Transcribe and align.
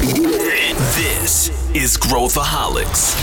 This 0.00 1.52
is 1.74 1.98
Growthaholics. 1.98 3.14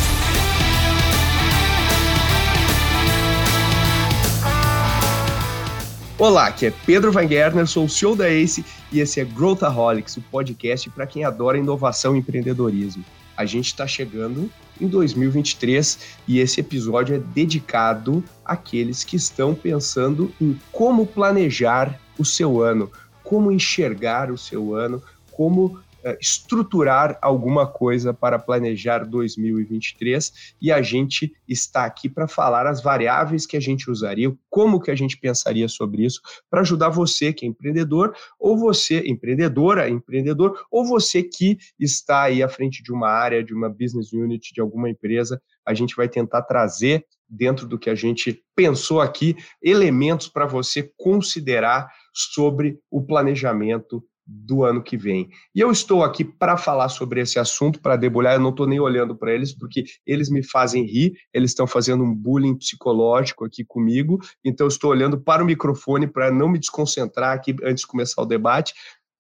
Olá, 6.20 6.46
aqui 6.46 6.68
é 6.68 6.74
Pedro 6.86 7.12
Van 7.12 7.28
Gerner, 7.28 7.66
sou 7.66 7.86
o 7.86 7.90
CEO 7.90 8.16
da 8.16 8.30
ACE 8.30 8.64
e 8.92 9.00
esse 9.00 9.20
é 9.20 9.26
Growthaholics, 9.26 10.18
o 10.18 10.22
podcast 10.22 10.88
para 10.92 11.08
quem 11.08 11.24
adora 11.24 11.58
inovação 11.58 12.16
e 12.16 12.20
empreendedorismo. 12.20 13.04
A 13.36 13.44
gente 13.44 13.66
está 13.66 13.88
chegando 13.88 14.48
em 14.80 14.88
2023 14.88 15.98
e 16.28 16.38
esse 16.38 16.60
episódio 16.60 17.16
é 17.16 17.20
dedicado 17.20 18.24
àqueles 18.46 19.04
que 19.04 19.16
estão 19.16 19.56
pensando 19.56 20.32
em 20.40 20.56
como 20.72 21.08
planejar 21.08 22.00
o 22.20 22.24
seu 22.24 22.62
ano, 22.62 22.92
como 23.24 23.52
enxergar 23.52 24.30
o 24.30 24.38
seu 24.38 24.76
ano, 24.76 25.02
como 25.32 25.80
estruturar 26.20 27.18
alguma 27.22 27.66
coisa 27.66 28.14
para 28.14 28.38
planejar 28.38 29.00
2023 29.06 30.56
e 30.62 30.72
a 30.72 30.82
gente 30.82 31.34
está 31.48 31.86
aqui 31.86 32.08
para 32.08 32.28
falar 32.28 32.68
as 32.68 32.82
variáveis 32.82 33.46
que 33.46 33.58
a 33.58 33.60
gente 33.60 33.90
usaria, 33.90 34.34
como 34.50 34.80
que 34.80 34.92
a 34.92 34.96
gente 34.96 35.18
pensaria 35.18 35.68
sobre 35.68 36.06
isso, 36.06 36.22
para 36.50 36.62
ajudar 36.62 36.90
você 36.90 37.34
que 37.34 37.46
é 37.46 37.50
empreendedor, 37.50 38.14
ou 38.40 38.58
você, 38.58 39.00
empreendedora, 39.08 39.90
empreendedor, 39.90 40.66
ou 40.72 40.86
você 40.86 41.24
que 41.24 41.58
está 41.80 42.24
aí 42.24 42.44
à 42.44 42.50
frente 42.50 42.84
de 42.84 42.92
uma 42.92 43.10
área, 43.10 43.44
de 43.44 43.54
uma 43.54 43.70
business 43.70 44.14
unit, 44.14 44.54
de 44.54 44.62
alguma 44.62 44.90
empresa, 44.90 45.42
a 45.66 45.74
gente 45.74 45.96
vai 45.96 46.08
tentar 46.08 46.44
trazer 46.44 47.06
dentro 47.30 47.68
do 47.68 47.78
que 47.78 47.90
a 47.90 47.96
gente 47.96 48.42
pensou 48.56 49.02
aqui, 49.02 49.36
elementos 49.62 50.28
para 50.28 50.46
você 50.46 50.90
considerar 50.98 51.90
sobre 52.14 52.80
o 52.90 53.02
planejamento 53.02 54.04
do 54.28 54.64
ano 54.64 54.84
que 54.84 54.98
vem. 54.98 55.30
E 55.56 55.62
eu 55.62 55.72
estou 55.72 56.04
aqui 56.04 56.26
para 56.26 56.58
falar 56.58 56.90
sobre 56.90 57.22
esse 57.22 57.40
assunto, 57.40 57.82
para 57.82 57.96
debulhar. 57.96 58.34
Eu 58.34 58.42
não 58.42 58.50
estou 58.50 58.68
nem 58.68 58.80
olhando 58.80 59.16
para 59.16 59.34
eles, 59.34 59.54
porque 59.54 59.86
eles 60.06 60.30
me 60.30 60.44
fazem 60.44 60.86
rir, 60.86 61.14
eles 61.34 61.52
estão 61.52 61.66
fazendo 61.66 62.04
um 62.04 62.14
bullying 62.14 62.58
psicológico 62.58 63.46
aqui 63.46 63.64
comigo. 63.64 64.20
Então, 64.44 64.66
eu 64.66 64.70
estou 64.70 64.92
olhando 64.92 65.18
para 65.18 65.42
o 65.42 65.46
microfone 65.46 66.08
para 66.08 66.30
não 66.30 66.50
me 66.50 66.60
desconcentrar 66.60 67.34
aqui 67.34 67.56
antes 67.64 67.82
de 67.82 67.88
começar 67.88 68.22
o 68.22 68.26
debate, 68.26 68.74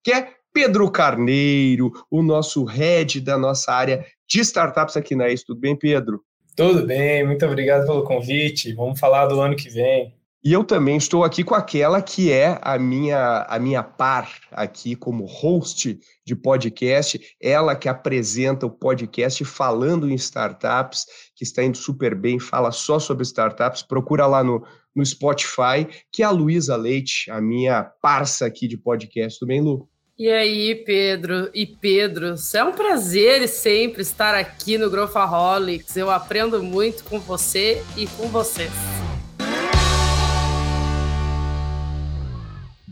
que 0.04 0.12
é 0.12 0.34
Pedro 0.54 0.90
Carneiro, 0.92 1.92
o 2.10 2.22
nosso 2.24 2.64
head 2.64 3.22
da 3.22 3.38
nossa 3.38 3.72
área 3.72 4.06
de 4.28 4.40
startups 4.42 4.98
aqui 4.98 5.16
na 5.16 5.30
ES. 5.30 5.44
Tudo 5.44 5.60
bem, 5.60 5.76
Pedro? 5.78 6.22
Tudo 6.56 6.88
bem, 6.88 7.24
muito 7.24 7.46
obrigado 7.46 7.86
pelo 7.86 8.04
convite. 8.04 8.74
Vamos 8.74 9.00
falar 9.00 9.28
do 9.28 9.40
ano 9.40 9.56
que 9.56 9.70
vem. 9.70 10.17
E 10.48 10.54
eu 10.54 10.64
também 10.64 10.96
estou 10.96 11.26
aqui 11.26 11.44
com 11.44 11.54
aquela 11.54 12.02
que 12.02 12.32
é 12.32 12.58
a 12.62 12.80
minha, 12.80 13.46
a 13.50 13.60
minha 13.60 13.84
par 13.84 14.32
aqui 14.50 14.96
como 14.96 15.26
host 15.26 16.00
de 16.26 16.36
podcast, 16.38 17.20
ela 17.42 17.76
que 17.76 17.90
apresenta 17.90 18.66
o 18.66 18.70
podcast 18.70 19.44
falando 19.44 20.10
em 20.10 20.16
startups, 20.16 21.06
que 21.36 21.44
está 21.44 21.62
indo 21.66 21.76
super 21.76 22.16
bem, 22.16 22.40
fala 22.40 22.72
só 22.72 22.98
sobre 22.98 23.24
startups, 23.24 23.84
procura 23.84 24.26
lá 24.26 24.42
no, 24.42 24.66
no 24.96 25.06
Spotify, 25.06 25.86
que 26.14 26.24
é 26.24 26.26
a 26.26 26.32
Luísa 26.32 26.78
Leite, 26.78 27.30
a 27.30 27.42
minha 27.42 27.84
parça 28.02 28.46
aqui 28.46 28.70
de 28.70 28.78
podcast. 28.78 29.46
Bem, 29.46 29.60
Lu? 29.60 29.90
E 30.18 30.30
aí, 30.30 30.76
Pedro 30.76 31.50
e 31.54 31.66
Pedro, 31.68 32.36
é 32.54 32.64
um 32.64 32.72
prazer 32.72 33.46
sempre 33.50 34.02
estar 34.02 34.34
aqui 34.34 34.78
no 34.78 34.90
Growthaholics. 34.90 35.98
Eu 35.98 36.10
aprendo 36.10 36.64
muito 36.64 37.04
com 37.04 37.20
você 37.20 37.84
e 37.98 38.08
com 38.08 38.30
vocês. 38.30 38.97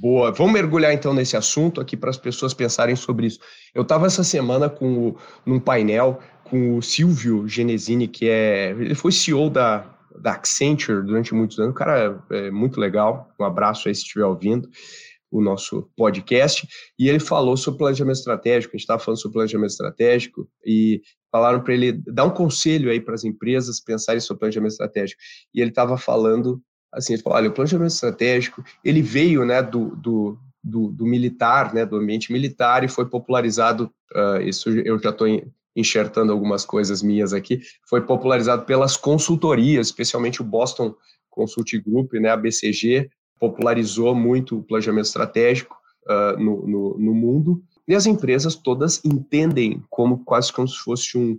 Boa, 0.08 0.31
vamos 0.31 0.53
mergulhar 0.53 0.94
então 0.94 1.16
nesse 1.16 1.36
assunto 1.36 1.81
aqui 1.81 1.98
para 1.98 2.11
as 2.11 2.17
pessoas 2.17 2.53
pensarem 2.53 2.95
sobre 2.95 3.25
isso. 3.25 3.39
Eu 3.73 3.81
estava 3.81 4.06
essa 4.06 4.23
semana 4.23 4.70
com 4.70 5.08
o, 5.08 5.17
num 5.44 5.59
painel 5.59 6.20
com 6.44 6.78
o 6.78 6.81
Silvio 6.84 7.48
Genesini, 7.48 8.08
que 8.08 8.30
é. 8.30 8.70
Ele 8.70 8.94
foi 8.94 9.11
CEO 9.11 9.50
da, 9.50 9.83
da 10.22 10.33
Accenture 10.33 11.02
durante 11.03 11.33
muitos 11.33 11.58
anos, 11.58 11.72
o 11.72 11.76
cara 11.76 12.23
é 12.30 12.52
muito 12.52 12.80
legal. 12.80 13.32
Um 13.39 13.45
abraço 13.45 13.88
aí 13.88 13.95
se 13.95 14.02
estiver 14.02 14.26
ouvindo 14.26 14.70
o 15.32 15.42
nosso 15.42 15.89
podcast. 15.98 16.67
E 16.99 17.10
ele 17.10 17.20
falou 17.20 17.58
sobre 17.58 17.80
planejamento 17.80 18.17
estratégico, 18.17 18.76
a 18.76 18.77
gente 18.77 18.83
estava 18.83 18.99
falando 18.99 19.20
sobre 19.20 19.33
planejamento 19.33 19.71
estratégico, 19.71 20.48
e 20.64 21.02
falaram 21.32 21.64
para 21.64 21.73
ele 21.73 21.94
dar 21.94 22.26
um 22.26 22.30
conselho 22.30 22.92
aí 22.92 23.02
para 23.02 23.15
as 23.15 23.23
empresas 23.23 23.82
pensarem 23.82 24.21
sobre 24.21 24.42
planejamento 24.42 24.73
estratégico. 24.73 25.20
E 25.52 25.61
ele 25.61 25.71
estava 25.71 25.98
falando 25.98 26.61
assim, 26.95 27.14
ele 27.14 27.22
falou, 27.22 27.38
olha, 27.38 27.50
o 27.50 27.54
planejamento 27.54 27.92
estratégico, 27.92 28.64
ele 28.83 29.02
veio, 29.02 29.45
né, 29.45 29.61
do, 29.61 29.95
do, 29.95 30.38
do, 30.64 30.92
do 30.92 31.06
militar, 31.06 31.73
né, 31.73 31.86
do 31.86 31.98
ambiente 31.98 32.32
militar 32.32 32.83
e 32.83 32.88
foi 32.88 33.06
popularizado, 33.06 33.92
uh, 34.16 34.42
isso 34.42 34.70
eu 34.70 34.98
já 34.98 35.10
estou 35.10 35.28
enxertando 35.76 36.32
algumas 36.32 36.64
coisas 36.64 37.04
minhas 37.04 37.33
aqui, 37.33 37.61
foi 37.88 38.02
popularizado 38.02 38.64
pelas 38.64 38.95
consultorias, 38.95 39.88
especialmente 39.88 40.42
o 40.42 40.45
Boston 40.45 40.95
Consulting 41.30 41.82
Group, 41.82 42.14
né, 42.14 42.30
a 42.30 42.38
BCG, 42.38 43.10
popularizou 43.38 44.16
muito 44.16 44.58
o 44.58 44.64
planejamento 44.64 45.06
estratégico 45.06 45.76
uh, 46.08 46.42
no, 46.42 46.66
no, 46.66 46.98
no 46.98 47.14
mundo, 47.14 47.62
e 47.88 47.94
as 47.94 48.06
empresas 48.06 48.56
todas 48.56 49.04
entendem 49.04 49.83
como 49.89 50.23
quase 50.23 50.52
como 50.52 50.67
se 50.67 50.77
fosse 50.77 51.17
um, 51.17 51.38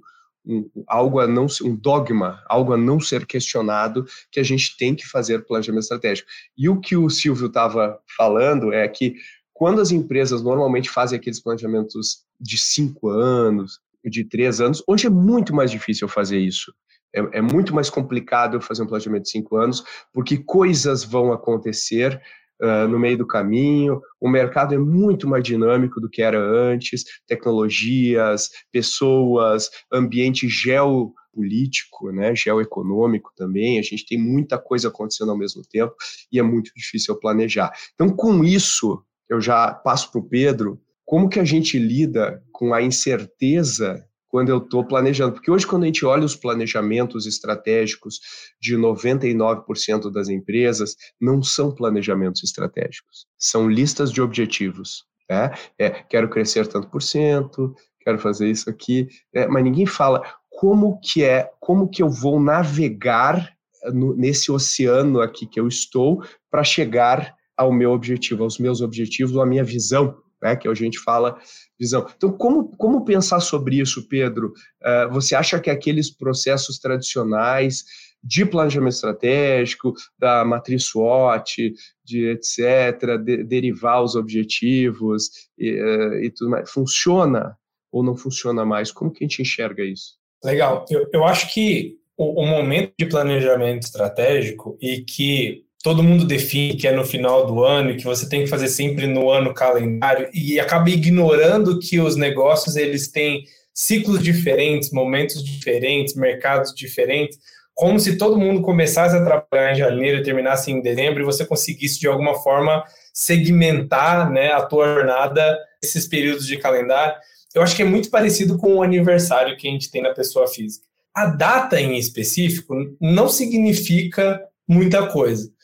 algo 0.86 1.20
a 1.20 1.26
não 1.26 1.46
um 1.62 1.74
dogma, 1.74 2.42
algo 2.46 2.72
a 2.72 2.76
não 2.76 3.00
ser 3.00 3.26
questionado, 3.26 4.06
que 4.30 4.40
a 4.40 4.42
gente 4.42 4.76
tem 4.76 4.94
que 4.94 5.06
fazer 5.06 5.44
planejamento 5.44 5.82
estratégico. 5.82 6.28
E 6.56 6.68
o 6.68 6.80
que 6.80 6.96
o 6.96 7.10
Silvio 7.10 7.46
estava 7.46 7.98
falando 8.16 8.72
é 8.72 8.86
que 8.88 9.14
quando 9.52 9.80
as 9.80 9.90
empresas 9.90 10.42
normalmente 10.42 10.90
fazem 10.90 11.18
aqueles 11.18 11.40
planejamentos 11.40 12.24
de 12.40 12.58
cinco 12.58 13.08
anos, 13.08 13.80
de 14.04 14.22
três 14.24 14.60
anos, 14.60 14.82
hoje 14.86 15.06
é 15.06 15.10
muito 15.10 15.54
mais 15.54 15.70
difícil 15.70 16.06
fazer 16.06 16.38
isso. 16.38 16.72
É, 17.14 17.38
é 17.38 17.40
muito 17.40 17.74
mais 17.74 17.88
complicado 17.88 18.60
fazer 18.60 18.82
um 18.82 18.86
planejamento 18.86 19.22
de 19.22 19.30
cinco 19.30 19.56
anos, 19.56 19.82
porque 20.12 20.36
coisas 20.36 21.02
vão 21.02 21.32
acontecer, 21.32 22.20
uh, 22.62 22.88
no 22.88 22.98
meio 22.98 23.18
do 23.18 23.26
caminho. 23.26 24.00
O 24.20 24.28
mercado 24.28 24.74
é 24.74 24.78
muito 24.78 25.28
mais 25.28 25.42
dinâmico 25.42 26.00
do 26.00 26.08
que 26.08 26.22
era 26.22 26.38
antes, 26.38 27.04
tecnologias, 27.26 28.50
pessoas, 28.72 29.70
ambiente 29.92 30.48
geopolítico, 30.48 32.10
né, 32.10 32.34
geoeconômico 32.34 33.32
também. 33.36 33.78
A 33.78 33.82
gente 33.82 34.06
tem 34.06 34.18
muita 34.18 34.58
coisa 34.58 34.88
acontecendo 34.88 35.30
ao 35.30 35.38
mesmo 35.38 35.62
tempo 35.70 35.94
e 36.32 36.38
é 36.38 36.42
muito 36.42 36.70
difícil 36.76 37.18
planejar. 37.18 37.72
Então, 37.94 38.08
com 38.08 38.44
isso, 38.44 39.02
eu 39.28 39.40
já 39.40 39.72
passo 39.72 40.10
para 40.10 40.20
o 40.20 40.28
Pedro. 40.28 40.80
Como 41.04 41.28
que 41.28 41.38
a 41.38 41.44
gente 41.44 41.78
lida 41.78 42.42
com 42.52 42.74
a 42.74 42.82
incerteza 42.82 44.04
quando 44.36 44.50
eu 44.50 44.58
estou 44.58 44.84
planejando. 44.84 45.32
Porque 45.32 45.50
hoje, 45.50 45.66
quando 45.66 45.84
a 45.84 45.86
gente 45.86 46.04
olha 46.04 46.26
os 46.26 46.36
planejamentos 46.36 47.24
estratégicos 47.24 48.20
de 48.60 48.76
99% 48.76 50.12
das 50.12 50.28
empresas, 50.28 50.94
não 51.18 51.42
são 51.42 51.74
planejamentos 51.74 52.44
estratégicos, 52.44 53.26
são 53.38 53.66
listas 53.66 54.12
de 54.12 54.20
objetivos. 54.20 55.04
Né? 55.30 55.54
É, 55.78 55.88
quero 55.88 56.28
crescer 56.28 56.66
tanto 56.66 56.86
por 56.90 57.00
cento, 57.00 57.74
quero 57.98 58.18
fazer 58.18 58.50
isso 58.50 58.68
aqui, 58.68 59.08
é, 59.34 59.46
mas 59.46 59.64
ninguém 59.64 59.86
fala 59.86 60.22
como 60.50 61.00
que 61.00 61.24
é, 61.24 61.50
como 61.58 61.88
que 61.88 62.02
eu 62.02 62.10
vou 62.10 62.38
navegar 62.38 63.56
no, 63.90 64.14
nesse 64.14 64.52
oceano 64.52 65.22
aqui 65.22 65.46
que 65.46 65.58
eu 65.58 65.66
estou 65.66 66.22
para 66.50 66.62
chegar 66.62 67.34
ao 67.56 67.72
meu 67.72 67.90
objetivo, 67.90 68.44
aos 68.44 68.58
meus 68.58 68.82
objetivos, 68.82 69.38
à 69.38 69.46
minha 69.46 69.64
visão 69.64 70.14
né, 70.42 70.56
que 70.56 70.68
a 70.68 70.74
gente 70.74 70.98
fala 70.98 71.38
visão. 71.78 72.06
Então, 72.16 72.32
como, 72.32 72.76
como 72.76 73.04
pensar 73.04 73.40
sobre 73.40 73.80
isso, 73.80 74.08
Pedro? 74.08 74.52
Uh, 74.82 75.12
você 75.12 75.34
acha 75.34 75.60
que 75.60 75.70
aqueles 75.70 76.10
processos 76.10 76.78
tradicionais 76.78 77.84
de 78.22 78.44
planejamento 78.44 78.94
estratégico, 78.94 79.94
da 80.18 80.44
matriz 80.44 80.84
SWOT, 80.84 81.72
de 82.04 82.28
etc., 82.30 83.18
de, 83.22 83.44
derivar 83.44 84.02
os 84.02 84.16
objetivos 84.16 85.30
e, 85.56 85.72
uh, 85.80 86.14
e, 86.14 86.30
tudo 86.30 86.50
mais, 86.50 86.70
funciona 86.70 87.56
ou 87.92 88.02
não 88.02 88.16
funciona 88.16 88.64
mais? 88.64 88.90
Como 88.90 89.12
que 89.12 89.24
a 89.24 89.28
gente 89.28 89.42
enxerga 89.42 89.84
isso? 89.84 90.18
Legal. 90.44 90.84
Eu, 90.90 91.08
eu 91.12 91.24
acho 91.24 91.52
que 91.52 91.98
o, 92.16 92.42
o 92.42 92.46
momento 92.46 92.92
de 92.98 93.06
planejamento 93.06 93.84
estratégico 93.84 94.76
e 94.80 95.02
que 95.02 95.65
todo 95.86 96.02
mundo 96.02 96.24
define 96.24 96.74
que 96.74 96.88
é 96.88 96.90
no 96.90 97.04
final 97.04 97.46
do 97.46 97.62
ano 97.62 97.92
e 97.92 97.96
que 97.96 98.02
você 98.02 98.28
tem 98.28 98.42
que 98.42 98.50
fazer 98.50 98.66
sempre 98.66 99.06
no 99.06 99.30
ano 99.30 99.54
calendário 99.54 100.28
e 100.34 100.58
acaba 100.58 100.90
ignorando 100.90 101.78
que 101.78 102.00
os 102.00 102.16
negócios 102.16 102.74
eles 102.74 103.06
têm 103.06 103.44
ciclos 103.72 104.20
diferentes, 104.20 104.90
momentos 104.90 105.44
diferentes, 105.44 106.16
mercados 106.16 106.74
diferentes, 106.74 107.38
como 107.72 108.00
se 108.00 108.18
todo 108.18 108.36
mundo 108.36 108.62
começasse 108.62 109.14
a 109.14 109.24
trabalhar 109.24 109.74
em 109.74 109.76
janeiro 109.76 110.18
e 110.18 110.22
terminasse 110.24 110.72
em 110.72 110.82
dezembro 110.82 111.22
e 111.22 111.24
você 111.24 111.46
conseguisse 111.46 112.00
de 112.00 112.08
alguma 112.08 112.34
forma 112.34 112.82
segmentar, 113.14 114.28
né, 114.28 114.50
a 114.50 114.62
tua 114.62 114.92
jornada 114.92 115.56
esses 115.80 116.08
períodos 116.08 116.48
de 116.48 116.56
calendário. 116.56 117.14
Eu 117.54 117.62
acho 117.62 117.76
que 117.76 117.82
é 117.82 117.86
muito 117.86 118.10
parecido 118.10 118.58
com 118.58 118.74
o 118.74 118.82
aniversário 118.82 119.56
que 119.56 119.68
a 119.68 119.70
gente 119.70 119.88
tem 119.92 120.02
na 120.02 120.12
pessoa 120.12 120.48
física. 120.48 120.84
A 121.14 121.26
data 121.26 121.80
em 121.80 121.96
específico 121.96 122.74
não 123.00 123.28
significa 123.28 124.42
muita 124.68 125.06
coisa. 125.06 125.54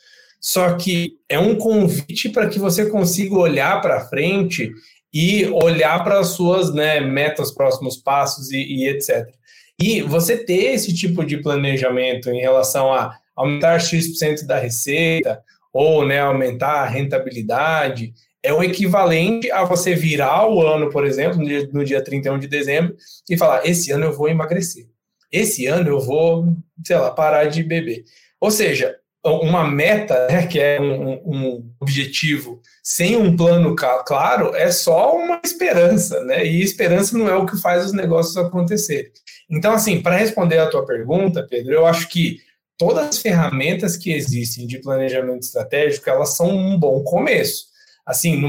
Só 0.42 0.74
que 0.74 1.18
é 1.28 1.38
um 1.38 1.54
convite 1.54 2.28
para 2.28 2.48
que 2.48 2.58
você 2.58 2.90
consiga 2.90 3.36
olhar 3.36 3.80
para 3.80 4.08
frente 4.08 4.72
e 5.14 5.46
olhar 5.46 6.02
para 6.02 6.18
as 6.18 6.28
suas 6.28 6.74
né, 6.74 7.00
metas, 7.00 7.52
próximos 7.52 7.96
passos 7.96 8.50
e, 8.50 8.56
e 8.56 8.88
etc. 8.88 9.24
E 9.80 10.02
você 10.02 10.36
ter 10.36 10.74
esse 10.74 10.92
tipo 10.92 11.24
de 11.24 11.36
planejamento 11.38 12.28
em 12.28 12.40
relação 12.40 12.92
a 12.92 13.16
aumentar 13.36 13.78
X% 13.78 14.44
da 14.44 14.58
receita 14.58 15.40
ou 15.72 16.04
né, 16.04 16.18
aumentar 16.18 16.82
a 16.82 16.88
rentabilidade 16.88 18.12
é 18.42 18.52
o 18.52 18.62
equivalente 18.62 19.50
a 19.52 19.62
você 19.64 19.94
virar 19.94 20.48
o 20.48 20.60
ano, 20.60 20.90
por 20.90 21.06
exemplo, 21.06 21.38
no 21.38 21.46
dia, 21.46 21.70
no 21.72 21.84
dia 21.84 22.02
31 22.02 22.40
de 22.40 22.48
dezembro 22.48 22.96
e 23.30 23.36
falar: 23.36 23.64
esse 23.64 23.92
ano 23.92 24.06
eu 24.06 24.12
vou 24.12 24.28
emagrecer. 24.28 24.88
Esse 25.30 25.66
ano 25.66 25.88
eu 25.88 26.00
vou, 26.00 26.52
sei 26.84 26.96
lá, 26.96 27.10
parar 27.12 27.44
de 27.44 27.62
beber. 27.62 28.04
Ou 28.40 28.50
seja, 28.50 28.96
uma 29.24 29.68
meta, 29.68 30.26
né, 30.26 30.46
que 30.46 30.58
é 30.58 30.80
um, 30.80 31.12
um, 31.24 31.72
objetivo, 31.80 32.60
sem 32.82 33.16
um 33.16 33.36
plano 33.36 33.76
claro, 33.76 34.54
é 34.54 34.70
só 34.70 35.16
uma 35.16 35.40
esperança, 35.44 36.24
né? 36.24 36.44
E 36.44 36.60
esperança 36.60 37.16
não 37.16 37.28
é 37.28 37.36
o 37.36 37.46
que 37.46 37.60
faz 37.60 37.86
os 37.86 37.92
negócios 37.92 38.36
acontecerem. 38.36 39.12
Então, 39.48 39.72
assim, 39.72 40.00
para 40.00 40.16
responder 40.16 40.58
a 40.58 40.68
tua 40.68 40.84
pergunta, 40.84 41.46
Pedro, 41.48 41.72
eu 41.72 41.86
acho 41.86 42.08
que 42.08 42.38
todas 42.76 43.06
as 43.06 43.18
ferramentas 43.18 43.96
que 43.96 44.12
existem 44.12 44.66
de 44.66 44.80
planejamento 44.80 45.42
estratégico, 45.42 46.10
elas 46.10 46.34
são 46.34 46.50
um 46.50 46.76
bom 46.76 47.04
começo. 47.04 47.66
Assim, 48.04 48.40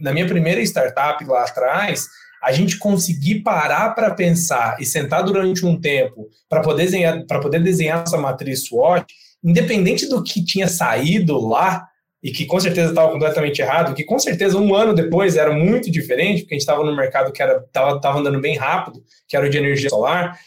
na 0.00 0.12
minha 0.12 0.26
primeira 0.26 0.60
startup 0.62 1.24
lá 1.24 1.44
atrás, 1.44 2.08
a 2.42 2.50
gente 2.50 2.76
conseguir 2.76 3.40
parar 3.42 3.90
para 3.94 4.12
pensar 4.12 4.76
e 4.80 4.84
sentar 4.84 5.22
durante 5.22 5.64
um 5.64 5.80
tempo 5.80 6.28
para 6.48 6.60
poder 6.60 6.84
desenhar, 6.86 7.24
para 7.24 7.38
poder 7.38 7.62
desenhar 7.62 8.00
nossa 8.00 8.18
matriz 8.18 8.64
SWOT, 8.64 9.06
independente 9.42 10.08
do 10.08 10.22
que 10.22 10.44
tinha 10.44 10.68
saído 10.68 11.38
lá, 11.46 11.88
e 12.22 12.30
que 12.30 12.46
com 12.46 12.60
certeza 12.60 12.90
estava 12.90 13.10
completamente 13.10 13.60
errado, 13.60 13.94
que 13.94 14.04
com 14.04 14.18
certeza 14.18 14.56
um 14.56 14.74
ano 14.74 14.94
depois 14.94 15.36
era 15.36 15.52
muito 15.52 15.90
diferente, 15.90 16.42
porque 16.42 16.54
a 16.54 16.56
gente 16.56 16.62
estava 16.62 16.84
no 16.84 16.94
mercado 16.94 17.32
que 17.32 17.42
estava 17.42 18.18
andando 18.18 18.40
bem 18.40 18.56
rápido, 18.56 19.02
que 19.26 19.36
era 19.36 19.44
o 19.44 19.50
de 19.50 19.58
energia 19.58 19.90
solar, 19.90 20.38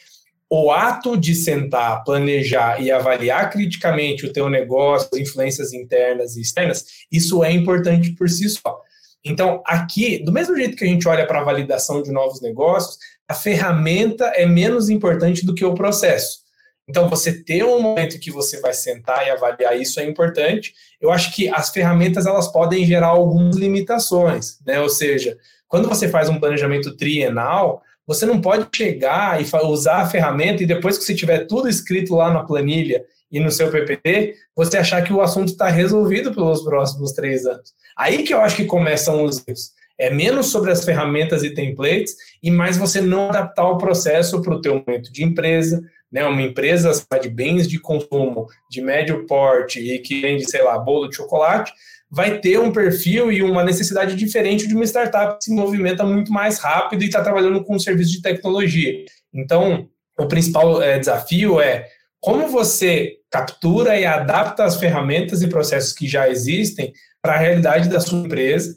o 0.50 0.72
ato 0.72 1.18
de 1.18 1.36
sentar, 1.36 2.04
planejar 2.06 2.82
e 2.82 2.90
avaliar 2.92 3.50
criticamente 3.50 4.26
o 4.26 4.32
teu 4.32 4.50
negócio, 4.50 5.10
as 5.12 5.20
influências 5.20 5.74
internas 5.74 6.38
e 6.38 6.42
externas, 6.42 6.86
isso 7.12 7.44
é 7.44 7.52
importante 7.52 8.12
por 8.12 8.30
si 8.30 8.48
só. 8.48 8.80
Então, 9.22 9.62
aqui, 9.66 10.24
do 10.24 10.32
mesmo 10.32 10.56
jeito 10.56 10.78
que 10.78 10.86
a 10.86 10.88
gente 10.88 11.08
olha 11.08 11.28
para 11.28 11.42
a 11.42 11.44
validação 11.44 12.02
de 12.02 12.12
novos 12.12 12.42
negócios, 12.42 12.98
a 13.28 13.34
ferramenta 13.34 14.26
é 14.28 14.46
menos 14.46 14.88
importante 14.88 15.46
do 15.46 15.54
que 15.54 15.66
o 15.66 15.74
processo. 15.74 16.45
Então, 16.88 17.10
você 17.10 17.34
ter 17.44 17.64
um 17.64 17.82
momento 17.82 18.20
que 18.20 18.30
você 18.30 18.60
vai 18.62 18.74
sentar 18.74 19.26
e 19.26 19.32
avaliar 19.32 19.80
isso 19.80 20.00
é 20.00 20.06
importante. 20.06 20.74
Eu 21.02 21.12
acho 21.12 21.34
que 21.34 21.50
as 21.50 21.70
ferramentas 21.70 22.26
elas 22.26 22.52
podem 22.52 22.86
gerar 22.86 23.08
algumas 23.08 23.56
limitações, 23.56 24.60
né? 24.66 24.80
Ou 24.80 24.90
seja, 24.90 25.38
quando 25.68 25.90
você 25.90 26.08
faz 26.08 26.30
um 26.30 26.40
planejamento 26.40 26.96
trienal, 26.96 27.82
você 28.06 28.26
não 28.26 28.40
pode 28.40 28.68
chegar 28.76 29.42
e 29.42 29.46
usar 29.66 30.02
a 30.02 30.08
ferramenta 30.08 30.62
e 30.62 30.68
depois 30.68 30.98
que 30.98 31.04
você 31.04 31.16
tiver 31.16 31.46
tudo 31.48 31.68
escrito 31.68 32.16
lá 32.16 32.32
na 32.32 32.44
planilha 32.44 33.04
e 33.32 33.40
no 33.40 33.52
seu 33.52 33.72
PPT, 33.72 34.36
você 34.56 34.78
achar 34.78 35.04
que 35.04 35.12
o 35.12 35.22
assunto 35.22 35.50
está 35.50 35.68
resolvido 35.68 36.34
pelos 36.34 36.64
próximos 36.64 37.14
três 37.14 37.46
anos. 37.46 37.74
Aí 37.98 38.24
que 38.24 38.34
eu 38.34 38.42
acho 38.42 38.56
que 38.56 38.66
começam 38.66 39.24
os 39.24 39.44
erros. 39.48 39.72
É 39.98 40.10
menos 40.10 40.48
sobre 40.48 40.72
as 40.72 40.84
ferramentas 40.84 41.42
e 41.44 41.54
templates 41.54 42.16
e 42.44 42.52
mais 42.52 42.78
você 42.78 43.00
não 43.00 43.30
adaptar 43.30 43.70
o 43.70 43.78
processo 43.78 44.42
para 44.42 44.54
o 44.54 44.62
teu 44.62 44.84
momento 44.86 45.12
de 45.12 45.24
empresa, 45.24 45.82
né, 46.12 46.26
uma 46.26 46.42
empresa 46.42 46.92
de 47.22 47.30
bens 47.30 47.68
de 47.68 47.80
consumo 47.80 48.48
de 48.70 48.82
médio 48.82 49.26
porte 49.26 49.80
e 49.80 50.00
que 50.00 50.22
vende, 50.22 50.50
sei 50.50 50.64
lá, 50.64 50.78
bolo 50.78 51.08
de 51.08 51.16
chocolate, 51.16 51.74
vai 52.10 52.40
ter 52.40 52.60
um 52.60 52.72
perfil 52.72 53.32
e 53.32 53.44
uma 53.44 53.64
necessidade 53.64 54.16
diferente 54.16 54.68
de 54.68 54.76
uma 54.76 54.86
startup 54.86 55.38
que 55.38 55.46
se 55.46 55.54
movimenta 55.54 56.04
muito 56.04 56.32
mais 56.32 56.60
rápido 56.60 57.04
e 57.04 57.08
está 57.08 57.22
trabalhando 57.22 57.64
com 57.64 57.76
um 57.76 57.80
serviço 57.80 58.12
de 58.12 58.22
tecnologia. 58.22 59.04
Então, 59.34 59.90
o 60.18 60.28
principal 60.28 60.82
é, 60.82 60.98
desafio 60.98 61.60
é 61.60 61.88
como 62.20 62.48
você 62.48 63.18
captura 63.30 64.00
e 64.00 64.06
adapta 64.06 64.64
as 64.64 64.78
ferramentas 64.78 65.42
e 65.42 65.48
processos 65.48 65.92
que 65.92 66.08
já 66.08 66.30
existem 66.30 66.94
para 67.22 67.34
a 67.34 67.38
realidade 67.38 67.90
da 67.90 68.00
sua 68.00 68.20
empresa 68.20 68.74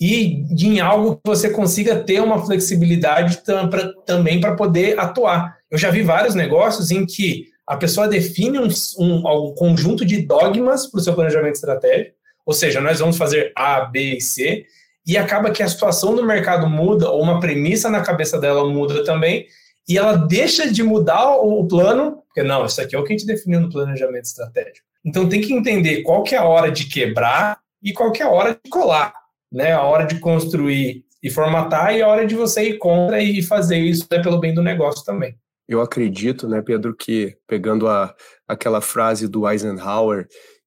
e 0.00 0.44
em 0.58 0.80
algo 0.80 1.16
que 1.16 1.22
você 1.24 1.50
consiga 1.50 2.02
ter 2.02 2.20
uma 2.20 2.44
flexibilidade 2.44 3.44
tam, 3.44 3.68
pra, 3.68 3.92
também 4.06 4.40
para 4.40 4.56
poder 4.56 4.98
atuar. 4.98 5.59
Eu 5.70 5.78
já 5.78 5.90
vi 5.90 6.02
vários 6.02 6.34
negócios 6.34 6.90
em 6.90 7.06
que 7.06 7.46
a 7.66 7.76
pessoa 7.76 8.08
define 8.08 8.58
um, 8.58 8.68
um, 8.98 9.48
um 9.48 9.54
conjunto 9.54 10.04
de 10.04 10.22
dogmas 10.22 10.86
para 10.86 10.98
o 10.98 11.02
seu 11.02 11.14
planejamento 11.14 11.54
estratégico, 11.54 12.16
ou 12.44 12.52
seja, 12.52 12.80
nós 12.80 12.98
vamos 12.98 13.16
fazer 13.16 13.52
A, 13.54 13.82
B 13.82 14.16
e 14.16 14.20
C, 14.20 14.64
e 15.06 15.16
acaba 15.16 15.50
que 15.50 15.62
a 15.62 15.68
situação 15.68 16.14
do 16.14 16.24
mercado 16.24 16.68
muda, 16.68 17.08
ou 17.08 17.22
uma 17.22 17.38
premissa 17.38 17.88
na 17.88 18.00
cabeça 18.00 18.40
dela 18.40 18.68
muda 18.68 19.04
também, 19.04 19.46
e 19.88 19.96
ela 19.96 20.14
deixa 20.14 20.70
de 20.70 20.82
mudar 20.82 21.36
o 21.36 21.66
plano, 21.66 22.22
porque 22.26 22.42
não, 22.42 22.64
isso 22.64 22.80
aqui 22.80 22.94
é 22.94 22.98
o 22.98 23.04
que 23.04 23.12
a 23.12 23.16
gente 23.16 23.26
definiu 23.26 23.60
no 23.60 23.70
planejamento 23.70 24.24
estratégico. 24.24 24.86
Então 25.04 25.28
tem 25.28 25.40
que 25.40 25.52
entender 25.52 26.02
qual 26.02 26.22
que 26.22 26.34
é 26.34 26.38
a 26.38 26.44
hora 26.44 26.70
de 26.70 26.84
quebrar 26.86 27.58
e 27.82 27.92
qual 27.92 28.12
que 28.12 28.22
é 28.22 28.26
a 28.26 28.30
hora 28.30 28.58
de 28.62 28.70
colar, 28.70 29.14
né? 29.50 29.72
A 29.72 29.82
hora 29.82 30.04
de 30.04 30.18
construir 30.18 31.04
e 31.22 31.30
formatar 31.30 31.94
e 31.94 32.02
a 32.02 32.08
hora 32.08 32.26
de 32.26 32.34
você 32.34 32.70
ir 32.70 32.78
contra 32.78 33.22
e 33.22 33.42
fazer 33.42 33.78
isso 33.78 34.06
né, 34.10 34.22
pelo 34.22 34.38
bem 34.38 34.54
do 34.54 34.62
negócio 34.62 35.04
também. 35.04 35.34
Eu 35.70 35.80
acredito, 35.80 36.48
né, 36.48 36.60
Pedro, 36.60 36.96
que 36.96 37.36
pegando 37.46 37.86
a, 37.86 38.12
aquela 38.48 38.80
frase 38.80 39.28
do 39.28 39.48
Eisenhower, 39.48 40.26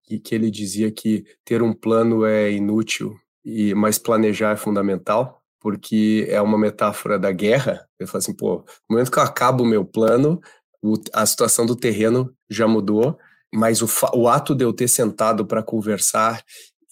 e 0.09 0.17
que 0.17 0.33
ele 0.33 0.49
dizia 0.49 0.89
que 0.93 1.25
ter 1.43 1.61
um 1.61 1.73
plano 1.73 2.25
é 2.25 2.49
inútil, 2.49 3.13
e 3.43 3.73
mas 3.75 3.97
planejar 3.97 4.51
é 4.51 4.55
fundamental, 4.55 5.41
porque 5.59 6.25
é 6.29 6.41
uma 6.41 6.57
metáfora 6.57 7.19
da 7.19 7.33
guerra. 7.33 7.85
Ele 7.99 8.07
fala 8.07 8.19
assim, 8.19 8.33
pô, 8.33 8.63
no 8.89 8.95
momento 8.95 9.11
que 9.11 9.19
eu 9.19 9.23
acabo 9.23 9.65
o 9.65 9.67
meu 9.67 9.83
plano, 9.83 10.39
o, 10.81 10.93
a 11.11 11.25
situação 11.25 11.65
do 11.65 11.75
terreno 11.75 12.33
já 12.49 12.65
mudou, 12.65 13.17
mas 13.53 13.81
o, 13.81 13.89
o 14.13 14.29
ato 14.29 14.55
de 14.55 14.63
eu 14.63 14.71
ter 14.71 14.87
sentado 14.87 15.45
para 15.45 15.61
conversar 15.61 16.41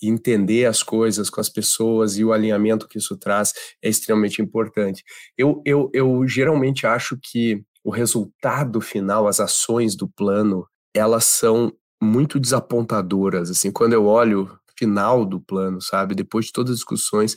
e 0.02 0.10
entender 0.10 0.66
as 0.66 0.84
coisas 0.84 1.30
com 1.30 1.40
as 1.40 1.48
pessoas 1.48 2.18
e 2.18 2.26
o 2.26 2.34
alinhamento 2.34 2.90
que 2.90 2.98
isso 2.98 3.16
traz 3.16 3.54
é 3.82 3.88
extremamente 3.88 4.42
importante. 4.42 5.02
Eu, 5.38 5.62
eu, 5.66 5.90
eu 5.94 6.28
geralmente 6.28 6.86
acho 6.86 7.18
que 7.22 7.64
o 7.84 7.90
resultado 7.90 8.80
final, 8.82 9.28
as 9.28 9.40
ações 9.40 9.96
do 9.96 10.08
plano, 10.08 10.68
elas 10.94 11.26
são 11.26 11.74
muito 12.02 12.40
desapontadoras. 12.40 13.50
Assim, 13.50 13.72
quando 13.72 13.94
eu 13.94 14.06
olho 14.06 14.50
final 14.78 15.26
do 15.26 15.40
plano, 15.40 15.80
sabe, 15.80 16.16
depois 16.16 16.48
de 16.48 16.54
todas 16.54 16.72
as 16.72 16.78
discussões, 16.78 17.36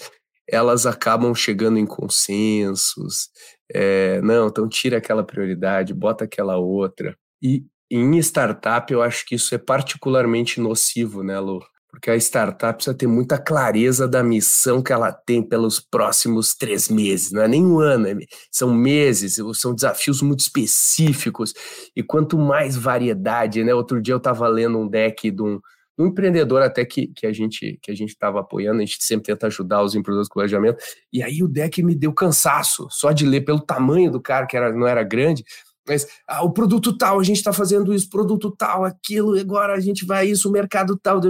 elas 0.49 0.87
acabam 0.87 1.35
chegando 1.35 1.79
em 1.79 1.87
consensos. 1.87 3.29
É, 3.73 4.20
não, 4.23 4.49
então 4.49 4.69
tira 4.69 4.99
aquela 4.99 5.25
prioridade, 5.25 5.95
bota 5.95 6.25
aquela 6.25 6.57
outra. 6.57 7.16
E 7.42 7.64
em 7.90 8.19
startup, 8.19 8.92
eu 8.92 9.02
acho 9.02 9.26
que 9.26 9.35
isso 9.35 9.54
é 9.54 9.59
particularmente 9.59 10.61
nocivo, 10.61 11.23
né, 11.23 11.38
Lu? 11.38 11.61
Porque 12.04 12.11
a 12.11 12.16
startup 12.16 12.75
precisa 12.75 12.94
ter 12.94 13.06
muita 13.06 13.38
clareza 13.38 14.06
da 14.06 14.23
missão 14.23 14.82
que 14.82 14.92
ela 14.92 15.11
tem 15.11 15.42
pelos 15.42 15.80
próximos 15.80 16.54
três 16.54 16.90
meses, 16.90 17.32
não 17.32 17.40
é 17.40 17.49
nem 17.49 17.64
um 17.64 17.78
ano, 17.78 18.06
é 18.08 18.14
são 18.50 18.75
meses, 18.75 19.40
são 19.54 19.75
desafios 19.75 20.20
muito 20.20 20.40
específicos, 20.40 21.54
e 21.96 22.02
quanto 22.02 22.37
mais 22.37 22.76
variedade, 22.76 23.64
né? 23.64 23.75
Outro 23.75 24.02
dia 24.02 24.12
eu 24.12 24.18
estava 24.18 24.46
lendo 24.46 24.78
um 24.78 24.87
deck 24.87 25.30
de 25.30 25.42
um, 25.42 25.56
de 25.56 26.04
um 26.04 26.08
empreendedor 26.08 26.61
até 26.61 26.84
que, 26.84 27.06
que 27.06 27.26
a 27.26 27.32
gente 27.32 27.78
que 27.80 27.90
a 27.90 27.94
gente 27.94 28.11
estava 28.11 28.40
apoiando, 28.40 28.82
a 28.82 28.84
gente 28.84 29.02
sempre 29.02 29.25
tenta 29.25 29.46
ajudar 29.46 29.82
os 29.82 29.94
empreendedores 29.94 30.28
com 30.28 30.34
planejamento, 30.34 30.76
e 31.11 31.23
aí 31.23 31.42
o 31.42 31.49
deck 31.49 31.82
me 31.82 31.94
deu 31.94 32.12
cansaço, 32.12 32.87
só 32.90 33.12
de 33.12 33.25
ler 33.25 33.46
pelo 33.46 33.61
tamanho 33.61 34.11
do 34.11 34.20
cara, 34.20 34.46
que 34.46 34.58
era, 34.58 34.70
não 34.70 34.87
era 34.87 35.02
grande, 35.02 35.42
mas 35.87 36.07
ah, 36.26 36.45
o 36.45 36.53
produto 36.53 36.97
tal, 36.97 37.21
a 37.21 37.23
gente 37.23 37.37
está 37.37 37.53
fazendo 37.53 37.95
isso, 37.95 38.09
produto 38.09 38.50
tal, 38.50 38.85
aquilo, 38.85 39.38
agora 39.38 39.75
a 39.75 39.81
gente 39.81 40.05
vai 40.05 40.26
isso, 40.26 40.49
o 40.49 40.53
mercado 40.53 40.97
tal. 40.97 41.21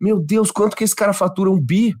Meu 0.00 0.20
Deus, 0.20 0.50
quanto 0.50 0.76
que 0.76 0.84
esse 0.84 0.94
cara 0.94 1.12
fatura 1.12 1.50
um 1.50 1.60
bi? 1.60 1.94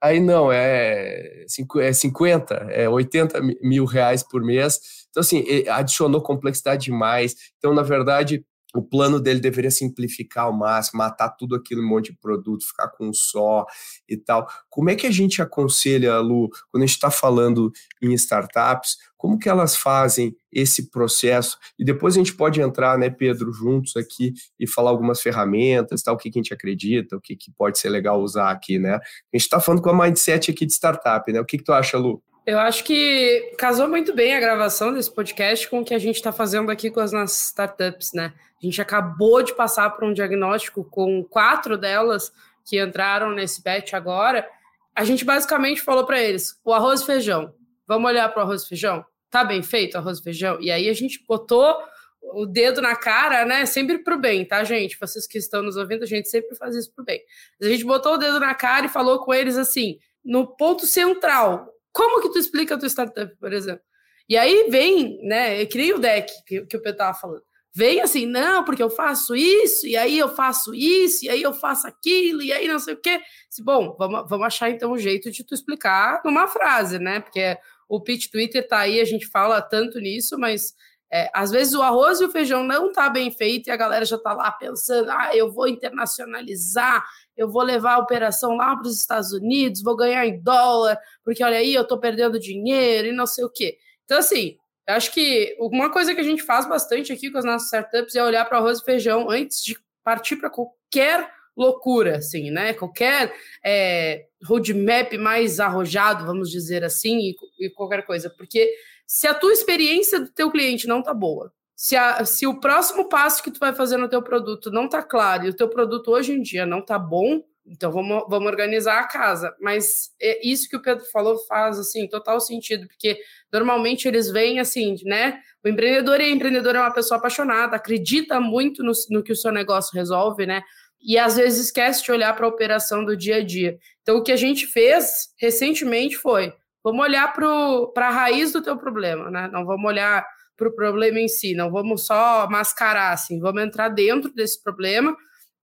Aí 0.00 0.20
não, 0.20 0.52
é, 0.52 1.44
é 1.80 1.92
50, 1.92 2.54
é 2.70 2.88
80 2.88 3.40
mil 3.62 3.84
reais 3.84 4.22
por 4.22 4.42
mês. 4.42 4.78
Então, 5.10 5.20
assim, 5.20 5.44
adicionou 5.68 6.22
complexidade 6.22 6.84
demais. 6.84 7.34
Então, 7.58 7.74
na 7.74 7.82
verdade, 7.82 8.44
o 8.74 8.82
plano 8.82 9.18
dele 9.18 9.40
deveria 9.40 9.70
simplificar 9.70 10.44
ao 10.44 10.52
máximo, 10.52 10.98
matar 10.98 11.30
tudo 11.30 11.56
aquilo, 11.56 11.82
um 11.82 11.88
monte 11.88 12.12
de 12.12 12.18
produto, 12.18 12.66
ficar 12.66 12.88
com 12.88 13.08
um 13.08 13.14
só 13.14 13.64
e 14.08 14.16
tal. 14.16 14.46
Como 14.68 14.90
é 14.90 14.94
que 14.94 15.06
a 15.06 15.10
gente 15.10 15.40
aconselha, 15.40 16.18
Lu, 16.18 16.50
quando 16.70 16.82
a 16.82 16.86
gente 16.86 16.94
está 16.94 17.10
falando 17.10 17.72
em 18.02 18.12
startups, 18.12 18.98
como 19.16 19.38
que 19.38 19.48
elas 19.48 19.74
fazem 19.74 20.36
esse 20.52 20.90
processo? 20.90 21.58
E 21.78 21.84
depois 21.84 22.14
a 22.14 22.18
gente 22.18 22.34
pode 22.34 22.60
entrar, 22.60 22.98
né, 22.98 23.08
Pedro, 23.08 23.52
juntos 23.52 23.96
aqui 23.96 24.34
e 24.60 24.66
falar 24.66 24.90
algumas 24.90 25.20
ferramentas, 25.20 26.02
tal, 26.02 26.14
o 26.14 26.18
que, 26.18 26.30
que 26.30 26.38
a 26.38 26.42
gente 26.42 26.54
acredita, 26.54 27.16
o 27.16 27.20
que, 27.20 27.34
que 27.34 27.50
pode 27.50 27.78
ser 27.78 27.88
legal 27.88 28.20
usar 28.20 28.50
aqui, 28.50 28.78
né? 28.78 28.94
A 28.94 29.00
gente 29.36 29.42
está 29.42 29.58
falando 29.58 29.82
com 29.82 29.90
a 29.90 30.06
mindset 30.06 30.50
aqui 30.50 30.66
de 30.66 30.72
startup, 30.72 31.32
né? 31.32 31.40
O 31.40 31.44
que, 31.44 31.58
que 31.58 31.64
tu 31.64 31.72
acha, 31.72 31.96
Lu? 31.98 32.22
Eu 32.48 32.58
acho 32.58 32.82
que 32.82 33.52
casou 33.58 33.86
muito 33.86 34.14
bem 34.14 34.34
a 34.34 34.40
gravação 34.40 34.90
desse 34.90 35.14
podcast 35.14 35.68
com 35.68 35.80
o 35.80 35.84
que 35.84 35.92
a 35.92 35.98
gente 35.98 36.16
está 36.16 36.32
fazendo 36.32 36.70
aqui 36.70 36.90
com 36.90 36.98
as 36.98 37.12
nossas 37.12 37.48
startups, 37.48 38.14
né? 38.14 38.32
A 38.58 38.64
gente 38.64 38.80
acabou 38.80 39.42
de 39.42 39.54
passar 39.54 39.90
por 39.90 40.04
um 40.04 40.14
diagnóstico 40.14 40.82
com 40.82 41.22
quatro 41.22 41.76
delas 41.76 42.32
que 42.64 42.82
entraram 42.82 43.32
nesse 43.32 43.62
batch 43.62 43.92
agora. 43.92 44.48
a 44.94 45.04
gente 45.04 45.26
basicamente 45.26 45.82
falou 45.82 46.06
para 46.06 46.22
eles: 46.22 46.58
o 46.64 46.72
arroz 46.72 47.02
e 47.02 47.04
feijão. 47.04 47.52
Vamos 47.86 48.08
olhar 48.08 48.26
para 48.30 48.40
o 48.40 48.42
arroz 48.46 48.62
e 48.62 48.68
feijão? 48.68 49.04
Tá 49.28 49.44
bem 49.44 49.62
feito 49.62 49.96
o 49.96 49.98
arroz 49.98 50.18
e 50.18 50.22
feijão? 50.22 50.58
E 50.58 50.70
aí 50.70 50.88
a 50.88 50.94
gente 50.94 51.22
botou 51.28 51.76
o 52.22 52.46
dedo 52.46 52.80
na 52.80 52.96
cara, 52.96 53.44
né? 53.44 53.66
Sempre 53.66 53.98
pro 53.98 54.18
bem, 54.18 54.46
tá, 54.46 54.64
gente? 54.64 54.98
Vocês 54.98 55.26
que 55.26 55.36
estão 55.36 55.62
nos 55.62 55.76
ouvindo, 55.76 56.02
a 56.02 56.06
gente 56.06 56.30
sempre 56.30 56.56
faz 56.56 56.74
isso 56.74 56.90
pro 56.94 57.04
bem. 57.04 57.20
A 57.60 57.66
gente 57.66 57.84
botou 57.84 58.14
o 58.14 58.16
dedo 58.16 58.40
na 58.40 58.54
cara 58.54 58.86
e 58.86 58.88
falou 58.88 59.18
com 59.18 59.34
eles 59.34 59.58
assim, 59.58 59.98
no 60.24 60.46
ponto 60.46 60.86
central. 60.86 61.74
Como 61.98 62.22
que 62.22 62.30
tu 62.30 62.38
explica 62.38 62.76
a 62.76 62.78
tua 62.78 62.88
startup, 62.88 63.34
por 63.40 63.52
exemplo? 63.52 63.82
E 64.28 64.36
aí 64.36 64.68
vem, 64.70 65.18
né? 65.26 65.60
Eu 65.60 65.68
criei 65.68 65.92
o 65.92 65.98
deck 65.98 66.32
que, 66.46 66.64
que 66.64 66.76
o 66.76 66.80
Pedro 66.80 66.96
tava 66.96 67.18
falando. 67.18 67.42
Vem 67.74 68.00
assim, 68.00 68.24
não, 68.24 68.62
porque 68.62 68.80
eu 68.80 68.88
faço 68.88 69.34
isso, 69.34 69.84
e 69.84 69.96
aí 69.96 70.16
eu 70.16 70.28
faço 70.28 70.72
isso, 70.72 71.24
e 71.24 71.28
aí 71.28 71.42
eu 71.42 71.52
faço 71.52 71.88
aquilo, 71.88 72.40
e 72.40 72.52
aí 72.52 72.68
não 72.68 72.78
sei 72.78 72.94
o 72.94 73.00
quê. 73.00 73.20
Bom, 73.62 73.96
vamos, 73.98 74.28
vamos 74.28 74.46
achar 74.46 74.70
então 74.70 74.92
um 74.92 74.98
jeito 74.98 75.28
de 75.32 75.42
tu 75.42 75.54
explicar 75.54 76.22
numa 76.24 76.46
frase, 76.46 77.00
né? 77.00 77.18
Porque 77.18 77.58
o 77.88 78.00
pitch 78.00 78.30
Twitter 78.30 78.64
tá 78.68 78.78
aí, 78.78 79.00
a 79.00 79.04
gente 79.04 79.26
fala 79.26 79.60
tanto 79.60 79.98
nisso, 79.98 80.38
mas 80.38 80.74
é, 81.10 81.30
às 81.32 81.50
vezes 81.50 81.74
o 81.74 81.82
arroz 81.82 82.20
e 82.20 82.24
o 82.24 82.30
feijão 82.30 82.62
não 82.62 82.92
tá 82.92 83.08
bem 83.08 83.30
feito 83.30 83.68
e 83.68 83.70
a 83.70 83.76
galera 83.76 84.04
já 84.04 84.18
tá 84.18 84.32
lá 84.32 84.50
pensando, 84.52 85.10
ah, 85.10 85.30
eu 85.34 85.50
vou 85.50 85.66
internacionalizar, 85.66 87.04
eu 87.36 87.48
vou 87.48 87.62
levar 87.62 87.94
a 87.94 87.98
operação 87.98 88.56
lá 88.56 88.76
para 88.76 88.86
os 88.86 89.00
Estados 89.00 89.32
Unidos, 89.32 89.82
vou 89.82 89.96
ganhar 89.96 90.26
em 90.26 90.40
dólar, 90.40 90.98
porque 91.24 91.42
olha 91.42 91.58
aí, 91.58 91.72
eu 91.72 91.86
tô 91.86 91.98
perdendo 91.98 92.38
dinheiro 92.38 93.08
e 93.08 93.12
não 93.12 93.26
sei 93.26 93.44
o 93.44 93.50
quê. 93.50 93.78
Então, 94.04 94.18
assim, 94.18 94.56
eu 94.86 94.94
acho 94.94 95.12
que 95.12 95.56
uma 95.60 95.90
coisa 95.90 96.14
que 96.14 96.20
a 96.20 96.24
gente 96.24 96.42
faz 96.42 96.66
bastante 96.68 97.12
aqui 97.12 97.30
com 97.30 97.38
as 97.38 97.44
nossas 97.44 97.66
startups 97.66 98.14
é 98.14 98.24
olhar 98.24 98.44
para 98.44 98.58
arroz 98.58 98.80
e 98.80 98.84
feijão 98.84 99.30
antes 99.30 99.62
de 99.62 99.78
partir 100.02 100.36
para 100.36 100.50
qualquer 100.50 101.30
loucura, 101.56 102.18
assim, 102.18 102.50
né? 102.50 102.72
Qualquer 102.72 103.34
é, 103.64 104.26
roadmap 104.44 105.12
mais 105.18 105.58
arrojado, 105.58 106.24
vamos 106.24 106.50
dizer 106.50 106.84
assim, 106.84 107.18
e, 107.18 107.36
e, 107.58 107.70
qualquer 107.70 108.06
coisa. 108.06 108.30
Porque 108.30 108.72
se 109.08 109.26
a 109.26 109.32
tua 109.32 109.54
experiência 109.54 110.20
do 110.20 110.28
teu 110.28 110.50
cliente 110.50 110.86
não 110.86 111.02
tá 111.02 111.14
boa, 111.14 111.50
se, 111.74 111.96
a, 111.96 112.24
se 112.26 112.46
o 112.46 112.60
próximo 112.60 113.08
passo 113.08 113.42
que 113.42 113.50
tu 113.50 113.58
vai 113.58 113.74
fazer 113.74 113.96
no 113.96 114.08
teu 114.08 114.20
produto 114.20 114.70
não 114.70 114.86
tá 114.86 115.02
claro 115.02 115.46
e 115.46 115.48
o 115.48 115.54
teu 115.54 115.68
produto 115.68 116.10
hoje 116.10 116.32
em 116.32 116.42
dia 116.42 116.66
não 116.66 116.82
tá 116.82 116.98
bom, 116.98 117.42
então 117.66 117.90
vamos, 117.90 118.24
vamos 118.28 118.48
organizar 118.48 118.98
a 119.00 119.06
casa. 119.06 119.54
Mas 119.60 120.10
é 120.20 120.46
isso 120.46 120.68
que 120.68 120.76
o 120.76 120.82
Pedro 120.82 121.04
falou 121.06 121.38
faz 121.46 121.78
assim 121.78 122.06
total 122.06 122.38
sentido, 122.40 122.86
porque 122.86 123.18
normalmente 123.50 124.06
eles 124.06 124.30
vêm 124.30 124.60
assim, 124.60 124.96
né? 125.04 125.40
O 125.64 125.68
empreendedor 125.68 126.20
e 126.20 126.24
a 126.24 126.30
empreendedora 126.30 126.78
é 126.78 126.82
uma 126.82 126.92
pessoa 126.92 127.18
apaixonada, 127.18 127.76
acredita 127.76 128.40
muito 128.40 128.82
no, 128.82 128.92
no 129.10 129.22
que 129.22 129.32
o 129.32 129.36
seu 129.36 129.52
negócio 129.52 129.94
resolve, 129.94 130.44
né? 130.44 130.62
e 131.00 131.16
às 131.16 131.36
vezes 131.36 131.66
esquece 131.66 132.04
de 132.04 132.10
olhar 132.10 132.34
para 132.34 132.44
a 132.44 132.48
operação 132.48 133.04
do 133.04 133.16
dia 133.16 133.36
a 133.36 133.44
dia. 133.44 133.78
Então, 134.02 134.16
o 134.16 134.22
que 134.22 134.32
a 134.32 134.36
gente 134.36 134.66
fez 134.66 135.28
recentemente 135.38 136.16
foi: 136.16 136.52
vamos 136.82 137.04
olhar 137.04 137.32
para 137.32 138.08
a 138.08 138.10
raiz 138.10 138.52
do 138.52 138.62
teu 138.62 138.76
problema, 138.76 139.30
né? 139.30 139.48
Não 139.52 139.64
vamos 139.64 139.84
olhar 139.86 140.26
para 140.58 140.68
o 140.68 140.74
problema 140.74 141.20
em 141.20 141.28
si, 141.28 141.54
não 141.54 141.70
vamos 141.70 142.04
só 142.04 142.48
mascarar, 142.50 143.12
assim, 143.12 143.38
vamos 143.38 143.62
entrar 143.62 143.88
dentro 143.88 144.34
desse 144.34 144.60
problema 144.62 145.16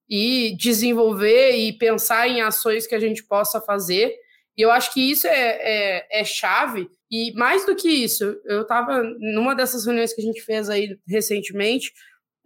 e 0.09 0.55
desenvolver 0.57 1.51
e 1.51 1.77
pensar 1.77 2.27
em 2.29 2.41
ações 2.41 2.87
que 2.87 2.95
a 2.95 2.99
gente 2.99 3.23
possa 3.23 3.59
fazer. 3.59 4.15
E 4.57 4.61
eu 4.61 4.71
acho 4.71 4.93
que 4.93 5.11
isso 5.11 5.27
é, 5.27 5.57
é, 5.59 6.21
é 6.21 6.23
chave. 6.23 6.87
E 7.11 7.33
mais 7.33 7.65
do 7.65 7.75
que 7.75 7.89
isso, 7.89 8.39
eu 8.45 8.61
estava 8.61 9.03
numa 9.19 9.53
dessas 9.53 9.85
reuniões 9.85 10.13
que 10.13 10.21
a 10.21 10.23
gente 10.23 10.41
fez 10.41 10.69
aí 10.69 10.97
recentemente, 11.07 11.91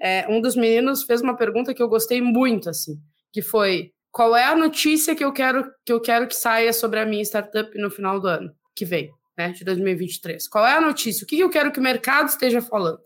é, 0.02 0.26
um 0.28 0.42
dos 0.42 0.56
meninos 0.56 1.04
fez 1.04 1.22
uma 1.22 1.38
pergunta 1.38 1.74
que 1.74 1.84
eu 1.84 1.90
gostei 1.90 2.22
muito, 2.22 2.70
assim, 2.70 2.96
que 3.32 3.42
foi 3.42 3.92
qual 4.12 4.36
é 4.36 4.46
a 4.46 4.56
notícia 4.56 5.16
que 5.16 5.24
eu 5.24 5.32
quero 5.32 5.70
que 5.86 5.94
eu 5.94 6.02
quero 6.02 6.28
que 6.28 6.36
saia 6.36 6.74
sobre 6.74 7.00
a 7.00 7.06
minha 7.06 7.22
startup 7.22 7.78
no 7.78 7.92
final 7.92 8.20
do 8.20 8.28
ano 8.28 8.59
que 8.80 8.86
vem, 8.86 9.12
né, 9.38 9.50
de 9.50 9.66
2023? 9.66 10.48
Qual 10.48 10.66
é 10.66 10.74
a 10.74 10.82
notícia? 10.82 11.26
O 11.26 11.28
que 11.28 11.38
eu 11.38 11.50
quero 11.50 11.72
que 11.72 11.80
o 11.80 11.84
mercado 11.84 12.30
esteja 12.30 12.62
falando? 12.62 13.00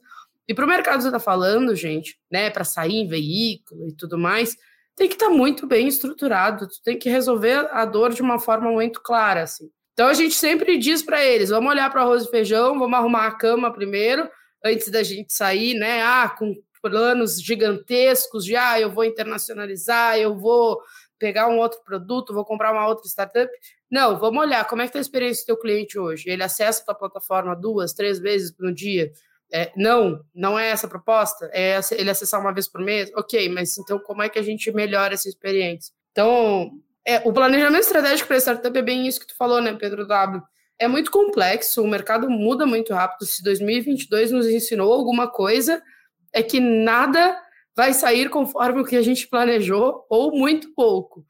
E 0.47 0.53
para 0.53 0.65
o 0.65 0.67
mercado 0.67 0.99
estar 0.99 1.11
tá 1.11 1.19
falando, 1.19 1.75
gente, 1.75 2.15
né, 2.31 2.51
para 2.51 2.63
sair 2.63 2.97
em 2.97 3.07
veículo 3.07 3.87
e 3.89 3.95
tudo 3.95 4.17
mais, 4.17 4.55
tem 4.95 5.07
que 5.07 5.15
estar 5.15 5.29
tá 5.29 5.33
muito 5.33 5.65
bem 5.65 5.87
estruturado, 5.87 6.67
tu 6.67 6.81
tem 6.83 6.99
que 6.99 7.09
resolver 7.09 7.67
a 7.71 7.85
dor 7.85 8.13
de 8.13 8.21
uma 8.21 8.37
forma 8.39 8.69
muito 8.71 9.01
clara, 9.01 9.41
assim. 9.41 9.69
Então 9.93 10.07
a 10.07 10.13
gente 10.13 10.35
sempre 10.35 10.77
diz 10.77 11.01
para 11.01 11.25
eles, 11.25 11.49
vamos 11.49 11.71
olhar 11.71 11.89
para 11.89 12.01
arroz 12.01 12.23
e 12.23 12.29
feijão, 12.29 12.77
vamos 12.77 12.97
arrumar 12.97 13.25
a 13.25 13.35
cama 13.35 13.73
primeiro, 13.73 14.29
antes 14.63 14.89
da 14.89 15.01
gente 15.01 15.33
sair, 15.33 15.73
né? 15.73 16.03
Ah, 16.03 16.29
com 16.29 16.53
planos 16.81 17.41
gigantescos 17.41 18.45
de 18.45 18.55
ah, 18.55 18.79
eu 18.79 18.91
vou 18.91 19.05
internacionalizar, 19.05 20.19
eu 20.19 20.37
vou 20.37 20.79
pegar 21.23 21.47
um 21.47 21.57
outro 21.57 21.79
produto, 21.85 22.33
vou 22.33 22.43
comprar 22.43 22.73
uma 22.73 22.85
outra 22.85 23.07
startup. 23.07 23.49
Não, 23.89 24.19
vamos 24.19 24.43
olhar 24.43 24.67
como 24.67 24.81
é 24.81 24.85
que 24.85 24.89
está 24.89 24.99
a 24.99 25.01
experiência 25.01 25.43
do 25.43 25.45
teu 25.45 25.57
cliente 25.57 25.97
hoje. 25.97 26.29
Ele 26.29 26.43
acessa 26.43 26.81
a 26.81 26.85
tua 26.87 26.95
plataforma 26.95 27.55
duas, 27.55 27.93
três 27.93 28.19
vezes 28.19 28.53
no 28.59 28.73
dia. 28.73 29.09
É, 29.49 29.71
não, 29.73 30.19
não 30.35 30.59
é 30.59 30.67
essa 30.67 30.85
a 30.85 30.89
proposta. 30.89 31.49
É 31.53 31.79
ele 31.91 32.09
acessar 32.09 32.41
uma 32.41 32.53
vez 32.53 32.67
por 32.67 32.81
mês. 32.81 33.09
Ok, 33.15 33.47
mas 33.47 33.77
então 33.77 33.97
como 33.99 34.21
é 34.21 34.27
que 34.27 34.37
a 34.37 34.41
gente 34.41 34.69
melhora 34.73 35.13
essa 35.13 35.29
experiência? 35.29 35.93
Então, 36.11 36.71
é, 37.05 37.19
o 37.23 37.31
planejamento 37.31 37.83
estratégico 37.83 38.27
para 38.27 38.35
startup 38.41 38.77
é 38.77 38.81
bem 38.81 39.07
isso 39.07 39.21
que 39.21 39.27
tu 39.27 39.37
falou, 39.37 39.61
né, 39.61 39.73
Pedro 39.79 40.05
W? 40.05 40.43
É 40.77 40.89
muito 40.89 41.09
complexo, 41.09 41.81
o 41.81 41.87
mercado 41.87 42.29
muda 42.29 42.65
muito 42.65 42.93
rápido. 42.93 43.25
Se 43.25 43.41
2022 43.41 44.29
nos 44.31 44.45
ensinou 44.47 44.91
alguma 44.91 45.29
coisa, 45.29 45.81
é 46.33 46.43
que 46.43 46.59
nada 46.59 47.41
vai 47.75 47.93
sair 47.93 48.29
conforme 48.29 48.81
o 48.81 48.85
que 48.85 48.95
a 48.95 49.01
gente 49.01 49.27
planejou, 49.27 50.05
ou 50.09 50.31
muito 50.31 50.73
pouco. 50.73 51.25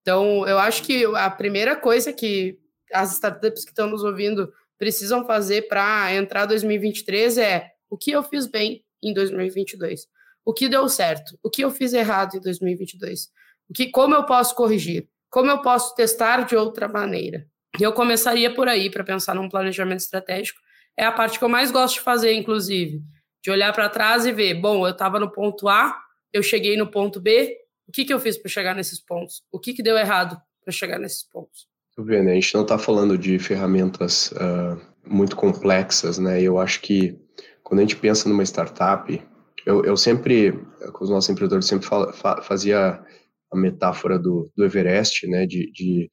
Então, 0.00 0.46
eu 0.46 0.58
acho 0.58 0.82
que 0.82 1.04
a 1.04 1.28
primeira 1.28 1.76
coisa 1.76 2.12
que 2.12 2.58
as 2.92 3.12
startups 3.14 3.64
que 3.64 3.70
estão 3.70 3.88
nos 3.88 4.02
ouvindo 4.02 4.52
precisam 4.78 5.26
fazer 5.26 5.68
para 5.68 6.14
entrar 6.14 6.46
2023 6.46 7.38
é 7.38 7.70
o 7.90 7.98
que 7.98 8.10
eu 8.12 8.22
fiz 8.22 8.46
bem 8.46 8.84
em 9.02 9.12
2022, 9.12 10.06
o 10.44 10.54
que 10.54 10.68
deu 10.68 10.88
certo, 10.88 11.38
o 11.42 11.50
que 11.50 11.62
eu 11.62 11.70
fiz 11.70 11.92
errado 11.92 12.36
em 12.36 12.40
2022, 12.40 13.28
o 13.68 13.74
que, 13.74 13.90
como 13.90 14.14
eu 14.14 14.24
posso 14.24 14.54
corrigir, 14.54 15.08
como 15.28 15.50
eu 15.50 15.60
posso 15.60 15.94
testar 15.94 16.46
de 16.46 16.56
outra 16.56 16.88
maneira. 16.88 17.46
E 17.78 17.82
eu 17.82 17.92
começaria 17.92 18.54
por 18.54 18.66
aí 18.66 18.88
para 18.90 19.04
pensar 19.04 19.34
num 19.34 19.48
planejamento 19.48 20.00
estratégico. 20.00 20.58
É 20.96 21.04
a 21.04 21.12
parte 21.12 21.38
que 21.38 21.44
eu 21.44 21.48
mais 21.48 21.70
gosto 21.70 21.94
de 21.94 22.00
fazer, 22.00 22.32
inclusive 22.32 23.02
de 23.42 23.50
olhar 23.50 23.72
para 23.72 23.88
trás 23.88 24.26
e 24.26 24.32
ver, 24.32 24.54
bom, 24.54 24.86
eu 24.86 24.92
estava 24.92 25.18
no 25.18 25.30
ponto 25.30 25.68
A, 25.68 25.96
eu 26.32 26.42
cheguei 26.42 26.76
no 26.76 26.90
ponto 26.90 27.20
B, 27.20 27.56
o 27.88 27.92
que, 27.92 28.04
que 28.04 28.12
eu 28.12 28.20
fiz 28.20 28.36
para 28.36 28.50
chegar 28.50 28.74
nesses 28.74 29.00
pontos? 29.00 29.42
O 29.50 29.58
que, 29.58 29.72
que 29.72 29.82
deu 29.82 29.96
errado 29.96 30.40
para 30.62 30.72
chegar 30.72 30.98
nesses 30.98 31.22
pontos? 31.22 31.66
Tu 31.94 32.04
vê, 32.04 32.22
né? 32.22 32.32
A 32.32 32.34
gente 32.34 32.54
não 32.54 32.62
está 32.62 32.78
falando 32.78 33.16
de 33.16 33.38
ferramentas 33.38 34.30
uh, 34.32 34.78
muito 35.06 35.34
complexas, 35.34 36.18
né? 36.18 36.40
Eu 36.40 36.58
acho 36.58 36.80
que 36.80 37.18
quando 37.62 37.80
a 37.80 37.82
gente 37.82 37.96
pensa 37.96 38.28
numa 38.28 38.42
startup, 38.44 39.20
eu, 39.64 39.84
eu 39.84 39.96
sempre, 39.96 40.52
com 40.92 41.04
os 41.04 41.10
nossos 41.10 41.30
empreendedores, 41.30 41.66
sempre 41.66 41.86
fala, 41.86 42.12
fa, 42.12 42.42
fazia 42.42 43.02
a 43.50 43.56
metáfora 43.56 44.18
do, 44.18 44.50
do 44.54 44.64
Everest, 44.64 45.26
né? 45.26 45.46
De, 45.46 45.72
de 45.72 46.10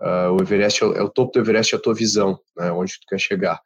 uh, 0.00 0.32
o 0.32 0.42
Everest 0.42 0.82
é 0.82 0.86
o, 0.86 0.92
é 0.94 1.02
o, 1.02 1.10
topo 1.10 1.32
do 1.32 1.40
Everest, 1.40 1.74
é 1.74 1.78
a 1.78 1.80
tua 1.80 1.94
visão, 1.94 2.38
né? 2.56 2.72
Onde 2.72 2.94
tu 2.94 3.06
quer 3.06 3.20
chegar. 3.20 3.60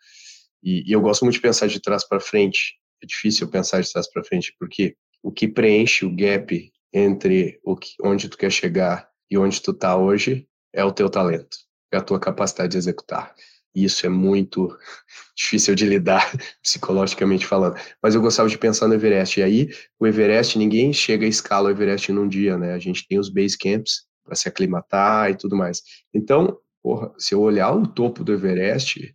E, 0.63 0.83
e 0.91 0.93
eu 0.93 1.01
gosto 1.01 1.25
muito 1.25 1.37
de 1.37 1.41
pensar 1.41 1.69
de 1.69 1.81
trás 1.81 2.07
para 2.07 2.21
frente 2.21 2.75
é 3.03 3.07
difícil 3.07 3.49
pensar 3.49 3.81
de 3.81 3.91
trás 3.93 4.11
para 4.11 4.25
frente, 4.25 4.55
porque 4.59 4.97
o 5.23 5.31
que 5.31 5.49
preenche 5.49 6.05
o 6.05 6.15
gap 6.15 6.73
entre 6.93 7.61
o 7.65 7.77
que, 7.77 7.95
onde 8.03 8.29
tu 8.29 8.37
quer 8.37 8.51
chegar 8.51 9.09
e 9.31 9.39
onde 9.39 9.61
tu 9.61 9.71
está 9.71 9.97
hoje 9.97 10.47
é 10.73 10.85
o 10.85 10.93
teu 10.93 11.09
talento, 11.09 11.57
é 11.93 11.97
a 11.97 12.03
tua 12.03 12.21
capacidade 12.21 12.73
de 12.73 12.79
executar. 12.79 13.35
E 13.75 13.85
isso 13.85 14.05
é 14.05 14.09
muito 14.09 14.69
difícil 15.37 15.75
de 15.75 15.87
lidar, 15.87 16.31
psicologicamente 16.63 17.47
falando. 17.47 17.77
Mas 18.03 18.15
eu 18.15 18.21
gostava 18.21 18.49
de 18.49 18.59
pensar 18.59 18.87
no 18.87 18.95
Everest. 18.95 19.41
E 19.41 19.43
aí, 19.43 19.69
o 19.99 20.07
Everest, 20.07 20.59
ninguém 20.59 20.93
chega 20.93 21.25
a 21.25 21.29
escala 21.29 21.69
o 21.69 21.71
Everest 21.71 22.13
num 22.13 22.29
dia, 22.29 22.59
né? 22.59 22.75
A 22.75 22.79
gente 22.79 23.07
tem 23.09 23.19
os 23.19 23.31
base 23.31 23.57
camps 23.57 24.05
para 24.25 24.35
se 24.37 24.49
aclimatar 24.49 25.31
e 25.31 25.37
tudo 25.37 25.57
mais. 25.57 25.83
Então, 26.13 26.59
porra, 26.83 27.13
se 27.19 27.35
eu 27.35 27.41
olhar 27.41 27.73
o 27.73 27.87
topo 27.87 28.23
do 28.23 28.33
Everest, 28.33 29.15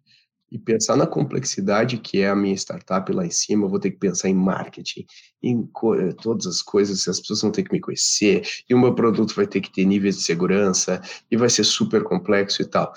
e 0.52 0.58
pensar 0.58 0.96
na 0.96 1.06
complexidade 1.06 1.98
que 1.98 2.22
é 2.22 2.30
a 2.30 2.36
minha 2.36 2.56
startup 2.56 3.12
lá 3.12 3.26
em 3.26 3.32
cima, 3.32 3.66
eu 3.66 3.70
vou 3.70 3.80
ter 3.80 3.92
que 3.92 3.98
pensar 3.98 4.30
em 4.30 4.34
marketing, 4.34 5.06
em 5.44 5.62
eh, 5.62 6.14
todas 6.22 6.48
as 6.48 6.62
coisas, 6.62 7.08
as 7.08 7.20
pessoas 7.20 7.42
vão 7.42 7.52
ter 7.52 7.64
que 7.64 7.72
me 7.72 7.82
conhecer, 7.82 8.48
e 8.70 8.74
o 8.74 8.80
meu 8.80 8.96
produto 8.96 9.36
vai 9.36 9.46
ter 9.46 9.62
que 9.62 9.72
ter 9.72 9.86
níveis 9.86 10.18
de 10.18 10.24
segurança, 10.24 11.02
e 11.30 11.36
vai 11.36 11.50
ser 11.50 11.64
super 11.64 12.04
complexo 12.04 12.62
e 12.62 12.66
tal. 12.66 12.94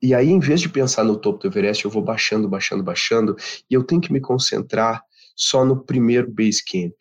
E 0.00 0.14
aí, 0.14 0.28
em 0.28 0.38
vez 0.38 0.60
de 0.60 0.68
pensar 0.68 1.02
no 1.04 1.16
topo 1.16 1.40
do 1.40 1.48
Everest, 1.48 1.84
eu 1.84 1.90
vou 1.90 2.02
baixando, 2.02 2.48
baixando, 2.48 2.82
baixando, 2.82 3.36
e 3.68 3.74
eu 3.74 3.82
tenho 3.82 4.00
que 4.00 4.12
me 4.12 4.20
concentrar 4.20 5.02
só 5.34 5.64
no 5.64 5.82
primeiro 5.82 6.30
base 6.30 6.64
camp. 6.64 6.94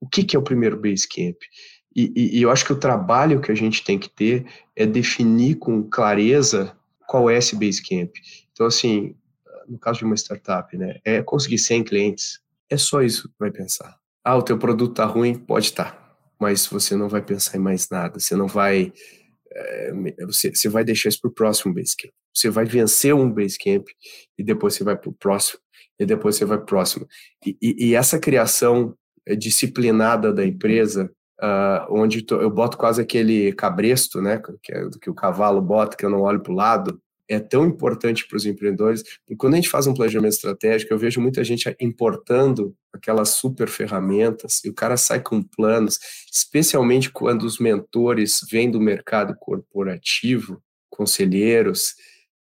O 0.00 0.08
que, 0.08 0.22
que 0.24 0.36
é 0.36 0.38
o 0.38 0.42
primeiro 0.42 0.80
base 0.80 1.08
camp? 1.08 1.36
E, 1.94 2.12
e, 2.16 2.38
e 2.38 2.42
eu 2.42 2.50
acho 2.50 2.64
que 2.64 2.72
o 2.72 2.78
trabalho 2.78 3.40
que 3.40 3.52
a 3.52 3.54
gente 3.54 3.84
tem 3.84 3.98
que 3.98 4.08
ter 4.08 4.46
é 4.74 4.86
definir 4.86 5.56
com 5.56 5.82
clareza 5.82 6.76
qual 7.06 7.28
é 7.28 7.36
esse 7.36 7.54
base 7.56 7.82
camp. 7.82 8.10
Então, 8.52 8.66
assim, 8.66 9.14
no 9.68 9.78
caso 9.78 10.00
de 10.00 10.04
uma 10.04 10.16
startup, 10.16 10.76
né, 10.76 10.98
é 11.04 11.22
conseguir 11.22 11.58
100 11.58 11.84
clientes. 11.84 12.40
É 12.68 12.76
só 12.76 13.02
isso 13.02 13.28
que 13.28 13.34
vai 13.38 13.50
pensar. 13.50 13.96
Ah, 14.24 14.36
o 14.36 14.42
teu 14.42 14.58
produto 14.58 14.94
tá 14.94 15.04
ruim, 15.04 15.34
pode 15.34 15.66
estar, 15.66 15.92
tá, 15.92 16.16
mas 16.40 16.66
você 16.66 16.96
não 16.96 17.08
vai 17.08 17.22
pensar 17.22 17.56
em 17.56 17.60
mais 17.60 17.88
nada. 17.90 18.20
Você 18.20 18.36
não 18.36 18.46
vai 18.46 18.92
é, 19.54 19.92
você, 20.26 20.50
você 20.50 20.68
vai 20.68 20.84
deixar 20.84 21.08
isso 21.08 21.20
para 21.20 21.28
o 21.28 21.34
próximo 21.34 21.74
Basecamp. 21.74 22.12
Você 22.34 22.48
vai 22.48 22.64
vencer 22.64 23.14
um 23.14 23.30
Basecamp 23.30 23.86
e 24.38 24.42
depois 24.42 24.74
você 24.74 24.84
vai 24.84 24.96
para 24.96 25.10
o 25.10 25.12
próximo, 25.12 25.60
e 25.98 26.06
depois 26.06 26.36
você 26.36 26.44
vai 26.44 26.56
para 26.56 26.64
o 26.64 26.66
próximo. 26.66 27.06
E, 27.46 27.56
e, 27.60 27.88
e, 27.88 27.94
essa 27.94 28.18
criação 28.18 28.96
é, 29.26 29.36
disciplinada 29.36 30.32
da 30.32 30.44
empresa, 30.44 31.10
uh, 31.40 31.86
onde 31.90 32.24
eu 32.30 32.50
boto 32.50 32.78
quase 32.78 33.02
aquele 33.02 33.52
cabresto, 33.52 34.20
né, 34.20 34.40
que, 34.62 34.72
é, 34.72 34.88
que 35.00 35.10
o 35.10 35.14
cavalo 35.14 35.60
bota, 35.60 35.96
que 35.96 36.04
eu 36.04 36.10
não 36.10 36.22
olho 36.22 36.40
para 36.40 36.52
o 36.52 36.56
lado, 36.56 37.00
é 37.28 37.38
tão 37.38 37.66
importante 37.66 38.26
para 38.26 38.36
os 38.36 38.44
empreendedores, 38.44 39.02
porque 39.02 39.36
quando 39.36 39.54
a 39.54 39.56
gente 39.56 39.68
faz 39.68 39.86
um 39.86 39.94
planejamento 39.94 40.32
estratégico, 40.32 40.92
eu 40.92 40.98
vejo 40.98 41.20
muita 41.20 41.42
gente 41.44 41.74
importando 41.80 42.74
aquelas 42.92 43.30
super 43.30 43.68
ferramentas 43.68 44.62
e 44.64 44.68
o 44.68 44.74
cara 44.74 44.96
sai 44.96 45.20
com 45.20 45.42
planos, 45.42 45.98
especialmente 46.32 47.10
quando 47.10 47.44
os 47.44 47.58
mentores 47.58 48.40
vêm 48.50 48.70
do 48.70 48.80
mercado 48.80 49.34
corporativo, 49.38 50.62
conselheiros, 50.90 51.94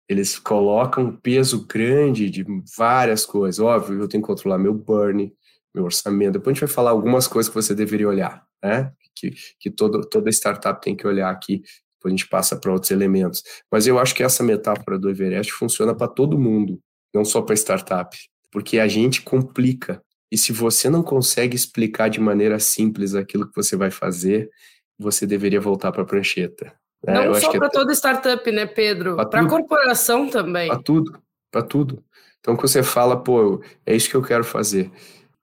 eles 0.07 0.39
colocam 0.39 1.05
um 1.05 1.15
peso 1.15 1.65
grande 1.67 2.29
de 2.29 2.45
várias 2.77 3.25
coisas. 3.25 3.59
Óbvio, 3.59 3.99
eu 3.99 4.07
tenho 4.07 4.23
que 4.23 4.27
controlar 4.27 4.57
meu 4.57 4.73
burn, 4.73 5.33
meu 5.75 5.83
orçamento. 5.83 6.33
Depois 6.33 6.53
a 6.53 6.55
gente 6.55 6.65
vai 6.67 6.73
falar 6.73 6.91
algumas 6.91 7.27
coisas 7.27 7.49
que 7.49 7.55
você 7.55 7.75
deveria 7.75 8.07
olhar, 8.07 8.45
né? 8.63 8.91
Que, 9.13 9.33
que 9.59 9.69
todo, 9.69 10.01
toda 10.01 10.29
startup 10.29 10.81
tem 10.81 10.95
que 10.95 11.05
olhar 11.05 11.29
aqui 11.29 11.61
depois 12.07 12.13
a 12.13 12.17
gente 12.17 12.27
passa 12.27 12.55
para 12.55 12.71
outros 12.71 12.91
elementos. 12.91 13.43
Mas 13.71 13.85
eu 13.85 13.99
acho 13.99 14.15
que 14.15 14.23
essa 14.23 14.43
metáfora 14.43 14.97
do 14.97 15.09
Everest 15.09 15.51
funciona 15.51 15.93
para 15.93 16.07
todo 16.07 16.39
mundo, 16.39 16.79
não 17.13 17.25
só 17.25 17.41
para 17.41 17.55
startup, 17.55 18.17
porque 18.51 18.79
a 18.79 18.87
gente 18.87 19.21
complica. 19.21 20.01
E 20.31 20.37
se 20.37 20.51
você 20.51 20.89
não 20.89 21.03
consegue 21.03 21.55
explicar 21.55 22.09
de 22.09 22.19
maneira 22.19 22.59
simples 22.59 23.15
aquilo 23.15 23.47
que 23.47 23.55
você 23.55 23.75
vai 23.75 23.91
fazer, 23.91 24.49
você 24.97 25.25
deveria 25.25 25.61
voltar 25.61 25.91
para 25.91 26.01
a 26.01 26.05
prancheta. 26.05 26.73
Né? 27.05 27.25
Não 27.25 27.35
só 27.35 27.51
para 27.51 27.67
é... 27.67 27.69
toda 27.69 27.93
startup, 27.93 28.51
né, 28.51 28.65
Pedro? 28.65 29.15
Para 29.15 29.41
a 29.41 29.47
corporação 29.47 30.29
também. 30.29 30.67
Para 30.67 30.81
tudo, 30.81 31.19
para 31.51 31.61
tudo. 31.61 32.03
Então, 32.39 32.55
quando 32.55 32.67
você 32.67 32.83
fala, 32.83 33.21
pô, 33.21 33.61
é 33.85 33.95
isso 33.95 34.09
que 34.09 34.15
eu 34.15 34.21
quero 34.21 34.43
fazer. 34.43 34.91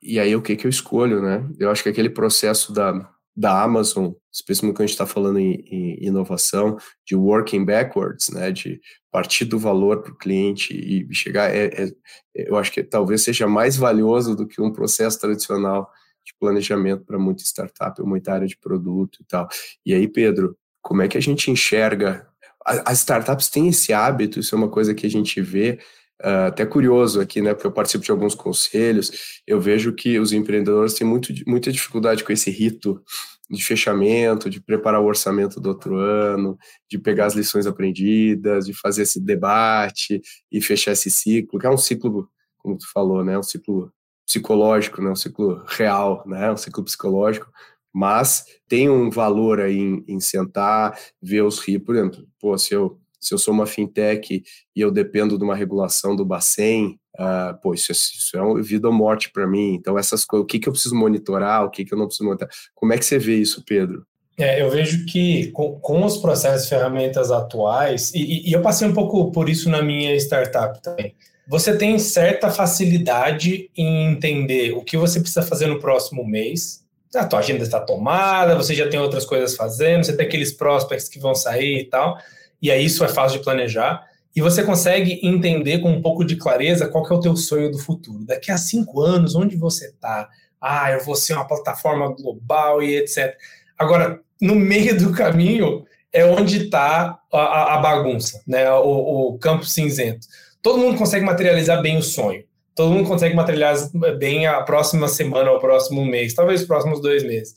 E 0.03 0.19
aí, 0.19 0.35
o 0.37 0.43
que, 0.43 0.57
que 0.57 0.67
eu 0.67 0.71
escolho, 0.71 1.23
né? 1.23 1.47
Eu 1.59 1.71
acho 1.71 1.83
que 1.83 1.89
aquele 1.89 2.11
processo 2.11 2.73
da, 2.73 3.09
da 3.35 3.63
Amazon, 3.63 4.13
especialmente 4.35 4.77
quando 4.77 4.85
a 4.85 4.87
gente 4.87 4.95
está 4.95 5.07
falando 5.07 5.39
em, 5.39 5.65
em, 5.71 6.07
inovação, 6.07 6.77
de 7.07 7.15
working 7.15 7.65
backwards, 7.65 8.31
né, 8.31 8.51
de 8.51 8.81
partir 9.11 9.45
do 9.45 9.59
valor 9.59 10.03
para 10.03 10.13
o 10.13 10.17
cliente 10.17 10.75
e 10.75 11.07
chegar, 11.15 11.55
é, 11.55 11.67
é, 11.67 11.93
eu 12.35 12.57
acho 12.57 12.73
que 12.73 12.83
talvez 12.83 13.23
seja 13.23 13.47
mais 13.47 13.77
valioso 13.77 14.35
do 14.35 14.47
que 14.47 14.61
um 14.61 14.73
processo 14.73 15.21
tradicional 15.21 15.89
de 16.27 16.35
planejamento 16.41 17.05
para 17.05 17.19
muita 17.19 17.45
startup 17.45 18.03
muita 18.03 18.33
área 18.33 18.47
de 18.47 18.57
produto 18.57 19.19
e 19.21 19.25
tal. 19.25 19.47
E 19.87 19.95
aí, 19.95 20.09
Pedro, 20.09 20.57
como 20.83 21.03
é 21.03 21.09
que 21.09 21.17
a 21.17 21.23
gente 21.23 21.51
enxerga? 21.51 22.27
As 22.65 22.99
startups 22.99 23.49
têm 23.49 23.69
esse 23.69 23.93
hábito, 23.93 24.41
isso 24.41 24.55
é 24.55 24.59
uma 24.59 24.71
coisa 24.71 24.95
que 24.95 25.07
a 25.07 25.11
gente 25.11 25.41
vê, 25.41 25.79
Uh, 26.23 26.47
até 26.47 26.65
curioso 26.65 27.21
aqui, 27.21 27.43
né? 27.43 27.53
Porque 27.53 27.67
eu 27.67 27.73
participo 27.73 28.05
de 28.05 28.11
alguns 28.11 28.37
conselhos, 28.37 29.43
eu 29.47 29.61
vejo 29.61 29.93
que 29.93 30.19
os 30.19 30.33
empreendedores 30.33 30.95
têm 30.95 31.07
muito, 31.07 31.35
muita 31.45 31.73
dificuldade 31.73 32.23
com 32.23 32.33
esse 32.33 32.51
rito 32.53 33.03
de 33.51 33.63
fechamento, 33.65 34.49
de 34.49 34.61
preparar 34.61 35.01
o 35.01 35.07
orçamento 35.07 35.61
do 35.61 35.69
outro 35.69 35.97
ano, 35.97 36.57
de 36.91 36.99
pegar 36.99 37.27
as 37.27 37.35
lições 37.35 37.67
aprendidas, 37.67 38.67
de 38.67 38.73
fazer 38.75 39.03
esse 39.03 39.21
debate 39.21 40.21
e 40.51 40.61
fechar 40.61 40.93
esse 40.93 41.11
ciclo, 41.11 41.59
que 41.59 41.67
é 41.67 41.71
um 41.71 41.77
ciclo, 41.77 42.29
como 42.59 42.77
tu 42.79 42.91
falou, 42.93 43.25
né? 43.25 43.39
Um 43.39 43.43
ciclo 43.43 43.93
psicológico, 44.27 45.03
né? 45.03 45.11
Um 45.11 45.17
ciclo 45.17 45.63
real, 45.69 46.25
né? 46.27 46.51
Um 46.51 46.57
ciclo 46.57 46.85
psicológico, 46.85 47.51
mas 47.93 48.45
tem 48.69 48.91
um 48.91 49.11
valor 49.11 49.61
aí 49.61 49.79
em, 49.79 50.05
em 50.09 50.21
sentar, 50.21 50.99
ver 51.23 51.43
os 51.43 51.61
rios, 51.61 51.83
por 51.85 51.95
exemplo, 51.95 52.27
pô, 52.41 52.57
se 52.59 52.75
eu 52.75 52.99
se 53.25 53.33
eu 53.33 53.39
sou 53.39 53.55
uma 53.55 53.67
fintech 53.67 54.43
e 54.77 54.81
eu 54.81 54.91
dependo 54.91 55.39
de 55.39 55.45
uma 55.45 55.55
regulação 55.55 56.15
do 56.15 56.25
Bacen, 56.25 56.99
uh, 57.19 57.59
pô, 57.63 57.73
isso, 57.75 57.91
isso, 57.93 58.37
é 58.37 58.63
vida 58.63 58.87
ou 58.87 58.93
morte 58.93 59.31
para 59.31 59.47
mim. 59.47 59.75
Então, 59.75 59.99
essas 59.99 60.25
coisas, 60.25 60.45
o 60.45 60.47
que, 60.47 60.59
que 60.59 60.69
eu 60.69 60.73
preciso 60.73 60.95
monitorar, 60.95 61.65
o 61.65 61.71
que, 61.71 61.85
que 61.85 61.95
eu 61.95 61.99
não 61.99 62.07
preciso 62.07 62.25
monitorar. 62.25 62.55
Como 62.75 62.93
é 62.93 62.99
que 62.99 63.05
você 63.05 63.19
vê 63.19 63.37
isso, 63.37 63.65
Pedro? 63.67 64.05
É, 64.37 64.61
eu 64.61 64.69
vejo 64.69 65.07
que 65.07 65.51
com, 65.53 65.79
com, 65.79 66.05
os 66.05 66.17
processos 66.17 66.67
e 66.67 66.69
ferramentas 66.69 67.31
atuais, 67.31 68.13
e, 68.13 68.49
e, 68.49 68.53
eu 68.53 68.61
passei 68.61 68.87
um 68.87 68.93
pouco 68.93 69.31
por 69.31 69.49
isso 69.49 69.71
na 69.71 69.81
minha 69.81 70.15
startup 70.17 70.83
também, 70.83 71.15
você 71.47 71.77
tem 71.77 71.99
certa 71.99 72.51
facilidade 72.51 73.71
em 73.77 74.11
entender 74.11 74.73
o 74.73 74.83
que 74.83 74.97
você 74.97 75.21
precisa 75.21 75.43
fazer 75.43 75.67
no 75.67 75.79
próximo 75.79 76.27
mês. 76.27 76.83
A 77.15 77.25
tua 77.25 77.39
agenda 77.39 77.63
está 77.63 77.79
tomada, 77.79 78.57
você 78.57 78.75
já 78.75 78.89
tem 78.89 78.99
outras 78.99 79.25
coisas 79.25 79.55
fazendo, 79.55 80.05
você 80.05 80.17
tem 80.17 80.27
aqueles 80.27 80.51
prospects 80.51 81.09
que 81.09 81.21
vão 81.21 81.35
sair 81.35 81.83
e 81.83 81.85
tal 81.85 82.19
e 82.65 82.71
aí 82.71 82.87
isso 82.87 83.05
é 83.05 83.09
fácil 83.09 83.39
de 83.39 83.45
planejar, 83.45 84.03
e 84.35 84.41
você 84.41 84.63
consegue 84.63 85.21
entender 85.23 85.81
com 85.81 85.91
um 85.91 86.01
pouco 86.01 86.25
de 86.25 86.35
clareza 86.35 86.89
qual 86.89 87.07
é 87.07 87.13
o 87.13 87.21
teu 87.21 87.37
sonho 87.37 87.71
do 87.71 87.79
futuro. 87.79 88.25
Daqui 88.25 88.51
a 88.51 88.57
cinco 88.57 89.03
anos, 89.03 89.35
onde 89.35 89.55
você 89.55 89.89
está? 89.89 90.31
Ah, 90.59 90.91
eu 90.91 91.05
vou 91.05 91.15
ser 91.15 91.35
uma 91.35 91.47
plataforma 91.47 92.09
global 92.09 92.83
e 92.83 92.97
etc. 92.97 93.37
Agora, 93.79 94.19
no 94.41 94.55
meio 94.55 94.99
do 94.99 95.13
caminho 95.13 95.85
é 96.11 96.25
onde 96.25 96.65
está 96.65 97.21
a, 97.31 97.75
a, 97.75 97.79
bagunça, 97.79 98.41
né? 98.47 98.73
O, 98.73 99.35
o, 99.35 99.39
campo 99.39 99.67
cinzento. 99.67 100.27
Todo 100.63 100.79
mundo 100.79 100.97
consegue 100.97 101.25
materializar 101.27 101.83
bem 101.83 101.99
o 101.99 102.03
sonho. 102.03 102.45
Todo 102.75 102.93
mundo 102.93 103.07
consegue 103.07 103.35
materializar 103.35 103.91
bem 104.17 104.47
a 104.47 104.63
próxima 104.63 105.07
semana 105.07 105.53
o 105.53 105.61
próximo 105.61 106.03
mês, 106.07 106.33
talvez 106.33 106.63
os 106.63 106.67
próximos 106.67 106.99
dois 107.03 107.23
meses. 107.23 107.55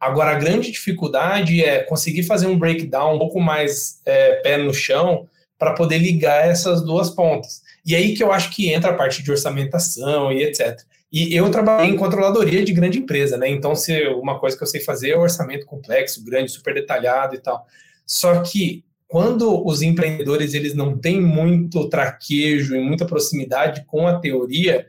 Agora, 0.00 0.30
a 0.30 0.38
grande 0.38 0.70
dificuldade 0.70 1.62
é 1.62 1.82
conseguir 1.82 2.22
fazer 2.22 2.46
um 2.46 2.58
breakdown 2.58 3.16
um 3.16 3.18
pouco 3.18 3.40
mais 3.40 4.00
é, 4.04 4.36
pé 4.36 4.56
no 4.56 4.72
chão 4.72 5.26
para 5.58 5.74
poder 5.74 5.98
ligar 5.98 6.46
essas 6.46 6.82
duas 6.82 7.10
pontas. 7.10 7.62
E 7.84 7.96
aí 7.96 8.14
que 8.14 8.22
eu 8.22 8.32
acho 8.32 8.50
que 8.50 8.70
entra 8.70 8.90
a 8.90 8.94
parte 8.94 9.22
de 9.22 9.30
orçamentação 9.30 10.30
e 10.30 10.44
etc. 10.44 10.80
E 11.10 11.34
eu 11.34 11.50
trabalhei 11.50 11.90
em 11.90 11.96
controladoria 11.96 12.64
de 12.64 12.72
grande 12.72 12.98
empresa, 12.98 13.36
né? 13.36 13.48
Então, 13.48 13.74
se 13.74 14.06
uma 14.08 14.38
coisa 14.38 14.56
que 14.56 14.62
eu 14.62 14.66
sei 14.66 14.80
fazer 14.80 15.10
é 15.10 15.16
orçamento 15.16 15.66
complexo, 15.66 16.22
grande, 16.22 16.52
super 16.52 16.74
detalhado 16.74 17.34
e 17.34 17.38
tal. 17.38 17.66
Só 18.06 18.42
que 18.42 18.84
quando 19.08 19.66
os 19.66 19.80
empreendedores 19.80 20.52
eles 20.52 20.74
não 20.74 20.96
têm 20.96 21.20
muito 21.20 21.88
traquejo 21.88 22.76
e 22.76 22.80
muita 22.80 23.06
proximidade 23.06 23.84
com 23.86 24.06
a 24.06 24.18
teoria, 24.18 24.86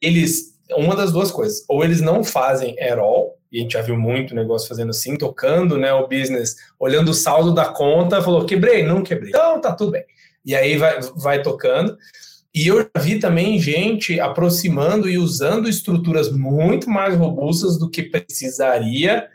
eles 0.00 0.52
uma 0.76 0.96
das 0.96 1.12
duas 1.12 1.30
coisas, 1.30 1.64
ou 1.68 1.84
eles 1.84 2.00
não 2.00 2.24
fazem 2.24 2.74
at 2.80 2.98
all, 2.98 3.36
e 3.52 3.58
a 3.58 3.60
gente 3.60 3.74
já 3.74 3.82
viu 3.82 3.98
muito 3.98 4.34
negócio 4.34 4.66
fazendo 4.66 4.88
assim, 4.90 5.16
tocando 5.16 5.76
né, 5.76 5.92
o 5.92 6.08
business, 6.08 6.56
olhando 6.80 7.10
o 7.10 7.14
saldo 7.14 7.52
da 7.52 7.66
conta, 7.66 8.22
falou, 8.22 8.46
quebrei, 8.46 8.82
não 8.82 9.02
quebrei. 9.02 9.28
Então, 9.28 9.60
tá 9.60 9.72
tudo 9.72 9.92
bem. 9.92 10.04
E 10.44 10.54
aí 10.54 10.78
vai, 10.78 11.00
vai 11.14 11.42
tocando. 11.42 11.96
E 12.54 12.66
eu 12.66 12.80
já 12.80 13.00
vi 13.00 13.18
também 13.18 13.58
gente 13.58 14.18
aproximando 14.18 15.08
e 15.08 15.18
usando 15.18 15.68
estruturas 15.68 16.32
muito 16.32 16.88
mais 16.88 17.14
robustas 17.14 17.78
do 17.78 17.90
que 17.90 18.02
precisaria 18.02 19.28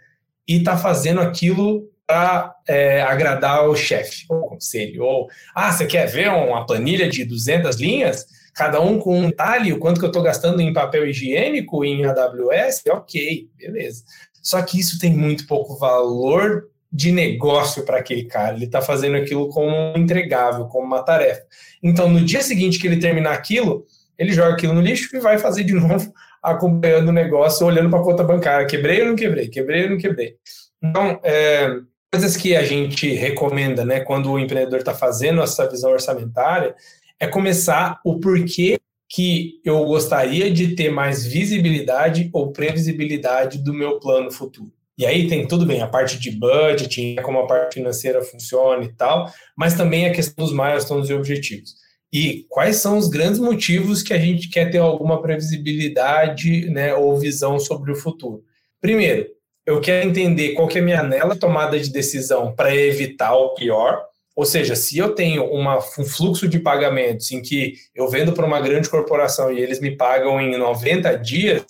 e 0.47 0.63
tá 0.63 0.75
fazendo 0.77 1.21
aquilo 1.21 1.87
para 2.07 2.55
é, 2.67 3.01
agradar 3.01 3.67
o 3.67 3.75
chefe, 3.75 4.25
ou 4.29 4.39
o 4.39 4.47
conselho, 4.47 5.03
ou, 5.03 5.27
ah, 5.53 5.71
você 5.71 5.85
quer 5.85 6.05
ver 6.07 6.29
uma 6.29 6.65
planilha 6.65 7.09
de 7.09 7.25
200 7.25 7.75
linhas? 7.75 8.25
Cada 8.57 8.81
um 8.81 8.97
com 8.97 9.19
um 9.19 9.29
detalhe, 9.29 9.71
o 9.71 9.77
quanto 9.77 9.99
que 9.99 10.05
eu 10.05 10.09
estou 10.09 10.23
gastando 10.23 10.59
em 10.59 10.73
papel 10.73 11.07
higiênico 11.07 11.85
em 11.85 12.03
AWS, 12.03 12.81
ok, 12.89 13.47
beleza. 13.55 14.03
Só 14.41 14.59
que 14.63 14.79
isso 14.79 14.97
tem 14.97 15.13
muito 15.13 15.45
pouco 15.45 15.77
valor 15.77 16.67
de 16.91 17.11
negócio 17.11 17.85
para 17.85 17.99
aquele 17.99 18.23
cara. 18.23 18.55
Ele 18.55 18.65
está 18.65 18.81
fazendo 18.81 19.15
aquilo 19.15 19.47
como 19.49 19.69
um 19.69 19.93
entregável, 19.95 20.65
como 20.65 20.87
uma 20.87 21.03
tarefa. 21.03 21.43
Então, 21.83 22.09
no 22.09 22.19
dia 22.21 22.41
seguinte 22.41 22.79
que 22.79 22.87
ele 22.87 22.97
terminar 22.97 23.33
aquilo, 23.33 23.85
ele 24.17 24.33
joga 24.33 24.53
aquilo 24.53 24.73
no 24.73 24.81
lixo 24.81 25.15
e 25.15 25.19
vai 25.19 25.37
fazer 25.37 25.63
de 25.63 25.73
novo, 25.75 26.11
acompanhando 26.41 27.09
o 27.09 27.13
negócio, 27.13 27.67
olhando 27.67 27.91
para 27.91 27.99
a 27.99 28.03
conta 28.03 28.23
bancária. 28.23 28.65
Quebrei 28.65 29.01
ou 29.01 29.09
não 29.09 29.15
quebrei? 29.15 29.49
Quebrei 29.49 29.83
ou 29.83 29.91
não 29.91 29.97
quebrei? 29.97 30.35
Então, 30.81 31.19
é, 31.23 31.69
coisas 32.11 32.35
que 32.35 32.55
a 32.55 32.63
gente 32.63 33.13
recomenda, 33.13 33.85
né, 33.85 33.99
quando 33.99 34.31
o 34.31 34.39
empreendedor 34.39 34.79
está 34.79 34.95
fazendo 34.95 35.43
essa 35.43 35.69
visão 35.69 35.91
orçamentária, 35.91 36.73
é 37.19 37.27
começar 37.27 37.99
o 38.03 38.19
porquê 38.19 38.79
que 39.09 39.61
eu 39.63 39.85
gostaria 39.85 40.51
de 40.51 40.75
ter 40.75 40.89
mais 40.89 41.25
visibilidade 41.25 42.29
ou 42.33 42.51
previsibilidade 42.51 43.59
do 43.59 43.73
meu 43.73 43.99
plano 43.99 44.31
futuro. 44.31 44.71
E 44.97 45.05
aí 45.05 45.27
tem 45.27 45.47
tudo 45.47 45.65
bem, 45.65 45.81
a 45.81 45.87
parte 45.87 46.19
de 46.19 46.31
budget, 46.31 47.15
como 47.21 47.39
a 47.39 47.47
parte 47.47 47.75
financeira 47.75 48.21
funciona 48.23 48.83
e 48.83 48.91
tal, 48.93 49.31
mas 49.55 49.75
também 49.75 50.07
a 50.07 50.13
questão 50.13 50.43
dos 50.43 50.53
milestones 50.53 51.09
e 51.09 51.13
objetivos. 51.13 51.75
E 52.11 52.45
quais 52.49 52.77
são 52.77 52.97
os 52.97 53.07
grandes 53.07 53.39
motivos 53.39 54.01
que 54.01 54.13
a 54.13 54.17
gente 54.17 54.49
quer 54.49 54.71
ter 54.71 54.79
alguma 54.79 55.21
previsibilidade 55.21 56.69
né, 56.69 56.95
ou 56.95 57.17
visão 57.17 57.59
sobre 57.59 57.91
o 57.91 57.95
futuro? 57.95 58.43
Primeiro, 58.81 59.27
eu 59.65 59.81
quero 59.81 60.07
entender 60.07 60.53
qual 60.53 60.67
que 60.67 60.79
é 60.79 60.81
a 60.81 60.83
minha 60.83 61.01
anela 61.01 61.35
tomada 61.35 61.77
de 61.79 61.91
decisão 61.91 62.55
para 62.55 62.75
evitar 62.75 63.35
o 63.35 63.53
pior, 63.53 64.01
ou 64.37 64.45
seja, 64.45 64.75
se 64.75 64.95
eu 64.99 65.15
tenho 65.15 65.43
uma, 65.45 65.79
um 65.79 66.05
fluxo 66.05 66.47
de 66.47 66.59
pagamentos 66.59 67.31
em 67.31 67.41
que 67.41 67.73
eu 67.95 68.07
vendo 68.07 68.33
para 68.33 68.45
uma 68.45 68.61
grande 68.61 68.87
corporação 68.87 69.51
e 69.51 69.59
eles 69.59 69.79
me 69.79 69.97
pagam 69.97 70.39
em 70.39 70.55
90 70.55 71.17
dias, 71.17 71.65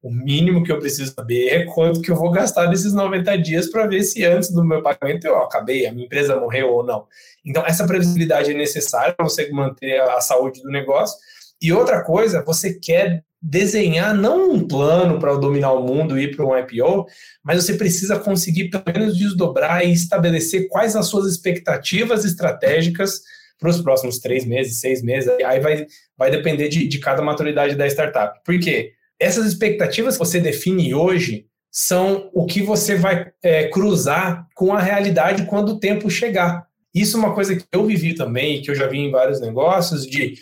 O 0.00 0.10
mínimo 0.10 0.64
que 0.64 0.72
eu 0.72 0.80
preciso 0.80 1.12
saber 1.14 1.48
é 1.48 1.64
quanto 1.64 2.00
que 2.00 2.10
eu 2.10 2.16
vou 2.16 2.30
gastar 2.30 2.68
nesses 2.68 2.92
90 2.92 3.38
dias 3.38 3.70
para 3.70 3.86
ver 3.86 4.02
se 4.02 4.24
antes 4.24 4.50
do 4.50 4.64
meu 4.64 4.82
pagamento 4.82 5.26
eu 5.26 5.36
acabei, 5.38 5.86
a 5.86 5.92
minha 5.92 6.06
empresa 6.06 6.40
morreu 6.40 6.72
ou 6.72 6.84
não. 6.84 7.06
Então, 7.44 7.64
essa 7.64 7.86
previsibilidade 7.86 8.50
é 8.50 8.54
necessária 8.54 9.14
para 9.14 9.24
você 9.24 9.48
manter 9.52 10.00
a 10.00 10.20
saúde 10.20 10.60
do 10.60 10.70
negócio. 10.70 11.16
E 11.60 11.72
outra 11.72 12.02
coisa, 12.02 12.42
você 12.44 12.74
quer 12.74 13.24
desenhar 13.42 14.14
não 14.14 14.52
um 14.52 14.66
plano 14.66 15.18
para 15.18 15.34
dominar 15.34 15.72
o 15.72 15.82
mundo 15.82 16.18
e 16.18 16.24
ir 16.24 16.36
para 16.36 16.46
um 16.46 16.56
IPO, 16.56 17.06
mas 17.42 17.62
você 17.62 17.74
precisa 17.74 18.18
conseguir 18.18 18.70
pelo 18.70 18.84
menos 18.86 19.18
desdobrar 19.18 19.84
e 19.84 19.92
estabelecer 19.92 20.68
quais 20.68 20.94
as 20.94 21.06
suas 21.06 21.26
expectativas 21.26 22.24
estratégicas 22.24 23.20
para 23.58 23.70
os 23.70 23.80
próximos 23.80 24.18
três 24.18 24.44
meses, 24.44 24.78
seis 24.78 25.02
meses. 25.02 25.28
Aí 25.44 25.58
vai, 25.58 25.86
vai 26.16 26.30
depender 26.30 26.68
de, 26.68 26.86
de 26.86 26.98
cada 26.98 27.20
maturidade 27.20 27.74
da 27.74 27.86
startup. 27.86 28.38
Por 28.44 28.58
quê? 28.60 28.92
Essas 29.18 29.46
expectativas 29.46 30.14
que 30.14 30.24
você 30.24 30.40
define 30.40 30.94
hoje 30.94 31.46
são 31.70 32.30
o 32.32 32.44
que 32.46 32.62
você 32.62 32.96
vai 32.96 33.32
é, 33.42 33.68
cruzar 33.68 34.46
com 34.54 34.72
a 34.72 34.80
realidade 34.80 35.46
quando 35.46 35.70
o 35.70 35.80
tempo 35.80 36.10
chegar. 36.10 36.66
Isso 36.94 37.16
é 37.16 37.20
uma 37.20 37.34
coisa 37.34 37.56
que 37.56 37.64
eu 37.72 37.86
vivi 37.86 38.14
também, 38.14 38.60
que 38.60 38.70
eu 38.70 38.74
já 38.74 38.86
vi 38.86 38.98
em 38.98 39.10
vários 39.10 39.40
negócios, 39.40 40.06
de 40.06 40.34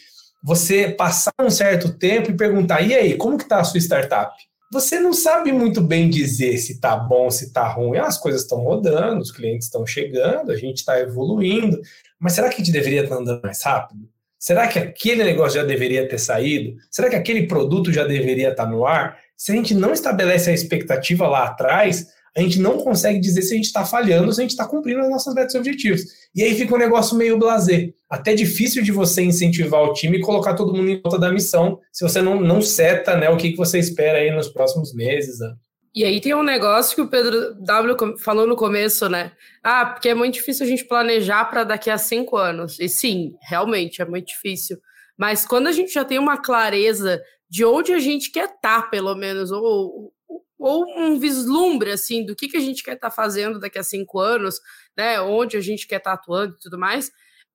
você 0.43 0.89
passar 0.91 1.33
um 1.41 1.51
certo 1.51 1.93
tempo 1.93 2.31
e 2.31 2.37
perguntar, 2.37 2.81
e 2.81 2.95
aí, 2.95 3.17
como 3.17 3.37
que 3.37 3.45
está 3.45 3.61
a 3.61 3.65
sua 3.65 3.79
startup? 3.79 4.33
Você 4.73 5.01
não 5.01 5.13
sabe 5.13 5.51
muito 5.51 5.81
bem 5.81 6.09
dizer 6.09 6.57
se 6.59 6.75
está 6.75 6.97
bom, 6.97 7.29
se 7.29 7.47
está 7.47 7.67
ruim. 7.67 7.99
As 7.99 8.17
coisas 8.17 8.43
estão 8.43 8.59
rodando, 8.59 9.21
os 9.21 9.33
clientes 9.33 9.67
estão 9.67 9.85
chegando, 9.85 10.53
a 10.53 10.57
gente 10.57 10.79
está 10.79 11.01
evoluindo, 11.01 11.81
mas 12.21 12.35
será 12.35 12.49
que 12.49 12.55
a 12.55 12.59
gente 12.59 12.71
deveria 12.71 13.03
estar 13.03 13.17
andando 13.17 13.43
mais 13.43 13.63
rápido? 13.63 14.09
Será 14.39 14.69
que 14.69 14.79
aquele 14.79 15.25
negócio 15.25 15.61
já 15.61 15.67
deveria 15.67 16.09
ter 16.09 16.19
saído? 16.19 16.77
Será 16.91 17.11
que 17.11 17.17
aquele 17.17 17.47
produto 17.47 17.93
já 17.93 18.05
deveria 18.05 18.51
estar 18.51 18.65
no 18.65 18.87
ar? 18.87 19.19
Se 19.37 19.53
a 19.53 19.55
gente 19.55 19.75
não 19.75 19.93
estabelece 19.93 20.51
a 20.51 20.55
expectativa 20.55 21.27
lá 21.27 21.47
atrás, 21.47 22.07
a 22.37 22.41
gente 22.41 22.61
não 22.61 22.79
consegue 22.79 23.19
dizer 23.19 23.43
se 23.43 23.53
a 23.53 23.57
gente 23.57 23.67
está 23.67 23.85
falhando 23.85 24.33
se 24.33 24.41
a 24.41 24.43
gente 24.43 24.53
está 24.53 24.67
cumprindo 24.67 25.01
as 25.01 25.11
nossas 25.11 25.35
metas 25.35 25.55
e 25.55 25.59
objetivos. 25.59 26.03
E 26.35 26.43
aí 26.43 26.55
fica 26.55 26.75
um 26.75 26.79
negócio 26.79 27.17
meio 27.17 27.39
blazer. 27.39 27.93
Até 28.11 28.35
difícil 28.35 28.83
de 28.83 28.91
você 28.91 29.23
incentivar 29.23 29.83
o 29.83 29.93
time 29.93 30.19
e 30.19 30.21
colocar 30.21 30.55
todo 30.55 30.75
mundo 30.75 30.91
em 30.91 31.01
volta 31.01 31.19
da 31.19 31.31
missão, 31.31 31.79
se 31.93 32.03
você 32.03 32.21
não, 32.21 32.41
não 32.41 32.61
seta 32.61 33.17
né, 33.17 33.31
o 33.31 33.37
que, 33.37 33.53
que 33.53 33.57
você 33.57 33.79
espera 33.79 34.19
aí 34.19 34.33
nos 34.33 34.49
próximos 34.49 34.93
meses. 34.93 35.39
Né? 35.39 35.55
E 35.95 36.05
aí 36.05 36.21
tem 36.21 36.35
um 36.35 36.43
negócio 36.43 36.95
que 36.95 37.03
o 37.03 37.09
Pedro 37.09 37.55
W 37.55 38.19
falou 38.19 38.47
no 38.47 38.57
começo, 38.57 39.09
né? 39.09 39.33
Ah, 39.63 39.87
porque 39.87 40.09
é 40.09 40.15
muito 40.15 40.35
difícil 40.35 40.65
a 40.65 40.69
gente 40.69 40.85
planejar 40.85 41.45
para 41.47 41.65
daqui 41.65 41.91
a 41.91 41.99
cinco 41.99 42.37
anos. 42.37 42.79
E 42.79 42.89
sim, 42.89 43.35
realmente 43.43 44.01
é 44.01 44.05
muito 44.05 44.29
difícil. 44.29 44.79
Mas 45.19 45.45
quando 45.45 45.67
a 45.67 45.73
gente 45.73 45.93
já 45.93 46.05
tem 46.05 46.19
uma 46.19 46.41
clareza 46.41 47.21
de 47.49 47.65
onde 47.65 47.93
a 47.93 47.99
gente 47.99 48.31
quer 48.31 48.45
estar, 48.47 48.83
tá, 48.83 48.89
pelo 48.89 49.15
menos, 49.17 49.51
ou, 49.51 50.13
ou 50.57 50.85
um 50.97 51.19
vislumbre 51.19 51.91
assim 51.91 52.25
do 52.25 52.37
que, 52.37 52.49
que 52.49 52.57
a 52.57 52.61
gente 52.61 52.85
quer 52.85 52.95
estar 52.95 53.11
tá 53.11 53.15
fazendo 53.15 53.59
daqui 53.59 53.79
a 53.79 53.83
cinco 53.83 54.21
anos, 54.21 54.61
né? 54.97 55.21
Onde 55.21 55.57
a 55.57 55.61
gente 55.61 55.89
quer 55.89 55.97
estar 55.97 56.17
tá 56.17 56.23
atuando 56.23 56.55
e 56.55 56.59
tudo 56.63 56.79
mais, 56.79 57.11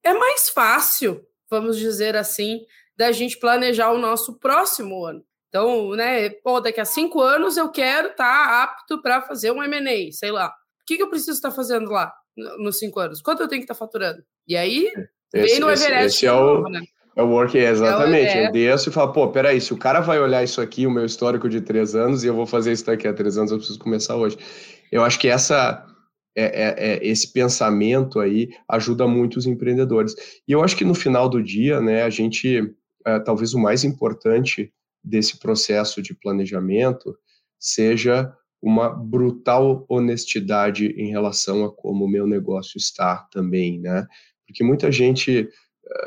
é 0.05 0.13
mais 0.13 0.47
fácil, 0.47 1.21
vamos 1.49 1.77
dizer 1.77 2.15
assim, 2.15 2.61
da 2.95 3.11
gente 3.11 3.39
planejar 3.39 3.91
o 3.91 3.97
nosso 3.97 4.39
próximo 4.39 5.03
ano. 5.03 5.23
Então, 5.49 5.91
né, 5.91 6.29
pô, 6.43 6.59
daqui 6.61 6.79
a 6.79 6.85
cinco 6.85 7.21
anos 7.21 7.57
eu 7.57 7.69
quero 7.69 8.09
estar 8.09 8.47
tá 8.47 8.63
apto 8.63 9.01
para 9.01 9.21
fazer 9.21 9.51
um 9.51 9.63
M&A, 9.63 10.11
sei 10.11 10.31
lá. 10.31 10.47
O 10.47 10.85
que, 10.85 10.97
que 10.97 11.03
eu 11.03 11.09
preciso 11.09 11.31
estar 11.31 11.49
tá 11.49 11.55
fazendo 11.55 11.89
lá 11.89 12.13
nos 12.59 12.77
cinco 12.77 12.99
anos? 12.99 13.21
Quanto 13.21 13.41
eu 13.41 13.47
tenho 13.47 13.61
que 13.61 13.63
estar 13.63 13.73
tá 13.73 13.79
faturando? 13.79 14.21
E 14.47 14.55
aí, 14.55 14.91
esse, 15.33 15.53
vem 15.53 15.59
no 15.59 15.67
Everest 15.67 15.93
esse, 15.93 16.05
esse 16.05 16.25
é 16.27 16.33
o, 16.33 16.39
novo, 16.39 16.69
né? 16.69 16.81
É 17.15 17.23
o 17.23 17.27
work, 17.27 17.57
exatamente. 17.57 18.27
É, 18.27 18.43
é. 18.43 18.47
Eu 18.47 18.51
desço 18.51 18.89
e 18.89 18.91
falo, 18.91 19.13
pô, 19.13 19.29
peraí, 19.29 19.59
se 19.59 19.73
o 19.73 19.77
cara 19.77 20.01
vai 20.01 20.19
olhar 20.19 20.43
isso 20.43 20.61
aqui, 20.61 20.85
o 20.85 20.91
meu 20.91 21.05
histórico 21.05 21.49
de 21.49 21.61
três 21.61 21.95
anos, 21.95 22.23
e 22.23 22.27
eu 22.27 22.35
vou 22.35 22.45
fazer 22.45 22.73
isso 22.73 22.85
daqui 22.85 23.07
a 23.07 23.13
três 23.13 23.37
anos, 23.37 23.51
eu 23.51 23.57
preciso 23.57 23.79
começar 23.79 24.15
hoje. 24.15 24.37
Eu 24.91 25.03
acho 25.03 25.17
que 25.17 25.29
essa, 25.29 25.85
é, 26.35 26.43
é, 26.43 26.75
é, 26.77 27.07
esse 27.07 27.31
pensamento 27.31 28.19
aí 28.19 28.49
ajuda 28.67 29.07
muito 29.07 29.37
os 29.37 29.45
empreendedores. 29.45 30.15
E 30.47 30.51
eu 30.51 30.63
acho 30.63 30.75
que 30.75 30.83
no 30.83 30.93
final 30.93 31.29
do 31.29 31.41
dia, 31.41 31.79
né, 31.79 32.03
a 32.03 32.09
gente, 32.09 32.73
é, 33.05 33.19
talvez 33.19 33.53
o 33.53 33.59
mais 33.59 33.83
importante 33.83 34.71
desse 35.03 35.39
processo 35.39 36.01
de 36.01 36.13
planejamento 36.13 37.15
seja 37.59 38.33
uma 38.61 38.89
brutal 38.89 39.85
honestidade 39.87 40.87
em 40.97 41.11
relação 41.11 41.63
a 41.63 41.71
como 41.71 42.05
o 42.05 42.09
meu 42.09 42.25
negócio 42.25 42.77
está 42.77 43.17
também, 43.31 43.79
né? 43.79 44.07
Porque 44.47 44.63
muita 44.63 44.91
gente 44.91 45.47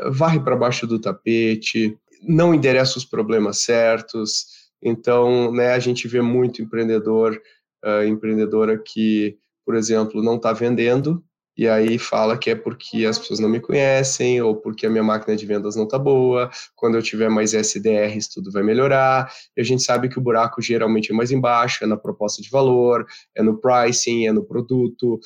uh, 0.05 0.13
varre 0.13 0.41
para 0.41 0.57
baixo 0.57 0.85
do 0.85 1.01
tapete, 1.01 1.97
não 2.21 2.53
endereça 2.53 2.99
os 2.99 3.05
problemas 3.05 3.59
certos. 3.59 4.47
Então, 4.83 5.53
né, 5.53 5.73
a 5.73 5.79
gente 5.79 6.09
vê 6.09 6.21
muito 6.21 6.61
empreendedor, 6.61 7.41
uh, 7.85 8.05
empreendedora 8.05 8.77
que, 8.77 9.39
por 9.69 9.77
exemplo, 9.77 10.23
não 10.23 10.37
está 10.37 10.51
vendendo 10.51 11.23
e 11.55 11.69
aí 11.69 11.99
fala 11.99 12.39
que 12.39 12.49
é 12.49 12.55
porque 12.55 13.05
as 13.05 13.19
pessoas 13.19 13.39
não 13.39 13.51
me 13.51 13.61
conhecem 13.61 14.41
ou 14.41 14.57
porque 14.57 14.87
a 14.87 14.91
minha 14.91 15.03
máquina 15.03 15.37
de 15.37 15.45
vendas 15.45 15.77
não 15.77 15.85
está 15.85 15.99
boa. 15.99 16.49
Quando 16.75 16.95
eu 16.95 17.03
tiver 17.03 17.29
mais 17.29 17.53
SDRs, 17.53 18.29
tudo 18.33 18.51
vai 18.51 18.63
melhorar. 18.63 19.31
E 19.55 19.61
a 19.61 19.65
gente 19.65 19.83
sabe 19.83 20.09
que 20.09 20.19
o 20.19 20.23
buraco 20.23 20.63
geralmente 20.63 21.13
é 21.13 21.15
mais 21.15 21.31
embaixo, 21.31 21.85
é 21.85 21.87
na 21.87 21.99
proposta 21.99 22.41
de 22.41 22.49
valor, 22.49 23.05
é 23.37 23.43
no 23.43 23.61
pricing, 23.61 24.27
é 24.27 24.33
no 24.33 24.43
produto. 24.43 25.21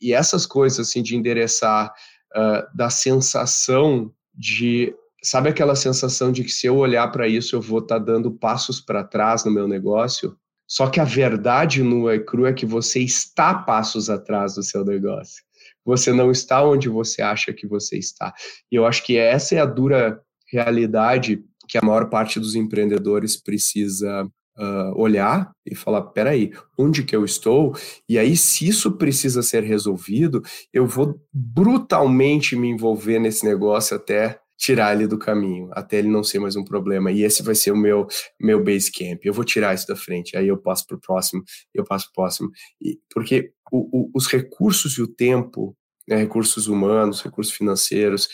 E, 0.00 0.14
essas 0.14 0.46
coisas 0.46 0.78
assim 0.78 1.02
de 1.02 1.16
endereçar 1.16 1.92
uh, 2.36 2.76
da 2.76 2.90
sensação 2.90 4.12
de 4.32 4.94
sabe 5.24 5.48
aquela 5.48 5.74
sensação 5.74 6.30
de 6.30 6.44
que 6.44 6.52
se 6.52 6.68
eu 6.68 6.76
olhar 6.76 7.10
para 7.10 7.26
isso 7.26 7.56
eu 7.56 7.60
vou 7.60 7.80
estar 7.80 7.98
tá 7.98 8.04
dando 8.04 8.30
passos 8.30 8.80
para 8.80 9.02
trás 9.02 9.44
no 9.44 9.50
meu 9.50 9.66
negócio? 9.66 10.38
Só 10.68 10.88
que 10.88 11.00
a 11.00 11.04
verdade 11.04 11.82
nua 11.82 12.14
e 12.14 12.20
crua 12.20 12.50
é 12.50 12.52
que 12.52 12.66
você 12.66 13.00
está 13.00 13.54
passos 13.54 14.10
atrás 14.10 14.54
do 14.54 14.62
seu 14.62 14.84
negócio 14.84 15.48
você 15.88 16.12
não 16.12 16.30
está 16.30 16.62
onde 16.62 16.86
você 16.86 17.22
acha 17.22 17.50
que 17.50 17.66
você 17.66 17.96
está. 17.96 18.34
E 18.70 18.76
eu 18.76 18.84
acho 18.84 19.02
que 19.04 19.16
essa 19.16 19.54
é 19.54 19.58
a 19.58 19.64
dura 19.64 20.20
realidade 20.52 21.42
que 21.66 21.78
a 21.78 21.82
maior 21.82 22.10
parte 22.10 22.38
dos 22.38 22.54
empreendedores 22.54 23.36
precisa 23.36 24.24
uh, 24.58 25.00
olhar 25.00 25.50
e 25.64 25.74
falar: 25.74 26.02
peraí, 26.02 26.52
onde 26.76 27.02
que 27.02 27.16
eu 27.16 27.24
estou? 27.24 27.74
E 28.06 28.18
aí, 28.18 28.36
se 28.36 28.68
isso 28.68 28.92
precisa 28.92 29.42
ser 29.42 29.62
resolvido, 29.62 30.42
eu 30.74 30.86
vou 30.86 31.18
brutalmente 31.32 32.54
me 32.54 32.68
envolver 32.68 33.18
nesse 33.18 33.46
negócio 33.46 33.96
até 33.96 34.38
tirar 34.58 34.92
ele 34.94 35.06
do 35.06 35.18
caminho, 35.18 35.70
até 35.72 35.98
ele 35.98 36.08
não 36.08 36.24
ser 36.24 36.40
mais 36.40 36.56
um 36.56 36.64
problema. 36.64 37.12
E 37.12 37.22
esse 37.22 37.42
vai 37.42 37.54
ser 37.54 37.70
o 37.70 37.76
meu 37.76 38.06
meu 38.40 38.62
base 38.62 38.90
camp. 38.92 39.24
Eu 39.24 39.32
vou 39.32 39.44
tirar 39.44 39.74
isso 39.74 39.86
da 39.86 39.96
frente, 39.96 40.36
aí 40.36 40.48
eu 40.48 40.58
passo 40.58 40.86
para 40.86 40.96
o 40.96 41.00
próximo, 41.00 41.42
eu 41.72 41.84
passo 41.84 42.06
para 42.06 42.10
o 42.10 42.14
próximo. 42.24 42.50
E, 42.82 42.98
porque 43.10 43.52
o, 43.70 44.00
o, 44.00 44.10
os 44.14 44.26
recursos 44.26 44.98
e 44.98 45.02
o 45.02 45.08
tempo 45.08 45.76
né, 46.08 46.16
recursos 46.16 46.66
humanos, 46.66 47.22
recursos 47.22 47.54
financeiros, 47.54 48.28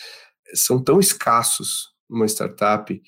são 0.53 0.81
tão 0.81 0.99
escassos 0.99 1.93
numa 2.09 2.25
startup 2.25 3.01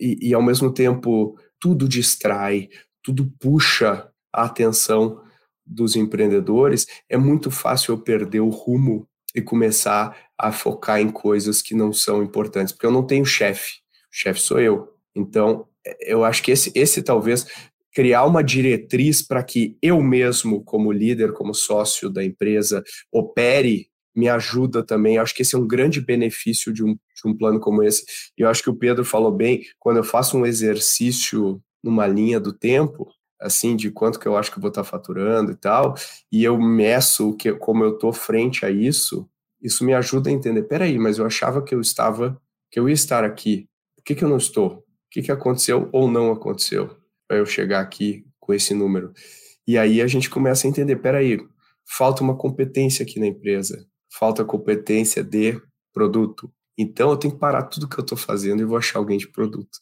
e, 0.00 0.28
e, 0.28 0.34
ao 0.34 0.42
mesmo 0.42 0.72
tempo, 0.72 1.36
tudo 1.60 1.88
distrai, 1.88 2.68
tudo 3.02 3.32
puxa 3.40 4.08
a 4.32 4.44
atenção 4.44 5.20
dos 5.66 5.96
empreendedores, 5.96 6.86
é 7.08 7.16
muito 7.16 7.50
fácil 7.50 7.92
eu 7.92 7.98
perder 7.98 8.40
o 8.40 8.48
rumo 8.48 9.08
e 9.34 9.40
começar 9.40 10.16
a 10.42 10.52
focar 10.52 11.00
em 11.00 11.08
coisas 11.08 11.62
que 11.62 11.74
não 11.74 11.92
são 11.92 12.22
importantes, 12.22 12.72
porque 12.72 12.86
eu 12.86 12.90
não 12.90 13.06
tenho 13.06 13.24
chefe, 13.24 13.76
o 14.10 14.14
chefe 14.14 14.40
sou 14.40 14.60
eu. 14.60 14.88
Então, 15.14 15.66
eu 16.00 16.24
acho 16.24 16.42
que 16.42 16.50
esse, 16.50 16.72
esse 16.74 17.02
talvez 17.02 17.46
criar 17.94 18.24
uma 18.24 18.42
diretriz 18.42 19.22
para 19.22 19.42
que 19.42 19.76
eu 19.80 20.02
mesmo, 20.02 20.64
como 20.64 20.90
líder, 20.90 21.32
como 21.32 21.54
sócio 21.54 22.10
da 22.10 22.24
empresa, 22.24 22.82
opere 23.10 23.90
me 24.14 24.28
ajuda 24.28 24.82
também. 24.82 25.16
Eu 25.16 25.22
acho 25.22 25.34
que 25.34 25.42
esse 25.42 25.54
é 25.54 25.58
um 25.58 25.66
grande 25.66 26.00
benefício 26.00 26.72
de 26.72 26.84
um, 26.84 26.94
de 26.94 27.26
um 27.26 27.36
plano 27.36 27.58
como 27.58 27.82
esse. 27.82 28.04
E 28.36 28.42
eu 28.42 28.48
acho 28.48 28.62
que 28.62 28.70
o 28.70 28.76
Pedro 28.76 29.04
falou 29.04 29.32
bem, 29.32 29.62
quando 29.78 29.98
eu 29.98 30.04
faço 30.04 30.36
um 30.36 30.46
exercício 30.46 31.62
numa 31.82 32.06
linha 32.06 32.38
do 32.38 32.52
tempo, 32.52 33.08
assim, 33.40 33.74
de 33.74 33.90
quanto 33.90 34.20
que 34.20 34.28
eu 34.28 34.36
acho 34.36 34.50
que 34.50 34.58
eu 34.58 34.60
vou 34.60 34.68
estar 34.68 34.84
faturando 34.84 35.52
e 35.52 35.56
tal, 35.56 35.94
e 36.30 36.44
eu 36.44 36.58
meço 36.60 37.34
que, 37.36 37.52
como 37.54 37.84
eu 37.84 37.94
estou 37.94 38.12
frente 38.12 38.64
a 38.64 38.70
isso, 38.70 39.28
isso 39.62 39.84
me 39.84 39.94
ajuda 39.94 40.28
a 40.28 40.32
entender, 40.32 40.64
peraí, 40.64 40.98
mas 40.98 41.18
eu 41.18 41.26
achava 41.26 41.62
que 41.62 41.74
eu 41.74 41.80
estava, 41.80 42.40
que 42.70 42.80
eu 42.80 42.88
ia 42.88 42.94
estar 42.94 43.24
aqui, 43.24 43.68
por 43.96 44.04
que, 44.04 44.14
que 44.16 44.24
eu 44.24 44.28
não 44.28 44.36
estou? 44.36 44.78
O 44.78 44.84
que, 45.10 45.22
que 45.22 45.30
aconteceu 45.30 45.88
ou 45.92 46.10
não 46.10 46.32
aconteceu 46.32 46.96
para 47.28 47.36
eu 47.38 47.46
chegar 47.46 47.80
aqui 47.80 48.26
com 48.40 48.52
esse 48.52 48.74
número? 48.74 49.12
E 49.66 49.78
aí 49.78 50.02
a 50.02 50.06
gente 50.08 50.28
começa 50.28 50.66
a 50.66 50.70
entender, 50.70 50.96
peraí, 50.96 51.38
falta 51.86 52.22
uma 52.22 52.36
competência 52.36 53.04
aqui 53.04 53.20
na 53.20 53.26
empresa, 53.26 53.86
falta 54.10 54.44
competência 54.44 55.22
de 55.22 55.60
produto. 55.92 56.52
Então 56.76 57.10
eu 57.10 57.16
tenho 57.16 57.34
que 57.34 57.40
parar 57.40 57.64
tudo 57.64 57.88
que 57.88 57.96
eu 57.98 58.02
estou 58.02 58.18
fazendo 58.18 58.60
e 58.60 58.64
vou 58.64 58.76
achar 58.76 58.98
alguém 58.98 59.18
de 59.18 59.28
produto. 59.28 59.78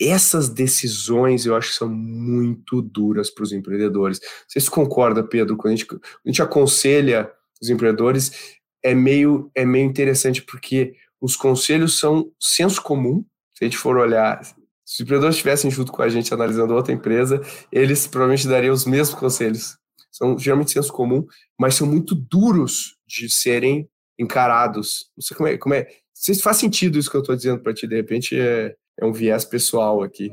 Essas 0.00 0.48
decisões 0.48 1.46
eu 1.46 1.54
acho 1.54 1.70
que 1.70 1.76
são 1.76 1.88
muito 1.88 2.82
duras 2.82 3.30
para 3.30 3.44
os 3.44 3.52
empreendedores. 3.52 4.18
Você 4.48 4.58
se 4.58 4.70
concorda, 4.70 5.22
Pedro? 5.22 5.56
Quando 5.56 5.74
a 5.74 5.76
gente, 5.76 5.86
a 5.94 6.28
gente 6.28 6.42
aconselha 6.42 7.30
os 7.60 7.70
empreendedores, 7.70 8.58
é 8.82 8.94
meio, 8.94 9.50
é 9.54 9.64
meio 9.64 9.86
interessante 9.86 10.42
porque 10.42 10.94
os 11.20 11.36
conselhos 11.36 11.98
são 11.98 12.30
senso 12.40 12.82
comum. 12.82 13.24
Se 13.54 13.64
a 13.64 13.66
gente 13.66 13.78
for 13.78 13.96
olhar, 13.96 14.42
Se 14.84 14.94
os 14.96 15.00
empreendedores 15.00 15.36
estivessem 15.36 15.70
junto 15.70 15.92
com 15.92 16.02
a 16.02 16.08
gente 16.08 16.34
analisando 16.34 16.74
outra 16.74 16.92
empresa, 16.92 17.40
eles 17.70 18.06
provavelmente 18.06 18.48
dariam 18.48 18.74
os 18.74 18.84
mesmos 18.84 19.18
conselhos. 19.18 19.78
São 20.10 20.38
geralmente 20.38 20.72
senso 20.72 20.92
comum, 20.92 21.24
mas 21.58 21.74
são 21.74 21.86
muito 21.86 22.14
duros 22.14 22.96
de 23.06 23.30
serem 23.30 23.88
encarados. 24.18 25.10
Não 25.16 25.22
sei 25.22 25.36
como 25.36 25.48
é. 25.48 25.56
Como 25.56 25.74
é 25.74 25.86
se 26.14 26.40
faz 26.40 26.58
sentido 26.58 26.98
isso 26.98 27.10
que 27.10 27.16
eu 27.16 27.20
estou 27.20 27.34
dizendo 27.34 27.60
para 27.60 27.74
ti, 27.74 27.86
de 27.86 27.96
repente 27.96 28.38
é, 28.38 28.76
é 29.00 29.04
um 29.04 29.12
viés 29.12 29.44
pessoal 29.44 30.02
aqui. 30.02 30.32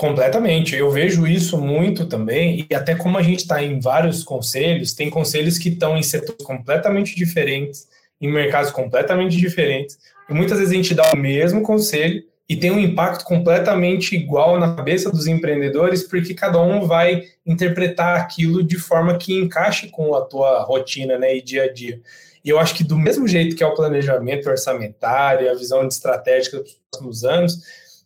Completamente. 0.00 0.74
Eu 0.74 0.90
vejo 0.90 1.26
isso 1.26 1.58
muito 1.58 2.06
também, 2.06 2.66
e 2.70 2.74
até 2.74 2.94
como 2.94 3.18
a 3.18 3.22
gente 3.22 3.40
está 3.40 3.62
em 3.62 3.78
vários 3.78 4.24
conselhos, 4.24 4.94
tem 4.94 5.10
conselhos 5.10 5.58
que 5.58 5.68
estão 5.68 5.94
em 5.94 6.02
setores 6.02 6.42
completamente 6.42 7.14
diferentes, 7.14 7.86
em 8.18 8.32
mercados 8.32 8.70
completamente 8.70 9.36
diferentes, 9.36 9.98
e 10.26 10.32
muitas 10.32 10.56
vezes 10.56 10.72
a 10.72 10.76
gente 10.76 10.94
dá 10.94 11.12
o 11.12 11.18
mesmo 11.18 11.62
conselho 11.62 12.22
e 12.48 12.56
tem 12.56 12.70
um 12.70 12.78
impacto 12.78 13.26
completamente 13.26 14.16
igual 14.16 14.58
na 14.58 14.74
cabeça 14.74 15.10
dos 15.10 15.26
empreendedores, 15.26 16.02
porque 16.02 16.32
cada 16.32 16.58
um 16.62 16.86
vai 16.86 17.24
interpretar 17.44 18.18
aquilo 18.18 18.62
de 18.62 18.78
forma 18.78 19.18
que 19.18 19.34
encaixe 19.34 19.90
com 19.90 20.14
a 20.14 20.22
tua 20.22 20.62
rotina 20.62 21.18
né, 21.18 21.36
e 21.36 21.42
dia 21.42 21.64
a 21.64 21.70
dia. 21.70 22.00
E 22.42 22.48
eu 22.48 22.58
acho 22.58 22.74
que 22.74 22.82
do 22.82 22.96
mesmo 22.96 23.28
jeito 23.28 23.54
que 23.54 23.62
é 23.62 23.66
o 23.66 23.74
planejamento 23.74 24.48
orçamentário, 24.48 25.50
a 25.50 25.54
visão 25.54 25.86
estratégica 25.86 26.58
dos 26.58 26.80
próximos 26.90 27.22
anos, 27.22 27.58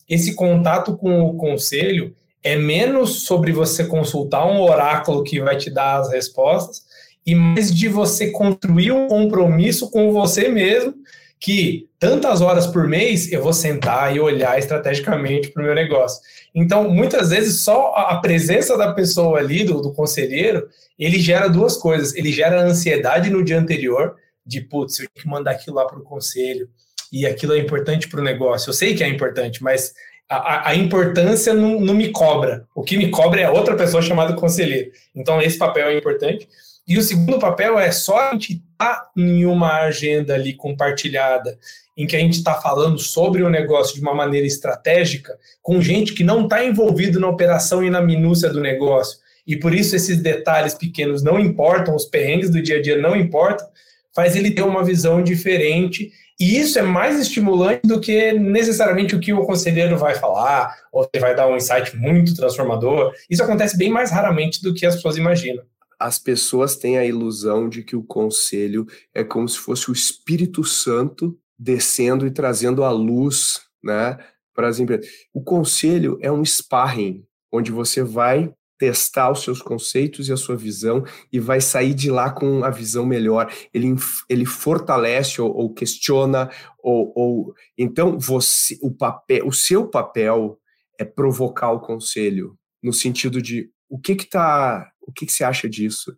esse 0.09 0.35
contato 0.35 0.97
com 0.97 1.23
o 1.23 1.35
conselho 1.35 2.15
é 2.43 2.57
menos 2.57 3.23
sobre 3.23 3.53
você 3.53 3.85
consultar 3.85 4.47
um 4.47 4.61
oráculo 4.61 5.25
que 5.25 5.41
vai 5.41 5.57
te 5.57 5.71
dar 5.71 6.01
as 6.01 6.11
respostas 6.11 6.83
e 7.27 7.35
mais 7.35 7.75
de 7.75 7.89
você 7.89 8.31
construir 8.31 8.93
um 8.93 9.09
compromisso 9.09 9.91
com 9.91 10.13
você 10.13 10.49
mesmo 10.49 10.95
que 11.41 11.89
tantas 11.99 12.41
horas 12.41 12.67
por 12.67 12.89
mês 12.89 13.31
eu 13.31 13.43
vou 13.43 13.53
sentar 13.53 14.15
e 14.17 14.21
olhar 14.21 14.59
estrategicamente 14.59 15.51
para 15.51 15.63
o 15.63 15.67
meu 15.67 15.75
negócio. 15.75 16.23
Então, 16.55 16.89
muitas 16.89 17.31
vezes, 17.31 17.61
só 17.61 17.93
a 17.95 18.17
presença 18.17 18.79
da 18.79 18.95
pessoa 18.95 19.41
ali, 19.41 19.63
do, 19.65 19.83
do 19.83 19.93
conselheiro, 19.93 20.69
ele 20.99 21.19
gera 21.21 21.49
duas 21.49 21.77
coisas. 21.77 22.15
Ele 22.15 22.33
gera 22.33 22.63
ansiedade 22.63 23.29
no 23.29 23.45
dia 23.45 23.59
anterior, 23.59 24.17
de, 24.47 24.61
putz, 24.61 25.01
eu 25.01 25.07
tenho 25.13 25.23
que 25.23 25.29
mandar 25.29 25.51
aquilo 25.51 25.77
lá 25.77 25.87
para 25.87 25.99
o 25.99 26.03
conselho, 26.03 26.69
e 27.15 27.27
aquilo 27.27 27.55
é 27.55 27.59
importante 27.59 28.09
para 28.09 28.21
o 28.21 28.25
negócio. 28.25 28.71
Eu 28.71 28.75
sei 28.75 28.93
que 28.93 29.05
é 29.05 29.09
importante, 29.09 29.63
mas 29.63 29.95
a, 30.29 30.71
a, 30.71 30.75
importância 30.75 31.55
não, 31.55 31.81
não, 31.81 31.95
me 31.95 32.09
cobra. 32.09 32.67
O 32.75 32.83
que 32.83 32.97
me 32.97 33.09
cobra 33.09 33.41
é 33.41 33.49
outra 33.49 33.77
pessoa 33.77 34.03
chamada 34.03 34.35
conselheiro. 34.35 34.91
Então, 35.15 35.41
esse 35.41 35.57
papel 35.57 35.87
é 35.87 35.97
importante. 35.97 36.49
E 36.89 36.99
o 36.99 37.03
segundo 37.03 37.39
papel 37.39 37.79
é 37.79 37.93
só 37.93 38.19
a 38.19 38.33
gente 38.33 38.55
estar 38.55 38.97
tá 38.97 39.11
em 39.17 39.47
uma 39.47 39.83
agenda 39.83 40.35
ali 40.35 40.55
compartilhada, 40.55 41.57
em 41.97 42.05
que 42.05 42.17
a 42.17 42.19
gente 42.19 42.39
está 42.39 42.55
falando 42.55 42.99
sobre 42.99 43.45
o 43.45 43.49
negócio 43.49 43.95
de 43.95 44.01
uma 44.01 44.13
maneira 44.13 44.47
estratégica, 44.47 45.39
com 45.63 45.81
gente 45.81 46.15
que 46.15 46.25
não 46.25 46.43
está 46.43 46.65
envolvido 46.65 47.21
na 47.21 47.29
operação 47.29 47.85
e 47.85 47.91
na 47.91 48.03
minúcia 48.03 48.51
do 48.51 48.61
negócio. 48.61 49.21
E 49.47 49.57
por 49.57 49.73
isso 49.73 49.95
esses 49.95 50.21
detalhes 50.21 50.75
pequenos 50.75 51.23
não 51.23 51.39
importam, 51.39 51.95
os 51.95 52.07
perrengues 52.07 52.51
do 52.51 52.61
dia 52.61 52.79
a 52.79 52.83
dia 52.83 52.99
não 52.99 53.15
importam, 53.15 53.69
faz 54.13 54.35
ele 54.35 54.51
ter 54.51 54.63
uma 54.63 54.83
visão 54.83 55.23
diferente 55.23 56.11
e 56.39 56.59
isso 56.59 56.79
é 56.79 56.83
mais 56.83 57.19
estimulante 57.21 57.83
do 57.85 58.01
que 58.01 58.33
necessariamente 58.33 59.15
o 59.15 59.21
que 59.21 59.33
o 59.33 59.45
conselheiro 59.45 59.97
vai 59.97 60.15
falar, 60.15 60.75
ou 60.93 61.09
vai 61.21 61.35
dar 61.35 61.49
um 61.49 61.57
insight 61.57 61.97
muito 61.97 62.35
transformador. 62.35 63.13
Isso 63.31 63.43
acontece 63.43 63.77
bem 63.77 63.91
mais 63.91 64.11
raramente 64.11 64.61
do 64.63 64.75
que 64.75 64.85
as 64.85 64.97
pessoas 64.97 65.17
imaginam. 65.17 65.63
As 65.99 66.19
pessoas 66.19 66.77
têm 66.77 66.99
a 66.99 67.05
ilusão 67.05 67.69
de 67.69 67.83
que 67.83 67.95
o 67.95 68.03
conselho 68.03 68.87
é 69.15 69.23
como 69.23 69.49
se 69.49 69.59
fosse 69.59 69.91
o 69.91 69.93
Espírito 69.93 70.65
Santo 70.65 71.39
descendo 71.57 72.27
e 72.27 72.33
trazendo 72.33 72.83
a 72.83 72.91
luz 72.91 73.61
né, 73.83 74.19
para 74.53 74.69
as 74.69 74.81
empresas. 74.81 75.07
O 75.33 75.41
conselho 75.41 76.19
é 76.21 76.33
um 76.33 76.45
sparring, 76.45 77.25
onde 77.53 77.71
você 77.71 78.03
vai 78.03 78.53
testar 78.79 79.31
os 79.31 79.43
seus 79.43 79.63
conceitos 79.63 80.29
e 80.29 80.33
a 80.33 80.37
sua 80.37 80.57
visão 80.57 81.05
e 81.33 81.39
vai 81.39 81.61
sair 81.61 81.95
de 81.95 82.11
lá 82.11 82.31
com 82.31 82.65
a 82.65 82.71
visão 82.71 83.07
melhor. 83.07 83.53
Ele, 83.73 83.95
ele 84.29 84.45
fortalece 84.45 85.41
ou, 85.41 85.55
ou 85.55 85.73
questiona 85.73 86.51
ou, 86.83 87.13
ou, 87.15 87.55
então 87.79 88.19
você 88.19 88.79
o 88.83 88.91
papel, 88.91 89.47
o 89.47 89.53
seu 89.53 89.89
papel 89.89 90.59
é 90.99 91.05
provocar 91.05 91.71
o 91.71 91.81
conselho 91.81 92.59
no 92.83 92.93
sentido 92.93 93.41
de 93.41 93.71
o 93.89 93.99
que 93.99 94.15
que 94.15 94.27
tá, 94.27 94.91
o 95.01 95.13
que 95.13 95.27
que 95.27 95.33
você 95.33 95.45
acha 95.45 95.69
disso? 95.69 96.17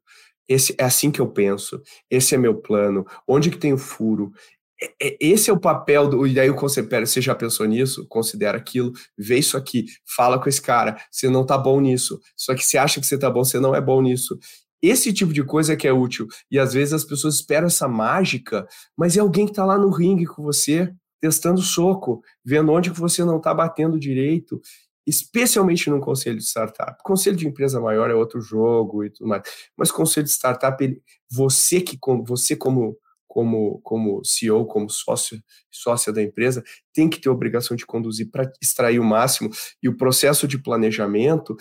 Esse 0.48 0.74
é 0.78 0.84
assim 0.84 1.10
que 1.10 1.20
eu 1.20 1.28
penso. 1.28 1.82
Esse 2.10 2.34
é 2.34 2.38
meu 2.38 2.54
plano. 2.54 3.04
Onde 3.26 3.50
que 3.50 3.58
tem 3.58 3.72
o 3.72 3.78
furo? 3.78 4.32
É, 4.80 5.08
é, 5.08 5.16
esse 5.20 5.50
é 5.50 5.52
o 5.52 5.60
papel 5.60 6.08
do. 6.08 6.26
E 6.26 6.38
aí 6.38 6.50
o 6.50 6.54
conselho, 6.54 6.88
pera, 6.88 7.06
você 7.06 7.20
já 7.20 7.34
pensou 7.34 7.66
nisso? 7.66 8.06
Considera 8.08 8.58
aquilo, 8.58 8.92
vê 9.16 9.38
isso 9.38 9.56
aqui, 9.56 9.86
fala 10.04 10.38
com 10.38 10.48
esse 10.48 10.60
cara, 10.60 10.96
você 11.10 11.28
não 11.28 11.44
tá 11.46 11.56
bom 11.56 11.80
nisso. 11.80 12.20
Só 12.36 12.54
que 12.54 12.64
você 12.64 12.78
acha 12.78 13.00
que 13.00 13.06
você 13.06 13.18
tá 13.18 13.30
bom, 13.30 13.44
você 13.44 13.58
não 13.58 13.74
é 13.74 13.80
bom 13.80 14.02
nisso. 14.02 14.38
Esse 14.82 15.12
tipo 15.12 15.32
de 15.32 15.42
coisa 15.42 15.72
é 15.72 15.76
que 15.76 15.88
é 15.88 15.92
útil. 15.92 16.26
E 16.50 16.58
às 16.58 16.74
vezes 16.74 16.92
as 16.92 17.04
pessoas 17.04 17.36
esperam 17.36 17.66
essa 17.66 17.88
mágica, 17.88 18.66
mas 18.96 19.16
é 19.16 19.20
alguém 19.20 19.46
que 19.46 19.52
tá 19.52 19.64
lá 19.64 19.78
no 19.78 19.90
ringue 19.90 20.26
com 20.26 20.42
você, 20.42 20.92
testando 21.20 21.60
soco, 21.62 22.20
vendo 22.44 22.70
onde 22.72 22.90
que 22.90 23.00
você 23.00 23.24
não 23.24 23.40
tá 23.40 23.54
batendo 23.54 23.98
direito, 23.98 24.60
especialmente 25.06 25.88
num 25.88 26.00
conselho 26.00 26.36
de 26.36 26.44
startup. 26.44 27.02
Conselho 27.02 27.36
de 27.36 27.46
empresa 27.48 27.80
maior 27.80 28.10
é 28.10 28.14
outro 28.14 28.40
jogo 28.40 29.04
e 29.04 29.10
tudo 29.10 29.28
mais. 29.28 29.42
Mas 29.76 29.90
conselho 29.90 30.24
de 30.24 30.30
startup, 30.30 30.82
ele, 30.84 31.00
você 31.30 31.80
que 31.80 31.98
você 32.24 32.54
como 32.54 32.98
como, 33.36 33.80
como 33.82 34.24
CEO, 34.24 34.64
como 34.64 34.88
sócio, 34.88 35.38
sócia 35.70 36.10
da 36.10 36.22
empresa, 36.22 36.64
tem 36.90 37.06
que 37.06 37.20
ter 37.20 37.28
obrigação 37.28 37.76
de 37.76 37.84
conduzir 37.84 38.30
para 38.30 38.50
extrair 38.62 38.98
o 38.98 39.04
máximo. 39.04 39.50
E 39.82 39.90
o 39.90 39.94
processo 39.94 40.48
de 40.48 40.56
planejamento, 40.56 41.54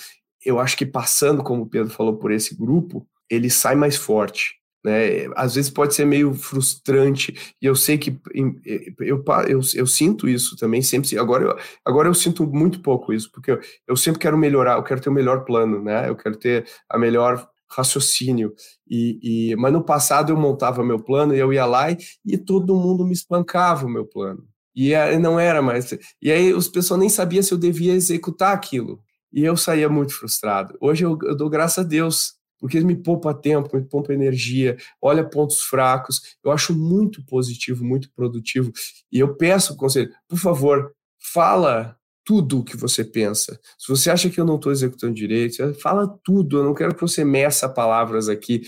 eu 0.45 0.57
acho 0.57 0.77
que 0.77 0.85
passando, 0.85 1.43
como 1.43 1.63
o 1.63 1.65
Pedro 1.67 1.91
falou, 1.91 2.15
por 2.15 2.31
esse 2.31 2.55
grupo, 2.55 3.05
ele 3.29 3.49
sai 3.49 3.75
mais 3.75 3.97
forte. 3.97 4.55
Né? 4.85 5.25
Às 5.35 5.55
vezes 5.55 5.69
pode 5.69 5.93
ser 5.93 6.05
meio 6.05 6.33
frustrante, 6.33 7.35
e 7.61 7.65
eu 7.65 7.75
sei 7.75 7.97
que 7.97 8.17
eu, 8.99 9.21
eu, 9.49 9.61
eu 9.73 9.85
sinto 9.85 10.29
isso 10.29 10.55
também, 10.55 10.81
sempre. 10.81 11.19
Agora 11.19 11.43
eu, 11.43 11.57
agora 11.83 12.07
eu 12.07 12.13
sinto 12.13 12.47
muito 12.47 12.79
pouco 12.81 13.11
isso, 13.11 13.29
porque 13.33 13.51
eu, 13.51 13.59
eu 13.85 13.97
sempre 13.97 14.21
quero 14.21 14.37
melhorar, 14.37 14.77
eu 14.77 14.83
quero 14.83 15.01
ter 15.01 15.09
o 15.09 15.13
melhor 15.13 15.43
plano, 15.43 15.83
né? 15.83 16.07
Eu 16.07 16.15
quero 16.15 16.37
ter 16.37 16.65
a 16.89 16.97
melhor 16.97 17.45
raciocínio. 17.69 18.53
E, 18.87 19.51
e, 19.51 19.55
mas 19.55 19.73
no 19.73 19.83
passado 19.83 20.31
eu 20.31 20.37
montava 20.37 20.83
meu 20.83 20.99
plano 20.99 21.35
e 21.35 21.39
eu 21.39 21.51
ia 21.53 21.65
lá 21.65 21.91
e, 21.91 21.97
e 22.25 22.37
todo 22.37 22.75
mundo 22.75 23.05
me 23.05 23.13
espancava 23.13 23.85
o 23.85 23.89
meu 23.89 24.05
plano. 24.05 24.47
E 24.75 24.93
não 25.17 25.39
era 25.39 25.61
mais. 25.61 25.97
E 26.21 26.31
aí 26.31 26.53
os 26.53 26.67
pessoas 26.67 26.99
nem 26.99 27.09
sabiam 27.09 27.41
se 27.41 27.53
eu 27.53 27.57
devia 27.57 27.93
executar 27.93 28.53
aquilo. 28.53 29.01
E 29.31 29.43
eu 29.43 29.55
saía 29.55 29.87
muito 29.87 30.13
frustrado. 30.13 30.77
Hoje 30.81 31.05
eu, 31.05 31.17
eu 31.23 31.35
dou 31.35 31.49
graças 31.49 31.85
a 31.85 31.87
Deus, 31.87 32.33
porque 32.59 32.79
me 32.81 32.95
poupa 32.95 33.33
tempo, 33.33 33.75
me 33.75 33.83
poupa 33.83 34.13
energia, 34.13 34.77
olha 35.01 35.23
pontos 35.23 35.61
fracos. 35.61 36.21
Eu 36.43 36.51
acho 36.51 36.77
muito 36.77 37.25
positivo, 37.25 37.85
muito 37.85 38.09
produtivo. 38.13 38.71
E 39.11 39.19
eu 39.19 39.35
peço, 39.35 39.77
conselho, 39.77 40.11
por 40.27 40.37
favor, 40.37 40.93
fala 41.33 41.97
tudo 42.25 42.59
o 42.59 42.63
que 42.63 42.75
você 42.75 43.03
pensa. 43.03 43.59
Se 43.77 43.87
você 43.87 44.09
acha 44.09 44.29
que 44.29 44.39
eu 44.39 44.45
não 44.45 44.55
estou 44.55 44.71
executando 44.71 45.13
direito, 45.13 45.73
fala 45.75 46.07
tudo. 46.23 46.57
Eu 46.57 46.63
não 46.63 46.73
quero 46.73 46.95
que 46.95 47.01
você 47.01 47.23
meça 47.23 47.69
palavras 47.69 48.27
aqui, 48.27 48.63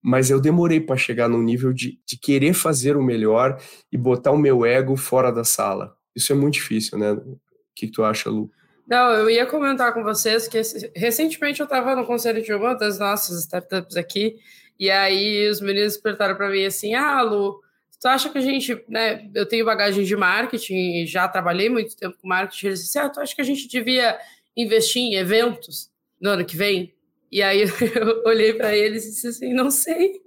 mas 0.00 0.30
eu 0.30 0.40
demorei 0.40 0.80
para 0.80 0.96
chegar 0.96 1.28
no 1.28 1.42
nível 1.42 1.72
de, 1.72 1.98
de 2.06 2.16
querer 2.16 2.54
fazer 2.54 2.96
o 2.96 3.02
melhor 3.02 3.60
e 3.92 3.98
botar 3.98 4.30
o 4.30 4.38
meu 4.38 4.64
ego 4.64 4.96
fora 4.96 5.32
da 5.32 5.42
sala. 5.42 5.94
Isso 6.14 6.32
é 6.32 6.36
muito 6.36 6.54
difícil, 6.54 6.96
né? 6.96 7.12
O 7.12 7.38
que, 7.74 7.86
que 7.86 7.92
tu 7.92 8.04
acha, 8.04 8.30
Lu? 8.30 8.50
Não, 8.86 9.12
eu 9.12 9.30
ia 9.30 9.46
comentar 9.46 9.92
com 9.92 10.02
vocês 10.02 10.48
que 10.48 10.60
recentemente 10.96 11.60
eu 11.60 11.64
estava 11.64 11.94
no 11.94 12.06
conselho 12.06 12.42
de 12.42 12.52
uma 12.52 12.74
das 12.74 12.98
nossas 12.98 13.40
startups 13.40 13.96
aqui, 13.96 14.36
e 14.78 14.90
aí 14.90 15.48
os 15.48 15.60
meninos 15.60 15.96
perguntaram 15.96 16.34
para 16.34 16.50
mim 16.50 16.64
assim: 16.64 16.94
ah, 16.94 17.22
Lu, 17.22 17.60
Tu 18.00 18.08
acha 18.08 18.30
que 18.30 18.38
a 18.38 18.40
gente, 18.40 18.82
né? 18.88 19.28
Eu 19.34 19.46
tenho 19.46 19.64
bagagem 19.64 20.04
de 20.04 20.16
marketing 20.16 21.02
e 21.02 21.06
já 21.06 21.28
trabalhei 21.28 21.68
muito 21.68 21.94
tempo 21.94 22.16
com 22.18 22.28
marketing. 22.28 22.68
Eles 22.68 22.82
disseram, 22.82 23.06
ah, 23.08 23.10
tu 23.10 23.20
acha 23.20 23.34
que 23.34 23.42
a 23.42 23.44
gente 23.44 23.68
devia 23.68 24.18
investir 24.56 25.02
em 25.02 25.16
eventos 25.16 25.90
no 26.20 26.30
ano 26.30 26.44
que 26.44 26.56
vem? 26.56 26.94
E 27.30 27.42
aí 27.42 27.62
eu 27.94 28.22
olhei 28.24 28.54
para 28.54 28.74
eles 28.76 29.04
e 29.04 29.10
disse 29.10 29.28
assim: 29.28 29.52
não 29.52 29.70
sei. 29.70 30.20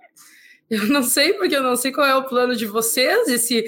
Eu 0.69 0.87
não 0.87 1.03
sei, 1.03 1.33
porque 1.33 1.55
eu 1.55 1.61
não 1.61 1.75
sei 1.75 1.91
qual 1.91 2.07
é 2.07 2.15
o 2.15 2.25
plano 2.25 2.55
de 2.55 2.65
vocês, 2.65 3.27
e 3.27 3.37
se 3.37 3.65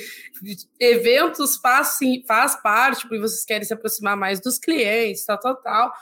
eventos 0.80 1.56
faz, 1.58 2.00
faz 2.26 2.56
parte, 2.62 3.02
porque 3.02 3.20
vocês 3.20 3.46
querem 3.46 3.64
se 3.64 3.74
aproximar 3.74 4.18
mais 4.18 4.40
dos 4.40 4.58
clientes, 4.58 5.24
tal, 5.24 5.40
tal, 5.40 5.56
tal. 5.58 5.94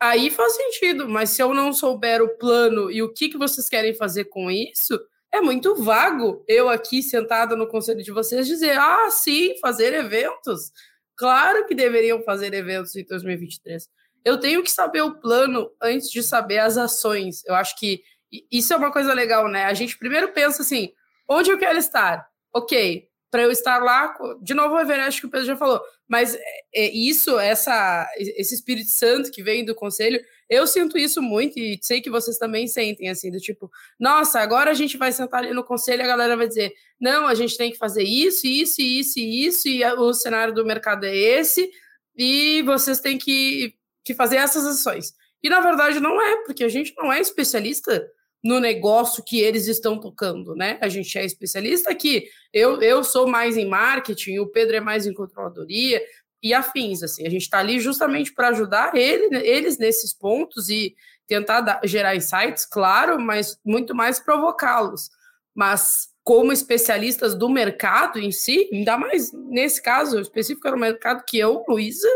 Aí 0.00 0.30
faz 0.30 0.54
sentido, 0.54 1.08
mas 1.08 1.30
se 1.30 1.42
eu 1.42 1.52
não 1.52 1.72
souber 1.72 2.22
o 2.22 2.38
plano 2.38 2.90
e 2.90 3.02
o 3.02 3.12
que, 3.12 3.28
que 3.28 3.36
vocês 3.36 3.68
querem 3.68 3.92
fazer 3.94 4.26
com 4.26 4.50
isso, 4.50 4.98
é 5.32 5.40
muito 5.40 5.76
vago 5.76 6.44
eu 6.48 6.68
aqui 6.68 7.02
sentada 7.02 7.54
no 7.54 7.68
conselho 7.68 8.02
de 8.02 8.10
vocês 8.12 8.46
dizer: 8.46 8.78
ah, 8.78 9.10
sim, 9.10 9.58
fazer 9.60 9.92
eventos. 9.92 10.72
Claro 11.16 11.66
que 11.66 11.74
deveriam 11.74 12.22
fazer 12.22 12.54
eventos 12.54 12.94
em 12.96 13.04
2023. 13.04 13.88
Eu 14.24 14.38
tenho 14.38 14.62
que 14.62 14.70
saber 14.70 15.02
o 15.02 15.20
plano 15.20 15.70
antes 15.82 16.10
de 16.10 16.22
saber 16.22 16.58
as 16.58 16.76
ações. 16.76 17.44
Eu 17.44 17.54
acho 17.54 17.76
que 17.78 18.02
isso 18.50 18.72
é 18.72 18.76
uma 18.76 18.92
coisa 18.92 19.12
legal, 19.12 19.48
né? 19.48 19.64
A 19.64 19.74
gente 19.74 19.98
primeiro 19.98 20.32
pensa 20.32 20.62
assim: 20.62 20.92
onde 21.28 21.50
eu 21.50 21.58
quero 21.58 21.78
estar? 21.78 22.26
Ok, 22.54 23.08
para 23.30 23.42
eu 23.42 23.50
estar 23.50 23.82
lá. 23.82 24.14
De 24.40 24.54
novo, 24.54 24.74
o 24.74 24.80
Everest 24.80 25.20
que 25.20 25.26
o 25.26 25.30
Pedro 25.30 25.46
já 25.46 25.56
falou, 25.56 25.80
mas 26.06 26.34
é, 26.34 26.40
é 26.74 26.90
isso, 26.90 27.38
essa, 27.38 28.08
esse 28.16 28.54
Espírito 28.54 28.90
Santo 28.90 29.30
que 29.30 29.42
vem 29.42 29.64
do 29.64 29.74
conselho, 29.74 30.20
eu 30.48 30.66
sinto 30.66 30.96
isso 30.96 31.20
muito 31.20 31.58
e 31.58 31.78
sei 31.82 32.00
que 32.00 32.10
vocês 32.10 32.38
também 32.38 32.66
sentem, 32.66 33.08
assim, 33.08 33.30
do 33.30 33.38
tipo, 33.38 33.70
nossa, 33.98 34.40
agora 34.40 34.70
a 34.70 34.74
gente 34.74 34.96
vai 34.96 35.12
sentar 35.12 35.44
ali 35.44 35.52
no 35.52 35.64
conselho 35.64 36.00
e 36.00 36.04
a 36.04 36.08
galera 36.08 36.36
vai 36.36 36.48
dizer, 36.48 36.72
não, 37.00 37.26
a 37.26 37.34
gente 37.34 37.56
tem 37.56 37.70
que 37.70 37.76
fazer 37.78 38.02
isso, 38.02 38.46
isso, 38.46 38.80
isso 38.80 39.18
isso, 39.18 39.68
e 39.68 39.84
o 39.84 40.12
cenário 40.14 40.54
do 40.54 40.64
mercado 40.64 41.04
é 41.04 41.14
esse, 41.14 41.70
e 42.16 42.62
vocês 42.62 43.00
têm 43.00 43.18
que, 43.18 43.74
que 44.04 44.14
fazer 44.14 44.36
essas 44.36 44.64
ações. 44.64 45.12
E 45.42 45.48
na 45.48 45.60
verdade 45.60 46.00
não 46.00 46.20
é, 46.20 46.44
porque 46.44 46.64
a 46.64 46.68
gente 46.68 46.94
não 46.96 47.12
é 47.12 47.20
especialista 47.20 48.06
no 48.42 48.60
negócio 48.60 49.22
que 49.22 49.40
eles 49.40 49.66
estão 49.66 49.98
tocando, 49.98 50.54
né? 50.54 50.78
A 50.80 50.88
gente 50.88 51.16
é 51.18 51.24
especialista 51.24 51.90
aqui. 51.90 52.28
Eu, 52.52 52.80
eu 52.80 53.02
sou 53.02 53.26
mais 53.26 53.56
em 53.56 53.66
marketing, 53.66 54.38
o 54.38 54.46
Pedro 54.46 54.76
é 54.76 54.80
mais 54.80 55.06
em 55.06 55.12
controladoria 55.12 56.00
e 56.42 56.54
afins. 56.54 57.02
Assim, 57.02 57.26
a 57.26 57.30
gente 57.30 57.42
está 57.42 57.58
ali 57.58 57.80
justamente 57.80 58.32
para 58.32 58.48
ajudar 58.48 58.94
ele, 58.94 59.36
eles 59.46 59.78
nesses 59.78 60.12
pontos 60.12 60.68
e 60.68 60.94
tentar 61.26 61.60
dar, 61.60 61.80
gerar 61.84 62.16
insights, 62.16 62.64
claro, 62.64 63.20
mas 63.20 63.58
muito 63.64 63.94
mais 63.94 64.18
provocá-los. 64.18 65.10
Mas 65.54 66.08
como 66.24 66.52
especialistas 66.52 67.34
do 67.34 67.48
mercado 67.48 68.18
em 68.18 68.30
si, 68.30 68.68
ainda 68.72 68.98
mais 68.98 69.32
nesse 69.32 69.82
caso 69.82 70.20
específico 70.20 70.66
era 70.66 70.76
o 70.76 70.80
mercado 70.80 71.24
que 71.26 71.38
eu, 71.38 71.64
Luísa, 71.68 72.08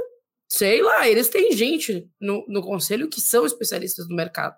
sei 0.48 0.82
lá, 0.82 1.08
eles 1.08 1.28
têm 1.28 1.52
gente 1.52 2.06
no, 2.20 2.44
no 2.46 2.62
conselho 2.62 3.08
que 3.08 3.20
são 3.20 3.46
especialistas 3.46 4.06
do 4.06 4.14
mercado. 4.14 4.54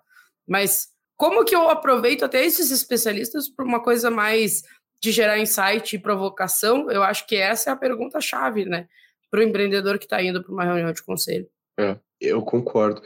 Mas 0.47 0.89
como 1.15 1.45
que 1.45 1.55
eu 1.55 1.69
aproveito 1.69 2.23
até 2.23 2.43
esses 2.43 2.69
especialistas 2.71 3.47
para 3.47 3.65
uma 3.65 3.81
coisa 3.81 4.11
mais 4.11 4.61
de 5.01 5.11
gerar 5.11 5.39
insight 5.39 5.95
e 5.95 5.99
provocação? 5.99 6.91
Eu 6.91 7.01
acho 7.01 7.25
que 7.25 7.35
essa 7.37 7.69
é 7.69 7.73
a 7.73 7.77
pergunta-chave, 7.77 8.65
né? 8.65 8.87
Para 9.35 9.43
o 9.43 9.47
empreendedor 9.49 9.99
que 9.99 10.05
está 10.05 10.23
indo 10.23 10.41
para 10.41 10.53
uma 10.53 10.63
reunião 10.63 10.93
de 10.93 11.03
conselho. 11.03 11.45
É, 11.77 11.99
eu 12.21 12.41
concordo. 12.41 13.01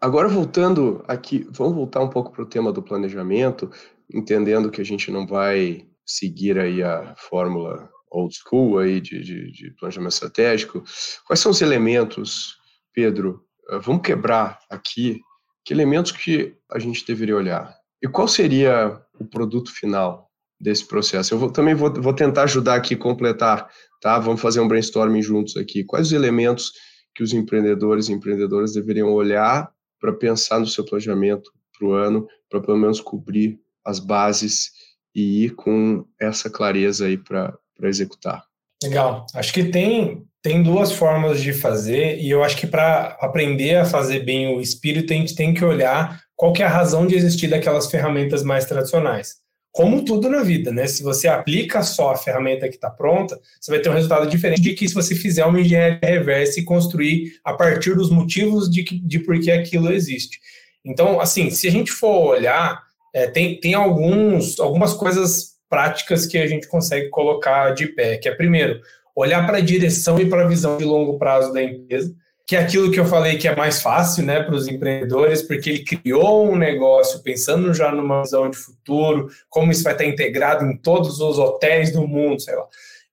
Agora, 0.00 0.28
voltando 0.28 1.04
aqui, 1.06 1.46
vamos 1.50 1.74
voltar 1.74 2.00
um 2.00 2.08
pouco 2.08 2.32
para 2.32 2.42
o 2.42 2.46
tema 2.46 2.72
do 2.72 2.82
planejamento, 2.82 3.70
entendendo 4.10 4.70
que 4.70 4.80
a 4.80 4.84
gente 4.84 5.10
não 5.10 5.26
vai 5.26 5.86
seguir 6.06 6.58
aí 6.58 6.82
a 6.82 7.14
fórmula 7.18 7.90
old 8.10 8.34
school 8.34 8.78
aí 8.78 8.98
de, 8.98 9.20
de, 9.22 9.52
de 9.52 9.70
planejamento 9.72 10.14
estratégico. 10.14 10.82
Quais 11.26 11.40
são 11.40 11.52
os 11.52 11.60
elementos, 11.60 12.56
Pedro? 12.94 13.44
Eh, 13.68 13.78
vamos 13.78 14.00
quebrar 14.00 14.58
aqui 14.70 15.20
que 15.66 15.74
elementos 15.74 16.12
que 16.12 16.56
a 16.72 16.78
gente 16.78 17.06
deveria 17.06 17.36
olhar? 17.36 17.76
E 18.02 18.08
qual 18.08 18.26
seria 18.26 18.98
o 19.20 19.26
produto 19.26 19.70
final 19.70 20.23
desse 20.64 20.86
processo? 20.86 21.34
Eu 21.34 21.38
vou, 21.38 21.50
também 21.50 21.74
vou, 21.74 21.92
vou 21.92 22.14
tentar 22.14 22.44
ajudar 22.44 22.74
aqui, 22.74 22.96
completar, 22.96 23.68
tá? 24.00 24.18
Vamos 24.18 24.40
fazer 24.40 24.60
um 24.60 24.66
brainstorming 24.66 25.20
juntos 25.20 25.56
aqui. 25.56 25.84
Quais 25.84 26.06
os 26.06 26.12
elementos 26.14 26.72
que 27.14 27.22
os 27.22 27.34
empreendedores 27.34 28.08
e 28.08 28.12
empreendedoras 28.12 28.72
deveriam 28.72 29.12
olhar 29.12 29.70
para 30.00 30.12
pensar 30.12 30.58
no 30.58 30.66
seu 30.66 30.84
planejamento 30.84 31.50
para 31.78 31.86
o 31.86 31.92
ano, 31.92 32.26
para 32.48 32.60
pelo 32.60 32.78
menos 32.78 33.00
cobrir 33.00 33.60
as 33.84 33.98
bases 33.98 34.70
e 35.14 35.44
ir 35.44 35.50
com 35.50 36.04
essa 36.18 36.48
clareza 36.48 37.06
aí 37.06 37.18
para 37.18 37.56
executar? 37.82 38.42
Legal. 38.82 39.26
Acho 39.34 39.52
que 39.52 39.64
tem 39.64 40.26
tem 40.42 40.62
duas 40.62 40.92
formas 40.92 41.40
de 41.40 41.54
fazer, 41.54 42.18
e 42.20 42.28
eu 42.28 42.44
acho 42.44 42.58
que 42.58 42.66
para 42.66 43.16
aprender 43.18 43.76
a 43.76 43.86
fazer 43.86 44.20
bem 44.20 44.54
o 44.54 44.60
espírito, 44.60 45.10
a 45.10 45.16
gente 45.16 45.34
tem 45.34 45.54
que 45.54 45.64
olhar 45.64 46.20
qual 46.36 46.52
que 46.52 46.62
é 46.62 46.66
a 46.66 46.68
razão 46.68 47.06
de 47.06 47.14
existir 47.14 47.48
daquelas 47.48 47.90
ferramentas 47.90 48.42
mais 48.42 48.66
tradicionais. 48.66 49.43
Como 49.74 50.04
tudo 50.04 50.28
na 50.28 50.44
vida, 50.44 50.70
né? 50.70 50.86
Se 50.86 51.02
você 51.02 51.26
aplica 51.26 51.82
só 51.82 52.12
a 52.12 52.16
ferramenta 52.16 52.68
que 52.68 52.76
está 52.76 52.88
pronta, 52.88 53.36
você 53.60 53.72
vai 53.72 53.80
ter 53.80 53.88
um 53.88 53.94
resultado 53.94 54.30
diferente 54.30 54.62
de 54.62 54.72
que 54.72 54.86
se 54.86 54.94
você 54.94 55.16
fizer 55.16 55.44
uma 55.44 55.60
engenharia 55.60 55.98
reversa 56.00 56.60
e 56.60 56.64
construir 56.64 57.40
a 57.42 57.52
partir 57.54 57.92
dos 57.96 58.08
motivos 58.08 58.70
de, 58.70 58.84
de 58.84 59.18
por 59.18 59.36
que 59.40 59.50
aquilo 59.50 59.92
existe. 59.92 60.38
Então, 60.84 61.20
assim, 61.20 61.50
se 61.50 61.66
a 61.66 61.72
gente 61.72 61.90
for 61.90 62.36
olhar, 62.36 62.80
é, 63.12 63.26
tem, 63.26 63.58
tem 63.58 63.74
alguns, 63.74 64.60
algumas 64.60 64.94
coisas 64.94 65.54
práticas 65.68 66.24
que 66.24 66.38
a 66.38 66.46
gente 66.46 66.68
consegue 66.68 67.08
colocar 67.08 67.70
de 67.70 67.88
pé, 67.88 68.16
que 68.16 68.28
é, 68.28 68.34
primeiro, 68.36 68.80
olhar 69.16 69.44
para 69.44 69.58
a 69.58 69.60
direção 69.60 70.20
e 70.20 70.30
para 70.30 70.44
a 70.44 70.48
visão 70.48 70.78
de 70.78 70.84
longo 70.84 71.18
prazo 71.18 71.52
da 71.52 71.60
empresa, 71.60 72.14
que 72.46 72.56
é 72.56 72.58
aquilo 72.58 72.90
que 72.90 73.00
eu 73.00 73.06
falei 73.06 73.38
que 73.38 73.48
é 73.48 73.56
mais 73.56 73.80
fácil 73.80 74.24
né, 74.24 74.42
para 74.42 74.54
os 74.54 74.68
empreendedores, 74.68 75.42
porque 75.42 75.70
ele 75.70 75.84
criou 75.84 76.50
um 76.50 76.56
negócio 76.56 77.22
pensando 77.22 77.72
já 77.72 77.90
numa 77.90 78.22
visão 78.22 78.50
de 78.50 78.56
futuro, 78.56 79.30
como 79.48 79.72
isso 79.72 79.82
vai 79.82 79.94
estar 79.94 80.04
integrado 80.04 80.64
em 80.66 80.76
todos 80.76 81.20
os 81.20 81.38
hotéis 81.38 81.90
do 81.90 82.06
mundo, 82.06 82.40
sei 82.40 82.54
lá. 82.54 82.66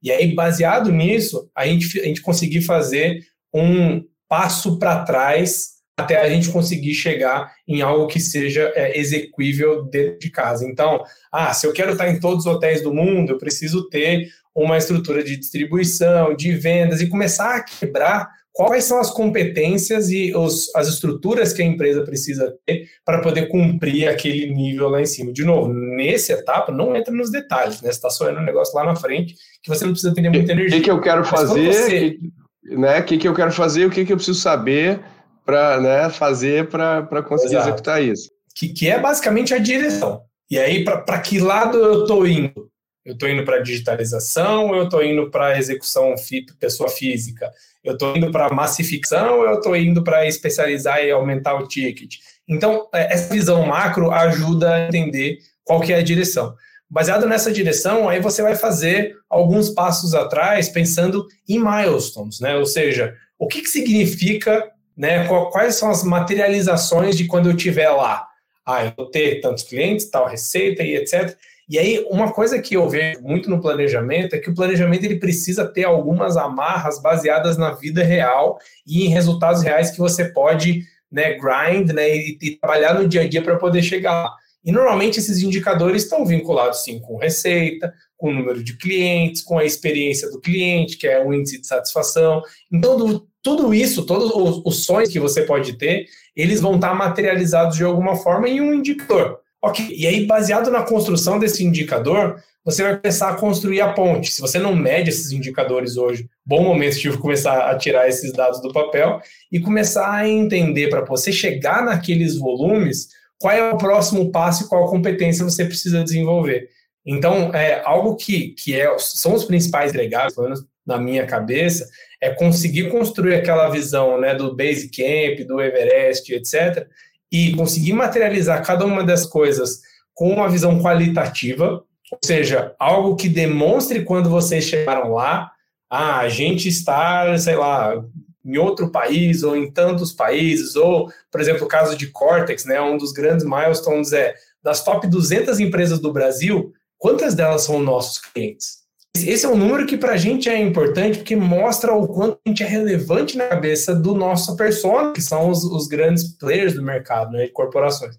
E 0.04 0.12
aí, 0.12 0.34
baseado 0.34 0.92
nisso, 0.92 1.50
a 1.56 1.66
gente, 1.66 2.00
a 2.00 2.04
gente 2.04 2.22
conseguir 2.22 2.62
fazer 2.62 3.26
um 3.54 4.04
passo 4.28 4.78
para 4.80 5.04
trás 5.04 5.82
até 5.98 6.20
a 6.20 6.30
gente 6.30 6.50
conseguir 6.50 6.94
chegar 6.94 7.54
em 7.68 7.82
algo 7.82 8.08
que 8.08 8.20
seja 8.20 8.72
é, 8.76 8.98
execuível 8.98 9.84
dentro 9.84 10.20
de 10.20 10.30
casa. 10.30 10.66
Então, 10.66 11.04
ah, 11.32 11.54
se 11.54 11.68
eu 11.68 11.74
quero 11.74 11.92
estar 11.92 12.10
em 12.10 12.20
todos 12.20 12.46
os 12.46 12.52
hotéis 12.52 12.82
do 12.82 12.94
mundo, 12.94 13.34
eu 13.34 13.38
preciso 13.38 13.88
ter 13.88 14.30
uma 14.54 14.78
estrutura 14.78 15.24
de 15.24 15.38
distribuição, 15.38 16.36
de 16.36 16.54
vendas 16.54 17.02
e 17.02 17.08
começar 17.08 17.56
a 17.56 17.64
quebrar 17.64 18.30
quais 18.54 18.84
são 18.84 19.00
as 19.00 19.10
competências 19.10 20.10
e 20.10 20.36
os, 20.36 20.74
as 20.76 20.88
estruturas 20.88 21.54
que 21.54 21.62
a 21.62 21.66
empresa 21.66 22.04
precisa 22.04 22.54
ter 22.66 22.88
para 23.06 23.22
poder 23.22 23.48
cumprir 23.48 24.08
aquele 24.08 24.54
nível 24.54 24.90
lá 24.90 25.02
em 25.02 25.06
cima. 25.06 25.32
De 25.32 25.44
novo, 25.44 25.72
nessa 25.74 26.34
etapa, 26.34 26.72
não 26.72 26.96
entra 26.96 27.14
nos 27.14 27.32
detalhes, 27.32 27.82
né? 27.82 27.90
Você 27.90 27.98
está 27.98 28.10
sonhando 28.10 28.40
um 28.40 28.46
negócio 28.46 28.76
lá 28.76 28.84
na 28.84 28.96
frente 28.96 29.36
que 29.64 29.70
você 29.70 29.86
não 29.86 29.92
precisa 29.92 30.14
ter 30.14 30.30
muita 30.30 30.52
energia. 30.52 30.78
O 30.78 30.82
que, 30.82 30.86
que 30.86 30.92
eu 30.92 31.02
quero 31.02 31.24
fazer, 31.24 31.74
você... 31.74 32.18
né? 32.64 33.00
O 33.00 33.04
que, 33.04 33.18
que 33.18 33.28
eu 33.28 33.34
quero 33.34 33.52
fazer, 33.52 33.86
o 33.86 33.90
que, 33.90 34.06
que 34.06 34.12
eu 34.12 34.18
preciso 34.18 34.40
saber 34.40 35.00
para 35.46 35.80
né, 35.82 36.10
fazer 36.10 36.68
para 36.70 37.24
conseguir 37.24 37.56
Exato. 37.56 37.70
executar 37.70 38.04
isso. 38.04 38.30
Que, 38.56 38.70
que 38.70 38.88
é 38.88 39.00
basicamente 39.00 39.54
a 39.54 39.58
direção. 39.58 40.22
E 40.50 40.60
aí, 40.60 40.84
para 40.84 41.20
que 41.20 41.40
lado 41.40 41.78
eu 41.78 42.02
estou 42.02 42.28
indo? 42.28 42.71
Eu 43.04 43.14
estou 43.14 43.28
indo 43.28 43.44
para 43.44 43.60
digitalização, 43.60 44.76
eu 44.76 44.84
estou 44.84 45.04
indo 45.04 45.30
para 45.32 45.58
execução 45.58 46.14
pessoa 46.60 46.88
física, 46.88 47.52
eu 47.84 47.94
estou 47.94 48.16
indo 48.16 48.32
para 48.32 48.54
massificação, 48.54 49.44
eu 49.44 49.56
estou 49.56 49.76
indo 49.76 50.04
para 50.04 50.28
especializar 50.28 51.04
e 51.04 51.10
aumentar 51.10 51.56
o 51.56 51.68
ticket. 51.68 52.18
Então, 52.48 52.88
é, 52.94 53.14
essa 53.14 53.34
visão 53.34 53.66
macro 53.66 54.12
ajuda 54.12 54.74
a 54.74 54.88
entender 54.88 55.40
qual 55.64 55.82
que 55.82 55.92
é 55.92 55.98
a 55.98 56.04
direção. 56.04 56.56
Baseado 56.90 57.26
nessa 57.26 57.52
direção, 57.52 58.10
aí 58.10 58.20
você 58.20 58.44
vai 58.44 58.56
fazer 58.56 59.16
alguns 59.30 59.70
passos 59.70 60.14
atrás 60.14 60.68
pensando 60.68 61.26
em 61.48 61.58
milestones, 61.58 62.40
né? 62.42 62.58
Ou 62.58 62.66
seja, 62.66 63.16
o 63.40 63.48
que, 63.48 63.62
que 63.62 63.70
significa, 63.70 64.70
né? 64.96 65.26
Quais 65.26 65.76
são 65.76 65.90
as 65.90 66.04
materializações 66.04 67.16
de 67.16 67.26
quando 67.26 67.50
eu 67.50 67.56
estiver 67.56 67.90
lá? 67.90 68.28
Ah, 68.66 68.86
eu 68.86 68.94
vou 68.96 69.10
ter 69.10 69.40
tantos 69.40 69.64
clientes, 69.64 70.10
tal 70.10 70.28
receita 70.28 70.84
e 70.84 70.96
etc. 70.96 71.36
E 71.72 71.80
aí, 71.80 72.06
uma 72.10 72.34
coisa 72.34 72.62
que 72.62 72.76
eu 72.76 72.90
vejo 72.90 73.22
muito 73.22 73.50
no 73.50 73.62
planejamento 73.62 74.36
é 74.36 74.40
que 74.40 74.50
o 74.50 74.54
planejamento 74.54 75.06
ele 75.06 75.16
precisa 75.16 75.66
ter 75.66 75.86
algumas 75.86 76.36
amarras 76.36 77.02
baseadas 77.02 77.58
na 77.58 77.72
vida 77.72 78.04
real 78.04 78.60
e 78.86 79.06
em 79.06 79.08
resultados 79.08 79.64
reais 79.64 79.90
que 79.90 79.98
você 79.98 80.26
pode 80.26 80.84
né, 81.10 81.38
grind 81.38 81.94
né, 81.94 82.14
e, 82.14 82.38
e 82.42 82.58
trabalhar 82.58 82.96
no 82.96 83.08
dia 83.08 83.22
a 83.22 83.28
dia 83.28 83.42
para 83.42 83.56
poder 83.56 83.82
chegar 83.82 84.12
lá. 84.12 84.36
E 84.66 84.70
normalmente 84.70 85.20
esses 85.20 85.42
indicadores 85.42 86.04
estão 86.04 86.26
vinculados 86.26 86.84
sim 86.84 87.00
com 87.00 87.16
receita, 87.16 87.94
com 88.18 88.32
o 88.32 88.34
número 88.34 88.62
de 88.62 88.76
clientes, 88.76 89.42
com 89.42 89.58
a 89.58 89.64
experiência 89.64 90.30
do 90.30 90.42
cliente, 90.42 90.98
que 90.98 91.08
é 91.08 91.26
o 91.26 91.34
índice 91.34 91.62
de 91.62 91.68
satisfação. 91.68 92.42
Então, 92.70 92.98
do, 92.98 93.26
tudo 93.42 93.74
isso, 93.74 94.06
todos 94.06 94.30
os, 94.30 94.62
os 94.66 94.84
sonhos 94.84 95.08
que 95.08 95.22
você 95.22 95.44
pode 95.44 95.78
ter, 95.78 96.06
eles 96.36 96.60
vão 96.60 96.76
estar 96.76 96.94
materializados 96.94 97.78
de 97.78 97.86
alguma 97.86 98.18
forma 98.18 98.50
em 98.50 98.60
um 98.60 98.74
indicador. 98.74 99.41
Ok, 99.62 99.94
e 99.96 100.08
aí, 100.08 100.26
baseado 100.26 100.72
na 100.72 100.82
construção 100.82 101.38
desse 101.38 101.64
indicador, 101.64 102.42
você 102.66 102.84
vai 102.84 102.98
começar 102.98 103.30
a 103.30 103.36
construir 103.36 103.82
a 103.82 103.94
ponte. 103.94 104.32
Se 104.32 104.42
você 104.42 104.58
não 104.58 104.76
mede 104.76 105.10
esses 105.10 105.32
indicadores 105.32 105.98
hoje, 105.98 106.28
bom 106.46 106.64
momento 106.64 107.00
de 107.00 107.16
começar 107.18 107.70
a 107.70 107.78
tirar 107.78 108.08
esses 108.08 108.32
dados 108.34 108.62
do 108.62 108.74
papel 108.74 109.22
e 109.52 109.60
começar 109.60 110.12
a 110.12 110.28
entender 110.28 110.90
para 110.90 111.06
você 111.06 111.32
chegar 111.32 111.84
naqueles 111.84 112.38
volumes, 112.38 113.10
qual 113.40 113.54
é 113.54 113.72
o 113.72 113.78
próximo 113.78 114.32
passo 114.32 114.64
e 114.64 114.68
qual 114.68 114.90
competência 114.90 115.44
você 115.44 115.66
precisa 115.66 116.04
desenvolver. 116.04 116.70
Então, 117.06 117.54
é 117.54 117.82
algo 117.84 118.16
que, 118.16 118.50
que 118.50 118.80
é, 118.80 118.96
são 119.00 119.34
os 119.34 119.44
principais 119.44 119.94
legados, 119.94 120.36
pelo 120.36 120.48
menos 120.48 120.66
na 120.86 121.00
minha 121.00 121.26
cabeça, 121.26 121.88
é 122.20 122.30
conseguir 122.30 122.90
construir 122.90 123.36
aquela 123.36 123.70
visão 123.70 124.20
né, 124.20 124.36
do 124.36 124.56
Basecamp, 124.56 125.44
do 125.48 125.60
Everest, 125.60 126.32
etc., 126.32 126.88
e 127.32 127.56
conseguir 127.56 127.94
materializar 127.94 128.64
cada 128.66 128.86
uma 128.86 129.04
das 129.04 129.26
coisas 129.26 129.82
com 130.14 130.30
uma 130.30 130.50
visão 130.50 130.82
qualitativa, 130.82 131.84
ou 132.12 132.20
seja, 132.24 132.76
algo 132.78 133.16
que 133.16 133.30
demonstre 133.30 134.04
quando 134.04 134.30
vocês 134.30 134.66
chegaram 134.66 135.14
lá, 135.14 135.52
ah, 135.90 136.20
a 136.20 136.30
gente 136.30 136.68
está, 136.68 137.38
sei 137.38 137.56
lá, 137.56 138.04
em 138.44 138.58
outro 138.58 138.90
país 138.90 139.44
ou 139.44 139.56
em 139.56 139.72
tantos 139.72 140.12
países, 140.12 140.76
ou, 140.76 141.12
por 141.32 141.40
exemplo, 141.40 141.66
o 141.66 141.70
caso 141.70 141.96
de 141.96 142.08
Cortex, 142.08 142.66
né, 142.66 142.82
um 142.82 142.98
dos 142.98 143.12
grandes 143.12 143.46
milestones 143.46 144.12
é 144.12 144.34
das 144.62 144.84
top 144.84 145.08
200 145.08 145.60
empresas 145.60 146.00
do 146.00 146.12
Brasil, 146.12 146.74
quantas 146.98 147.34
delas 147.34 147.64
são 147.64 147.80
nossos 147.80 148.20
clientes? 148.20 148.81
Esse 149.16 149.46
é 149.46 149.50
um 149.50 149.58
número 149.58 149.86
que 149.86 149.98
para 149.98 150.14
a 150.14 150.18
gente 150.18 150.50
é 150.50 150.58
importante 150.58 151.20
porque 151.20 151.36
mostra 151.36 151.94
o 151.94 152.08
quanto 152.08 152.40
a 152.46 152.50
gente 152.50 152.64
é 152.64 152.68
relevante 152.68 153.38
na 153.38 153.48
cabeça 153.48 153.94
do 153.94 154.16
nosso 154.16 154.56
persona, 154.56 155.14
que 155.14 155.22
são 155.22 155.50
os, 155.50 155.64
os 155.64 155.88
grandes 155.88 156.38
players 156.38 156.74
do 156.74 156.82
mercado, 156.82 157.32
né, 157.32 157.46
de 157.46 157.52
corporações. 157.52 158.16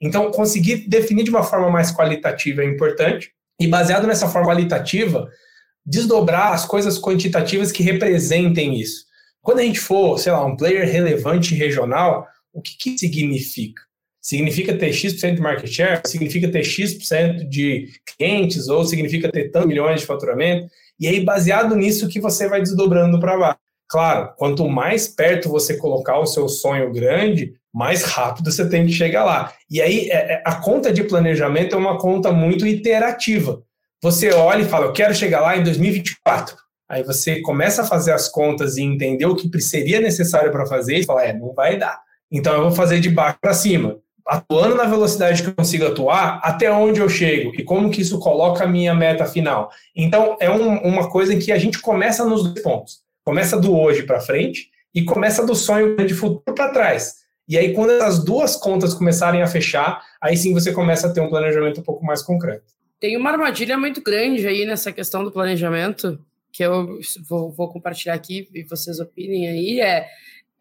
Então, 0.00 0.30
conseguir 0.30 0.88
definir 0.88 1.24
de 1.24 1.30
uma 1.30 1.42
forma 1.42 1.70
mais 1.70 1.90
qualitativa 1.90 2.62
é 2.62 2.66
importante, 2.66 3.32
e 3.60 3.66
baseado 3.66 4.06
nessa 4.06 4.28
forma 4.28 4.48
qualitativa, 4.48 5.28
desdobrar 5.84 6.52
as 6.52 6.66
coisas 6.66 6.98
quantitativas 6.98 7.72
que 7.72 7.82
representem 7.82 8.78
isso. 8.78 9.06
Quando 9.40 9.60
a 9.60 9.62
gente 9.62 9.80
for, 9.80 10.18
sei 10.18 10.32
lá, 10.32 10.44
um 10.44 10.56
player 10.56 10.86
relevante 10.90 11.54
regional, 11.54 12.26
o 12.52 12.60
que, 12.60 12.76
que 12.76 12.98
significa? 12.98 13.85
Significa 14.26 14.76
ter 14.76 14.92
X% 14.92 15.36
de 15.36 15.40
market 15.40 15.70
share? 15.70 16.00
Significa 16.04 16.50
ter 16.50 16.64
X% 16.64 17.48
de 17.48 17.90
clientes? 18.04 18.66
Ou 18.66 18.84
significa 18.84 19.30
ter 19.30 19.52
tantos 19.52 19.68
milhões 19.68 20.00
de 20.00 20.06
faturamento? 20.06 20.68
E 20.98 21.06
aí, 21.06 21.20
baseado 21.24 21.76
nisso, 21.76 22.08
que 22.08 22.20
você 22.20 22.48
vai 22.48 22.60
desdobrando 22.60 23.20
para 23.20 23.38
baixo. 23.38 23.58
Claro, 23.88 24.32
quanto 24.36 24.68
mais 24.68 25.06
perto 25.06 25.48
você 25.48 25.76
colocar 25.76 26.18
o 26.18 26.26
seu 26.26 26.48
sonho 26.48 26.92
grande, 26.92 27.52
mais 27.72 28.02
rápido 28.02 28.50
você 28.50 28.68
tem 28.68 28.84
que 28.84 28.92
chegar 28.92 29.24
lá. 29.24 29.52
E 29.70 29.80
aí, 29.80 30.10
é, 30.10 30.32
é, 30.32 30.42
a 30.44 30.56
conta 30.56 30.92
de 30.92 31.04
planejamento 31.04 31.76
é 31.76 31.78
uma 31.78 31.96
conta 31.96 32.32
muito 32.32 32.66
iterativa. 32.66 33.62
Você 34.02 34.32
olha 34.32 34.62
e 34.62 34.68
fala, 34.68 34.86
eu 34.86 34.92
quero 34.92 35.14
chegar 35.14 35.40
lá 35.40 35.56
em 35.56 35.62
2024. 35.62 36.56
Aí 36.88 37.04
você 37.04 37.40
começa 37.42 37.82
a 37.82 37.86
fazer 37.86 38.10
as 38.10 38.28
contas 38.28 38.76
e 38.76 38.82
entender 38.82 39.26
o 39.26 39.36
que 39.36 39.60
seria 39.60 40.00
necessário 40.00 40.50
para 40.50 40.66
fazer 40.66 40.96
e 40.96 41.04
fala, 41.04 41.22
é, 41.22 41.32
não 41.32 41.54
vai 41.54 41.78
dar. 41.78 42.00
Então 42.28 42.52
eu 42.54 42.62
vou 42.62 42.72
fazer 42.72 42.98
de 42.98 43.08
baixo 43.08 43.38
para 43.40 43.54
cima. 43.54 44.00
Atuando 44.26 44.74
na 44.74 44.84
velocidade 44.84 45.42
que 45.42 45.48
eu 45.48 45.54
consigo 45.54 45.86
atuar, 45.86 46.40
até 46.42 46.70
onde 46.70 47.00
eu 47.00 47.08
chego 47.08 47.52
e 47.54 47.62
como 47.62 47.90
que 47.90 48.02
isso 48.02 48.18
coloca 48.18 48.64
a 48.64 48.66
minha 48.66 48.94
meta 48.94 49.24
final. 49.24 49.70
Então 49.94 50.36
é 50.40 50.50
um, 50.50 50.78
uma 50.78 51.08
coisa 51.08 51.32
em 51.32 51.38
que 51.38 51.52
a 51.52 51.58
gente 51.58 51.80
começa 51.80 52.24
nos 52.24 52.42
dois 52.42 52.62
pontos. 52.62 53.00
Começa 53.24 53.58
do 53.58 53.76
hoje 53.76 54.02
para 54.02 54.20
frente 54.20 54.70
e 54.94 55.04
começa 55.04 55.44
do 55.44 55.54
sonho 55.54 55.96
de 55.96 56.14
futuro 56.14 56.54
para 56.54 56.72
trás. 56.72 57.26
E 57.48 57.56
aí, 57.56 57.72
quando 57.72 57.90
as 58.02 58.24
duas 58.24 58.56
contas 58.56 58.92
começarem 58.92 59.40
a 59.40 59.46
fechar, 59.46 60.02
aí 60.20 60.36
sim 60.36 60.52
você 60.52 60.72
começa 60.72 61.06
a 61.06 61.12
ter 61.12 61.20
um 61.20 61.28
planejamento 61.28 61.80
um 61.80 61.84
pouco 61.84 62.04
mais 62.04 62.22
concreto. 62.22 62.64
Tem 62.98 63.16
uma 63.16 63.30
armadilha 63.30 63.78
muito 63.78 64.02
grande 64.02 64.46
aí 64.48 64.64
nessa 64.64 64.90
questão 64.90 65.22
do 65.22 65.30
planejamento, 65.30 66.18
que 66.50 66.64
eu 66.64 66.98
vou, 67.28 67.52
vou 67.52 67.68
compartilhar 67.68 68.14
aqui 68.14 68.48
e 68.52 68.64
vocês 68.64 68.98
opinem 68.98 69.48
aí, 69.48 69.80
é, 69.80 70.08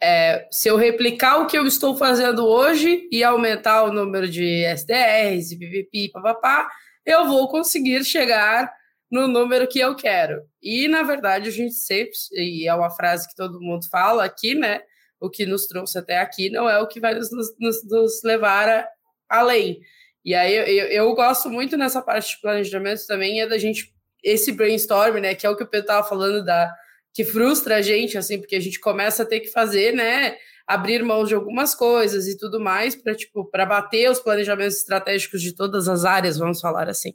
é, 0.01 0.47
se 0.51 0.67
eu 0.69 0.75
replicar 0.75 1.37
o 1.37 1.47
que 1.47 1.57
eu 1.57 1.65
estou 1.65 1.97
fazendo 1.97 2.45
hoje 2.45 3.07
e 3.11 3.23
aumentar 3.23 3.83
o 3.83 3.93
número 3.93 4.27
de 4.27 4.63
SDRs 4.65 5.51
e 5.51 5.57
PVP, 5.57 6.11
papapá, 6.13 6.69
eu 7.05 7.25
vou 7.27 7.47
conseguir 7.47 8.03
chegar 8.03 8.71
no 9.09 9.27
número 9.27 9.67
que 9.67 9.79
eu 9.79 9.95
quero. 9.95 10.41
E, 10.61 10.87
na 10.87 11.03
verdade, 11.03 11.49
a 11.49 11.51
gente 11.51 11.75
sempre, 11.75 12.11
e 12.33 12.67
é 12.67 12.73
uma 12.73 12.89
frase 12.89 13.27
que 13.27 13.35
todo 13.35 13.61
mundo 13.61 13.87
fala 13.89 14.25
aqui, 14.25 14.55
né? 14.55 14.81
O 15.19 15.29
que 15.29 15.45
nos 15.45 15.67
trouxe 15.67 15.97
até 15.97 16.17
aqui 16.17 16.49
não 16.49 16.69
é 16.69 16.79
o 16.79 16.87
que 16.87 16.99
vai 16.99 17.13
nos, 17.13 17.29
nos, 17.31 17.83
nos 17.87 18.23
levar 18.23 18.67
a, 18.67 18.87
além. 19.29 19.79
E 20.23 20.33
aí 20.33 20.53
eu, 20.55 20.87
eu, 20.87 21.15
gosto 21.15 21.49
muito 21.49 21.77
nessa 21.77 22.01
parte 22.01 22.35
de 22.35 22.41
planejamento 22.41 23.05
também, 23.07 23.41
é 23.41 23.47
da 23.47 23.57
gente, 23.57 23.93
esse 24.23 24.51
brainstorm, 24.51 25.19
né, 25.19 25.35
que 25.35 25.45
é 25.45 25.49
o 25.49 25.55
que 25.55 25.63
o 25.63 25.67
Pedro 25.67 25.85
estava 25.85 26.07
falando, 26.07 26.43
da, 26.43 26.73
que 27.15 27.23
frustra 27.23 27.77
a 27.77 27.81
gente, 27.81 28.17
assim, 28.17 28.37
porque 28.37 28.57
a 28.57 28.59
gente 28.59 28.77
começa 28.77 29.23
a 29.23 29.25
ter 29.25 29.39
que 29.39 29.47
fazer, 29.47 29.93
né, 29.93 30.35
abrir 30.67 31.01
mão 31.01 31.23
de 31.23 31.33
algumas 31.33 31.73
coisas 31.73 32.27
e 32.27 32.37
tudo 32.37 32.59
mais 32.59 32.93
para 32.93 33.15
tipo, 33.15 33.45
para 33.45 33.65
bater 33.65 34.11
os 34.11 34.19
planejamentos 34.19 34.75
estratégicos 34.75 35.41
de 35.41 35.55
todas 35.55 35.87
as 35.87 36.03
áreas, 36.03 36.37
vamos 36.37 36.59
falar 36.59 36.89
assim. 36.89 37.13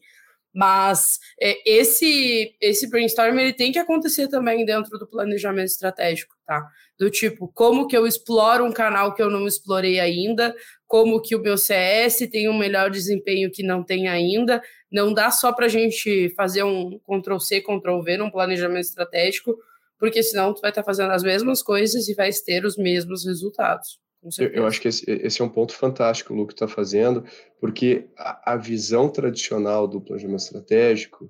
Mas 0.55 1.19
é, 1.41 1.55
esse 1.71 2.57
esse 2.61 2.89
brainstorm 2.89 3.39
ele 3.39 3.53
tem 3.53 3.71
que 3.71 3.79
acontecer 3.79 4.27
também 4.27 4.65
dentro 4.65 4.99
do 4.99 5.07
planejamento 5.07 5.69
estratégico, 5.69 6.35
tá? 6.47 6.67
Do 6.99 7.11
tipo, 7.11 7.47
como 7.55 7.87
que 7.87 7.97
eu 7.97 8.07
exploro 8.07 8.65
um 8.65 8.73
canal 8.73 9.15
que 9.15 9.23
eu 9.23 9.31
não 9.31 9.47
explorei 9.47 10.01
ainda, 10.01 10.55
como 10.87 11.21
que 11.21 11.37
o 11.37 11.43
meu 11.43 11.59
CS 11.59 12.27
tem 12.33 12.49
um 12.49 12.59
melhor 12.59 12.91
desempenho 12.91 13.51
que 13.51 13.63
não 13.63 13.85
tem 13.85 14.09
ainda. 14.09 14.63
Não 14.91 15.13
dá 15.13 15.31
só 15.31 15.53
para 15.53 15.67
a 15.67 15.69
gente 15.69 16.31
fazer 16.35 16.65
um 16.65 16.99
Ctrl 17.01 17.39
C, 17.39 17.61
Ctrl 17.61 18.01
V 18.03 18.17
num 18.17 18.31
planejamento 18.31 18.87
estratégico, 18.87 19.57
porque 20.01 20.23
senão 20.23 20.55
tu 20.55 20.63
vai 20.63 20.71
estar 20.71 20.83
tá 20.83 20.87
fazendo 20.87 21.13
as 21.13 21.23
mesmas 21.23 21.63
coisas 21.63 22.09
e 22.09 22.15
vai 22.15 22.31
ter 22.33 22.65
os 22.65 22.77
mesmos 22.77 23.27
resultados. 23.27 24.01
Eu, 24.39 24.49
eu, 24.49 24.67
acho 24.67 24.81
que 24.81 24.89
esse, 24.89 25.11
esse, 25.11 25.41
é 25.41 25.45
um 25.45 25.49
ponto 25.49 25.73
fantástico, 25.73 26.35
o 26.35 26.37
Luke 26.37 26.53
está 26.53 26.69
fazendo, 26.69 27.25
porque 27.59 28.09
a, 28.19 28.53
a, 28.53 28.57
visão 28.57 29.09
tradicional 29.09 29.89
do 29.89 30.01
planejamento 30.01 30.41
estratégico 30.41 31.25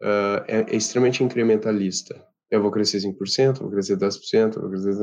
uh, 0.00 0.42
é, 0.48 0.66
é, 0.70 0.76
extremamente 0.76 1.22
incrementalista. 1.22 2.24
Eu 2.50 2.62
vou 2.62 2.70
crescer 2.70 2.98
5%, 2.98 3.60
vou 3.60 3.70
crescer 3.70 3.96
10%, 3.96 4.58
vou 4.58 4.70
crescer... 4.70 4.94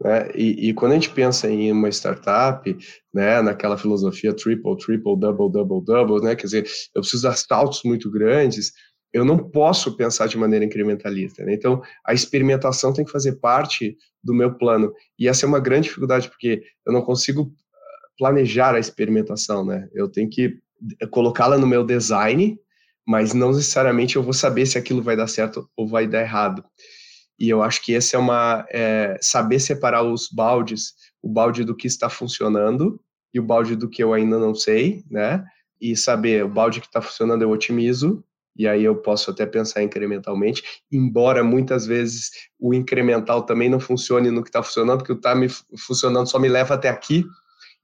Né? 0.00 0.30
E, 0.34 0.68
e, 0.68 0.74
quando 0.74 0.92
a 0.92 0.94
gente 0.94 1.10
pensa 1.10 1.50
em 1.50 1.72
uma 1.72 1.88
startup, 1.88 2.76
né, 3.12 3.40
naquela 3.40 3.76
filosofia 3.76 4.34
triple, 4.34 4.76
triple, 4.76 5.18
double, 5.18 5.50
double, 5.50 5.84
double, 5.84 6.22
né, 6.22 6.36
quer 6.36 6.46
dizer, 6.46 6.70
eu 6.94 7.00
preciso 7.00 7.22
dar 7.22 7.36
saltos 7.36 7.80
muito 7.82 8.10
grandes, 8.10 8.72
eu 9.12 9.24
não 9.24 9.38
posso 9.38 9.96
pensar 9.96 10.26
de 10.26 10.36
maneira 10.36 10.64
incrementalista. 10.64 11.44
Né? 11.44 11.54
Então, 11.54 11.82
a 12.04 12.12
experimentação 12.12 12.92
tem 12.92 13.04
que 13.04 13.10
fazer 13.10 13.36
parte 13.36 13.96
do 14.22 14.34
meu 14.34 14.54
plano. 14.54 14.92
E 15.18 15.28
essa 15.28 15.46
é 15.46 15.48
uma 15.48 15.60
grande 15.60 15.88
dificuldade, 15.88 16.28
porque 16.28 16.62
eu 16.86 16.92
não 16.92 17.02
consigo 17.02 17.52
ah, 17.72 18.08
planejar 18.18 18.74
a 18.74 18.78
experimentação. 18.78 19.64
Né? 19.64 19.88
Eu 19.92 20.08
tenho 20.08 20.28
que 20.28 20.58
colocá-la 21.10 21.58
no 21.58 21.66
meu 21.66 21.84
design, 21.84 22.58
mas 23.06 23.32
não 23.32 23.52
necessariamente 23.52 24.16
eu 24.16 24.22
vou 24.22 24.34
saber 24.34 24.66
se 24.66 24.76
aquilo 24.76 25.02
vai 25.02 25.16
dar 25.16 25.26
certo 25.26 25.68
ou 25.76 25.88
vai 25.88 26.06
dar 26.06 26.20
errado. 26.20 26.62
E 27.38 27.48
eu 27.48 27.62
acho 27.62 27.82
que 27.82 27.92
esse 27.92 28.16
é 28.16 28.18
uma 28.18 28.66
é, 28.70 29.16
saber 29.20 29.60
separar 29.60 30.02
os 30.02 30.28
baldes, 30.28 30.92
o 31.22 31.28
balde 31.28 31.64
do 31.64 31.74
que 31.74 31.86
está 31.86 32.10
funcionando 32.10 33.00
e 33.32 33.38
o 33.38 33.42
balde 33.42 33.76
do 33.76 33.88
que 33.88 34.02
eu 34.02 34.12
ainda 34.12 34.38
não 34.38 34.54
sei, 34.54 35.04
né? 35.08 35.44
E 35.80 35.96
saber 35.96 36.44
o 36.44 36.48
balde 36.48 36.80
que 36.80 36.86
está 36.86 37.00
funcionando 37.00 37.42
eu 37.42 37.50
otimizo 37.50 38.24
e 38.58 38.66
aí 38.66 38.82
eu 38.82 38.96
posso 38.96 39.30
até 39.30 39.46
pensar 39.46 39.82
incrementalmente, 39.82 40.62
embora 40.90 41.44
muitas 41.44 41.86
vezes 41.86 42.30
o 42.58 42.74
incremental 42.74 43.42
também 43.42 43.68
não 43.68 43.78
funcione 43.78 44.30
no 44.30 44.42
que 44.42 44.48
está 44.48 44.62
funcionando, 44.62 44.98
porque 44.98 45.12
o 45.12 45.16
está 45.16 45.34
me 45.34 45.48
funcionando 45.78 46.28
só 46.28 46.38
me 46.38 46.48
leva 46.48 46.74
até 46.74 46.88
aqui, 46.88 47.24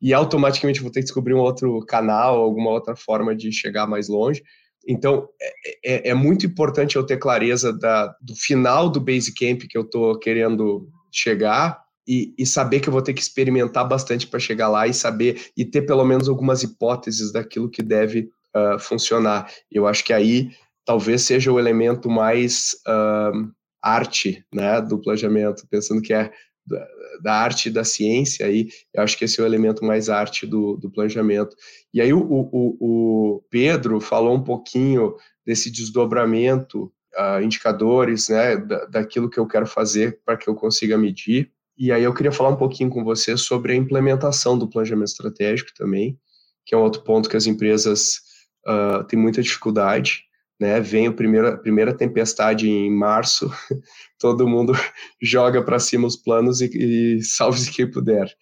e 0.03 0.12
automaticamente 0.12 0.83
vou 0.83 0.91
ter 0.91 1.01
que 1.01 1.07
descobrir 1.07 1.33
um 1.33 1.39
outro 1.39 1.81
canal, 1.87 2.37
alguma 2.37 2.70
outra 2.70 2.95
forma 2.95 3.35
de 3.35 3.51
chegar 3.53 3.87
mais 3.87 4.09
longe. 4.09 4.43
Então, 4.87 5.29
é, 5.41 6.09
é, 6.09 6.11
é 6.11 6.14
muito 6.14 6.45
importante 6.45 6.97
eu 6.97 7.07
ter 7.07 7.16
clareza 7.16 7.72
da, 7.72 8.14
do 8.20 8.35
final 8.35 8.91
do 8.91 9.01
Basecamp 9.01 9.62
que 9.66 9.79
eu 9.79 9.83
estou 9.83 10.18
querendo 10.18 10.89
chegar 11.11 11.83
e, 12.07 12.35
e, 12.37 12.45
saber 12.45 12.81
que 12.81 12.89
eu 12.89 12.93
vou 12.93 13.01
ter 13.01 13.14
que 13.14 13.22
experimentar 13.22 13.89
bastante 13.89 14.27
para 14.27 14.39
chegar 14.39 14.68
lá 14.68 14.87
e 14.87 14.93
saber 14.93 15.51
e 15.57 15.64
ter 15.64 15.83
pelo 15.83 16.05
menos 16.05 16.29
algumas 16.29 16.62
hipóteses 16.62 17.33
daquilo 17.33 17.70
que 17.70 17.83
deve 17.83 18.29
uh, 18.55 18.79
funcionar. 18.79 19.51
Eu 19.72 19.87
acho 19.87 20.05
que 20.05 20.12
aí 20.12 20.51
talvez 20.85 21.22
seja 21.22 21.53
o 21.53 21.59
elemento 21.59 22.09
mais 22.09 22.76
arte 23.85 24.43
né, 24.53 24.80
do 24.80 24.99
planejamento, 24.99 25.66
pensando 25.68 26.01
que 26.01 26.14
é 26.14 26.32
da, 26.66 26.89
da, 27.22 27.35
arte 27.35 27.68
e 27.68 27.72
da 27.72 27.85
ciência, 27.85 28.47
aí, 28.47 28.68
eu 28.95 29.03
acho 29.03 29.18
que 29.18 29.26
esse 29.26 29.39
é 29.39 29.45
o 29.45 29.47
elemento 29.47 29.85
mais 29.85 30.09
arte 30.09 30.47
do, 30.47 30.78
do 30.78 30.91
planejamento. 30.91 31.55
E 31.93 32.01
aí 32.01 32.12
o, 32.14 32.20
o, 32.20 32.76
o 32.80 33.45
Pedro 33.51 34.01
falou 34.01 34.35
um 34.35 34.43
pouquinho 34.43 35.14
desse 35.45 35.70
desdobramento, 35.70 36.91
uh, 37.14 37.43
indicadores, 37.43 38.30
né, 38.30 38.57
da, 38.57 38.87
daquilo 38.87 39.28
que 39.28 39.39
eu 39.39 39.47
quero 39.47 39.66
fazer 39.66 40.20
para 40.24 40.39
que 40.39 40.49
eu 40.49 40.55
consiga 40.55 40.97
medir. 40.97 41.51
E 41.76 41.93
aí 41.93 42.03
eu 42.03 42.14
queria 42.14 42.32
falar 42.32 42.51
um 42.51 42.57
pouquinho 42.57 42.89
com 42.89 43.05
você 43.05 43.37
sobre 43.37 43.74
a 43.74 43.76
implementação 43.76 44.57
do 44.57 44.68
planejamento 44.68 45.09
estratégico 45.09 45.70
também, 45.76 46.18
que 46.64 46.74
é 46.74 46.78
um 46.78 46.82
outro 46.82 47.03
ponto 47.03 47.28
que 47.28 47.37
as 47.37 47.47
empresas 47.47 48.20
uh, 48.66 49.05
têm 49.05 49.18
muita 49.18 49.43
dificuldade 49.43 50.22
né? 50.61 50.81
Vem 50.81 51.07
a 51.07 51.13
primeira, 51.13 51.57
primeira 51.59 51.97
tempestade 51.97 52.69
em 52.69 52.91
março, 52.91 53.51
todo 54.19 54.49
mundo 54.49 54.73
joga 55.23 55.63
para 55.63 55.79
cima 55.79 56.07
os 56.07 56.17
planos 56.17 56.61
e, 56.61 56.71
e 57.19 57.23
salve-se 57.23 57.71
quem 57.71 57.91
puder. 57.91 58.33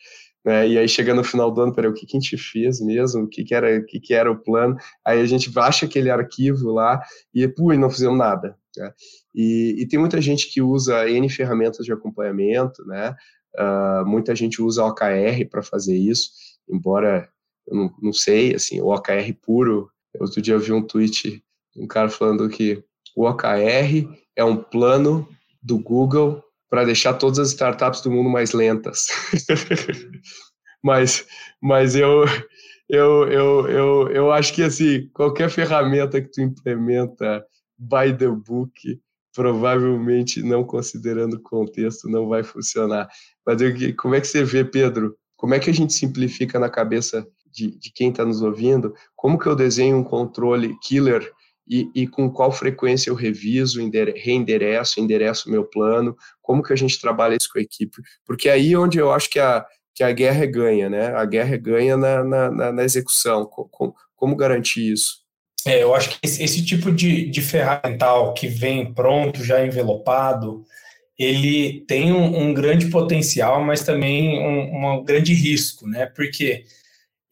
Né? 0.44 0.68
E 0.68 0.78
aí 0.78 0.88
chega 0.88 1.14
no 1.14 1.22
final 1.22 1.50
do 1.50 1.60
ano, 1.60 1.74
peraí, 1.74 1.90
o 1.90 1.94
que, 1.94 2.06
que 2.06 2.16
a 2.16 2.20
gente 2.20 2.36
fez 2.36 2.80
mesmo? 2.80 3.22
O 3.22 3.28
que, 3.28 3.44
que, 3.44 3.54
era, 3.54 3.78
o 3.78 3.84
que, 3.84 4.00
que 4.00 4.14
era 4.14 4.30
o 4.30 4.38
plano? 4.38 4.76
Aí 5.04 5.20
a 5.20 5.26
gente 5.26 5.50
baixa 5.50 5.86
aquele 5.86 6.10
arquivo 6.10 6.72
lá 6.72 7.00
e, 7.32 7.46
pô, 7.46 7.72
não 7.74 7.90
fizemos 7.90 8.18
nada. 8.18 8.56
Né? 8.76 8.92
E, 9.34 9.76
e, 9.78 9.88
tem 9.88 9.98
muita 9.98 10.20
gente 10.20 10.52
que 10.52 10.60
usa 10.60 11.08
N 11.08 11.28
ferramentas 11.28 11.86
de 11.86 11.92
acompanhamento, 11.92 12.84
né? 12.86 13.14
Uh, 13.54 14.06
muita 14.06 14.34
gente 14.34 14.62
usa 14.62 14.84
OKR 14.84 15.46
para 15.50 15.62
fazer 15.62 15.94
isso, 15.94 16.30
embora 16.68 17.28
eu 17.66 17.76
não, 17.76 17.94
não 18.00 18.12
sei, 18.12 18.54
assim, 18.54 18.80
o 18.80 18.86
OKR 18.86 19.32
puro. 19.42 19.90
Outro 20.18 20.40
dia 20.40 20.54
eu 20.54 20.60
vi 20.60 20.72
um 20.72 20.82
tweet 20.82 21.42
um 21.76 21.86
cara 21.86 22.08
falando 22.08 22.48
que 22.48 22.82
o 23.16 23.26
OKR 23.26 24.08
é 24.36 24.44
um 24.44 24.56
plano 24.56 25.28
do 25.62 25.78
Google 25.78 26.42
para 26.68 26.84
deixar 26.84 27.14
todas 27.14 27.38
as 27.38 27.48
startups 27.48 28.00
do 28.00 28.10
mundo 28.10 28.30
mais 28.30 28.52
lentas. 28.52 29.06
mas, 30.82 31.26
mas 31.60 31.94
eu, 31.94 32.24
eu, 32.88 33.28
eu, 33.28 33.68
eu, 33.68 34.08
eu 34.08 34.32
acho 34.32 34.54
que 34.54 34.62
assim, 34.62 35.08
qualquer 35.12 35.50
ferramenta 35.50 36.20
que 36.20 36.30
tu 36.30 36.40
implementa 36.40 37.44
by 37.78 38.16
the 38.16 38.28
book, 38.28 39.00
provavelmente 39.34 40.42
não 40.42 40.64
considerando 40.64 41.34
o 41.34 41.42
contexto, 41.42 42.08
não 42.08 42.28
vai 42.28 42.42
funcionar. 42.42 43.08
Mas 43.46 43.60
eu, 43.60 43.72
como 43.96 44.14
é 44.14 44.20
que 44.20 44.26
você 44.26 44.44
vê, 44.44 44.64
Pedro? 44.64 45.16
Como 45.36 45.54
é 45.54 45.58
que 45.58 45.70
a 45.70 45.74
gente 45.74 45.92
simplifica 45.92 46.58
na 46.58 46.70
cabeça 46.70 47.26
de, 47.50 47.78
de 47.78 47.92
quem 47.92 48.10
está 48.10 48.24
nos 48.24 48.40
ouvindo? 48.42 48.94
Como 49.16 49.38
que 49.38 49.46
eu 49.46 49.56
desenho 49.56 49.98
um 49.98 50.04
controle 50.04 50.78
killer 50.80 51.30
e, 51.68 51.88
e, 51.94 52.06
com 52.06 52.30
qual 52.30 52.50
frequência 52.50 53.08
eu 53.10 53.14
reviso, 53.14 53.80
reendereço, 54.16 55.00
endereço 55.00 55.50
meu 55.50 55.64
plano, 55.64 56.16
como 56.40 56.62
que 56.62 56.72
a 56.72 56.76
gente 56.76 57.00
trabalha 57.00 57.36
isso 57.36 57.48
com 57.52 57.58
a 57.58 57.62
equipe, 57.62 58.02
porque 58.24 58.48
aí 58.48 58.72
é 58.72 58.78
onde 58.78 58.98
eu 58.98 59.12
acho 59.12 59.30
que 59.30 59.38
a, 59.38 59.64
que 59.94 60.02
a 60.02 60.12
guerra 60.12 60.44
ganha, 60.46 60.90
né? 60.90 61.14
A 61.14 61.24
guerra 61.24 61.56
ganha 61.56 61.96
na, 61.96 62.24
na, 62.24 62.72
na 62.72 62.84
execução, 62.84 63.46
como, 63.46 63.94
como 64.16 64.36
garantir 64.36 64.92
isso? 64.92 65.22
É, 65.66 65.82
eu 65.82 65.94
acho 65.94 66.10
que 66.10 66.18
esse, 66.22 66.42
esse 66.42 66.64
tipo 66.64 66.90
de, 66.90 67.30
de 67.30 67.40
ferramental 67.40 68.34
que 68.34 68.48
vem 68.48 68.92
pronto, 68.92 69.44
já 69.44 69.64
envelopado, 69.64 70.64
ele 71.18 71.84
tem 71.86 72.12
um, 72.12 72.48
um 72.48 72.54
grande 72.54 72.86
potencial, 72.86 73.62
mas 73.62 73.84
também 73.84 74.40
um, 74.40 74.96
um 74.96 75.04
grande 75.04 75.32
risco, 75.32 75.86
né? 75.86 76.06
Porque 76.06 76.64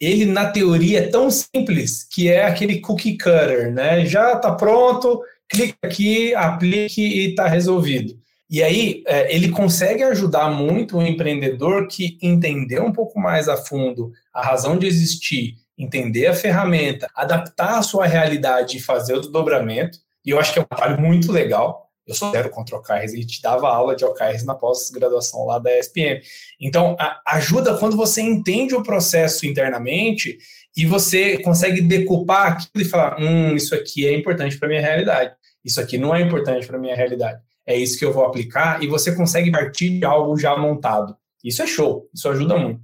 ele 0.01 0.25
na 0.25 0.51
teoria 0.51 1.01
é 1.01 1.09
tão 1.09 1.31
simples 1.31 2.05
que 2.11 2.29
é 2.29 2.45
aquele 2.45 2.81
cookie 2.81 3.19
cutter, 3.19 3.73
né? 3.73 4.07
Já 4.07 4.33
está 4.33 4.53
pronto, 4.53 5.23
clica 5.49 5.77
aqui, 5.83 6.35
aplique 6.35 7.03
e 7.03 7.31
está 7.31 7.47
resolvido. 7.47 8.19
E 8.49 8.63
aí 8.63 9.05
é, 9.07 9.33
ele 9.33 9.51
consegue 9.51 10.03
ajudar 10.03 10.51
muito 10.51 10.97
o 10.97 11.07
empreendedor 11.07 11.87
que 11.87 12.19
entendeu 12.23 12.85
um 12.85 12.93
pouco 12.93 13.21
mais 13.21 13.49
a 13.49 13.57
fundo 13.57 14.11
a 14.33 14.43
razão 14.43 14.77
de 14.77 14.87
existir, 14.87 15.57
entender 15.79 16.27
a 16.27 16.35
ferramenta, 16.35 17.09
adaptar 17.15 17.79
a 17.79 17.83
sua 17.83 18.07
realidade 18.07 18.79
e 18.79 18.81
fazer 18.81 19.15
o 19.15 19.21
desdobramento. 19.21 19.99
E 20.25 20.31
eu 20.31 20.41
acho 20.41 20.53
que 20.53 20.59
é 20.59 20.63
um 20.63 20.65
trabalho 20.65 21.01
muito 21.01 21.31
legal. 21.31 21.90
Eu 22.11 22.15
sou 22.17 22.33
zero 22.33 22.51
contra 22.51 22.77
OKRs 22.77 23.15
e 23.15 23.25
te 23.25 23.41
dava 23.41 23.69
aula 23.69 23.95
de 23.95 24.05
OKRs 24.05 24.45
na 24.45 24.57
pós-graduação 24.57 25.47
lá 25.47 25.61
da 25.61 25.71
SPM. 25.79 26.21
Então, 26.61 26.97
ajuda 27.25 27.79
quando 27.79 27.97
você 27.97 28.21
entende 28.21 28.75
o 28.75 28.83
processo 28.83 29.47
internamente 29.47 30.37
e 30.77 30.85
você 30.85 31.39
consegue 31.39 31.81
decupar 31.81 32.53
aquilo 32.53 32.85
e 32.85 32.85
falar: 32.85 33.17
hum, 33.21 33.55
isso 33.55 33.77
aqui 33.77 34.09
é 34.09 34.13
importante 34.13 34.59
para 34.59 34.69
minha 34.69 34.81
realidade, 34.81 35.33
isso 35.65 35.81
aqui 35.81 35.97
não 35.97 36.13
é 36.13 36.21
importante 36.21 36.67
para 36.67 36.81
minha 36.81 36.97
realidade. 36.97 37.41
É 37.65 37.77
isso 37.77 37.97
que 37.97 38.05
eu 38.05 38.13
vou 38.13 38.25
aplicar 38.25 38.83
e 38.83 38.89
você 38.89 39.15
consegue 39.15 39.53
partir 39.53 40.01
de 40.01 40.05
algo 40.05 40.37
já 40.37 40.57
montado. 40.57 41.17
Isso 41.45 41.63
é 41.63 41.67
show, 41.67 42.11
isso 42.13 42.29
ajuda 42.29 42.59
muito. 42.59 42.81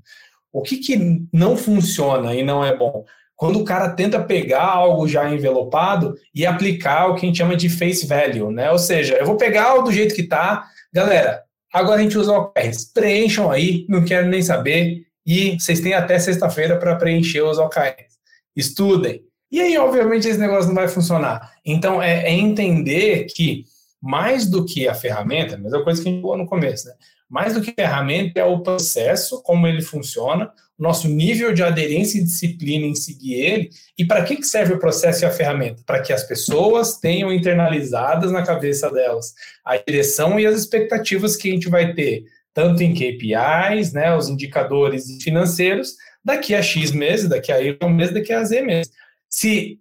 O 0.52 0.62
que, 0.62 0.76
que 0.76 1.26
não 1.32 1.56
funciona 1.56 2.32
e 2.32 2.44
não 2.44 2.64
é 2.64 2.76
bom? 2.76 3.04
Quando 3.36 3.60
o 3.60 3.64
cara 3.64 3.90
tenta 3.90 4.18
pegar 4.22 4.64
algo 4.64 5.06
já 5.06 5.30
envelopado 5.30 6.14
e 6.34 6.46
aplicar 6.46 7.08
o 7.08 7.14
que 7.14 7.26
a 7.26 7.28
gente 7.28 7.38
chama 7.38 7.54
de 7.54 7.68
face 7.68 8.06
value, 8.06 8.50
né? 8.50 8.72
Ou 8.72 8.78
seja, 8.78 9.14
eu 9.16 9.26
vou 9.26 9.36
pegar 9.36 9.76
do 9.78 9.92
jeito 9.92 10.14
que 10.14 10.22
tá, 10.22 10.64
galera, 10.92 11.42
agora 11.72 12.00
a 12.00 12.02
gente 12.02 12.16
usa 12.16 12.32
OKRs, 12.32 12.90
preencham 12.92 13.50
aí, 13.50 13.84
não 13.88 14.04
quero 14.04 14.26
nem 14.26 14.40
saber, 14.40 15.02
e 15.26 15.58
vocês 15.60 15.80
têm 15.80 15.92
até 15.92 16.18
sexta-feira 16.18 16.78
para 16.78 16.96
preencher 16.96 17.42
os 17.42 17.58
OKRs. 17.58 18.16
Estudem. 18.56 19.22
E 19.52 19.60
aí, 19.60 19.76
obviamente, 19.76 20.26
esse 20.26 20.38
negócio 20.38 20.68
não 20.68 20.74
vai 20.74 20.88
funcionar. 20.88 21.52
Então, 21.64 22.02
é, 22.02 22.24
é 22.24 22.32
entender 22.32 23.26
que 23.26 23.64
mais 24.00 24.48
do 24.48 24.64
que 24.64 24.88
a 24.88 24.94
ferramenta, 24.94 25.56
a 25.56 25.58
mesma 25.58 25.82
coisa 25.84 26.02
que 26.02 26.08
a 26.08 26.12
gente 26.12 26.22
falou 26.22 26.38
no 26.38 26.46
começo, 26.46 26.88
né? 26.88 26.94
Mais 27.28 27.54
do 27.54 27.60
que 27.60 27.72
ferramenta 27.72 28.38
é 28.38 28.44
o 28.44 28.60
processo, 28.60 29.42
como 29.42 29.66
ele 29.66 29.82
funciona, 29.82 30.52
o 30.78 30.82
nosso 30.82 31.08
nível 31.08 31.52
de 31.52 31.62
aderência 31.62 32.18
e 32.18 32.24
disciplina 32.24 32.86
em 32.86 32.94
seguir 32.94 33.34
ele. 33.34 33.70
E 33.98 34.04
para 34.04 34.22
que 34.22 34.42
serve 34.44 34.74
o 34.74 34.78
processo 34.78 35.24
e 35.24 35.26
a 35.26 35.30
ferramenta? 35.30 35.82
Para 35.84 36.02
que 36.02 36.12
as 36.12 36.22
pessoas 36.22 36.98
tenham 36.98 37.32
internalizadas 37.32 38.30
na 38.30 38.44
cabeça 38.44 38.90
delas 38.90 39.34
a 39.64 39.76
direção 39.76 40.38
e 40.38 40.46
as 40.46 40.56
expectativas 40.56 41.36
que 41.36 41.48
a 41.48 41.52
gente 41.52 41.68
vai 41.68 41.94
ter, 41.94 42.24
tanto 42.54 42.82
em 42.82 42.94
KPIs, 42.94 43.92
né, 43.92 44.14
os 44.14 44.28
indicadores 44.28 45.06
financeiros, 45.22 45.96
daqui 46.24 46.54
a 46.54 46.62
X 46.62 46.92
meses, 46.92 47.28
daqui 47.28 47.50
a 47.50 47.60
Y 47.60 47.88
meses, 47.90 48.14
daqui 48.14 48.32
a 48.32 48.44
Z 48.44 48.62
meses. 48.62 48.92
Se 49.28 49.80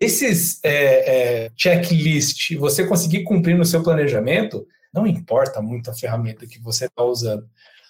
esses 0.00 0.60
é, 0.62 1.44
é, 1.44 1.50
checklist 1.56 2.54
você 2.56 2.86
conseguir 2.86 3.24
cumprir 3.24 3.56
no 3.56 3.64
seu 3.64 3.82
planejamento, 3.82 4.66
não 4.92 5.06
importa 5.06 5.60
muito 5.62 5.90
a 5.90 5.94
ferramenta 5.94 6.46
que 6.46 6.60
você 6.60 6.86
está 6.86 7.02
usando. 7.02 7.44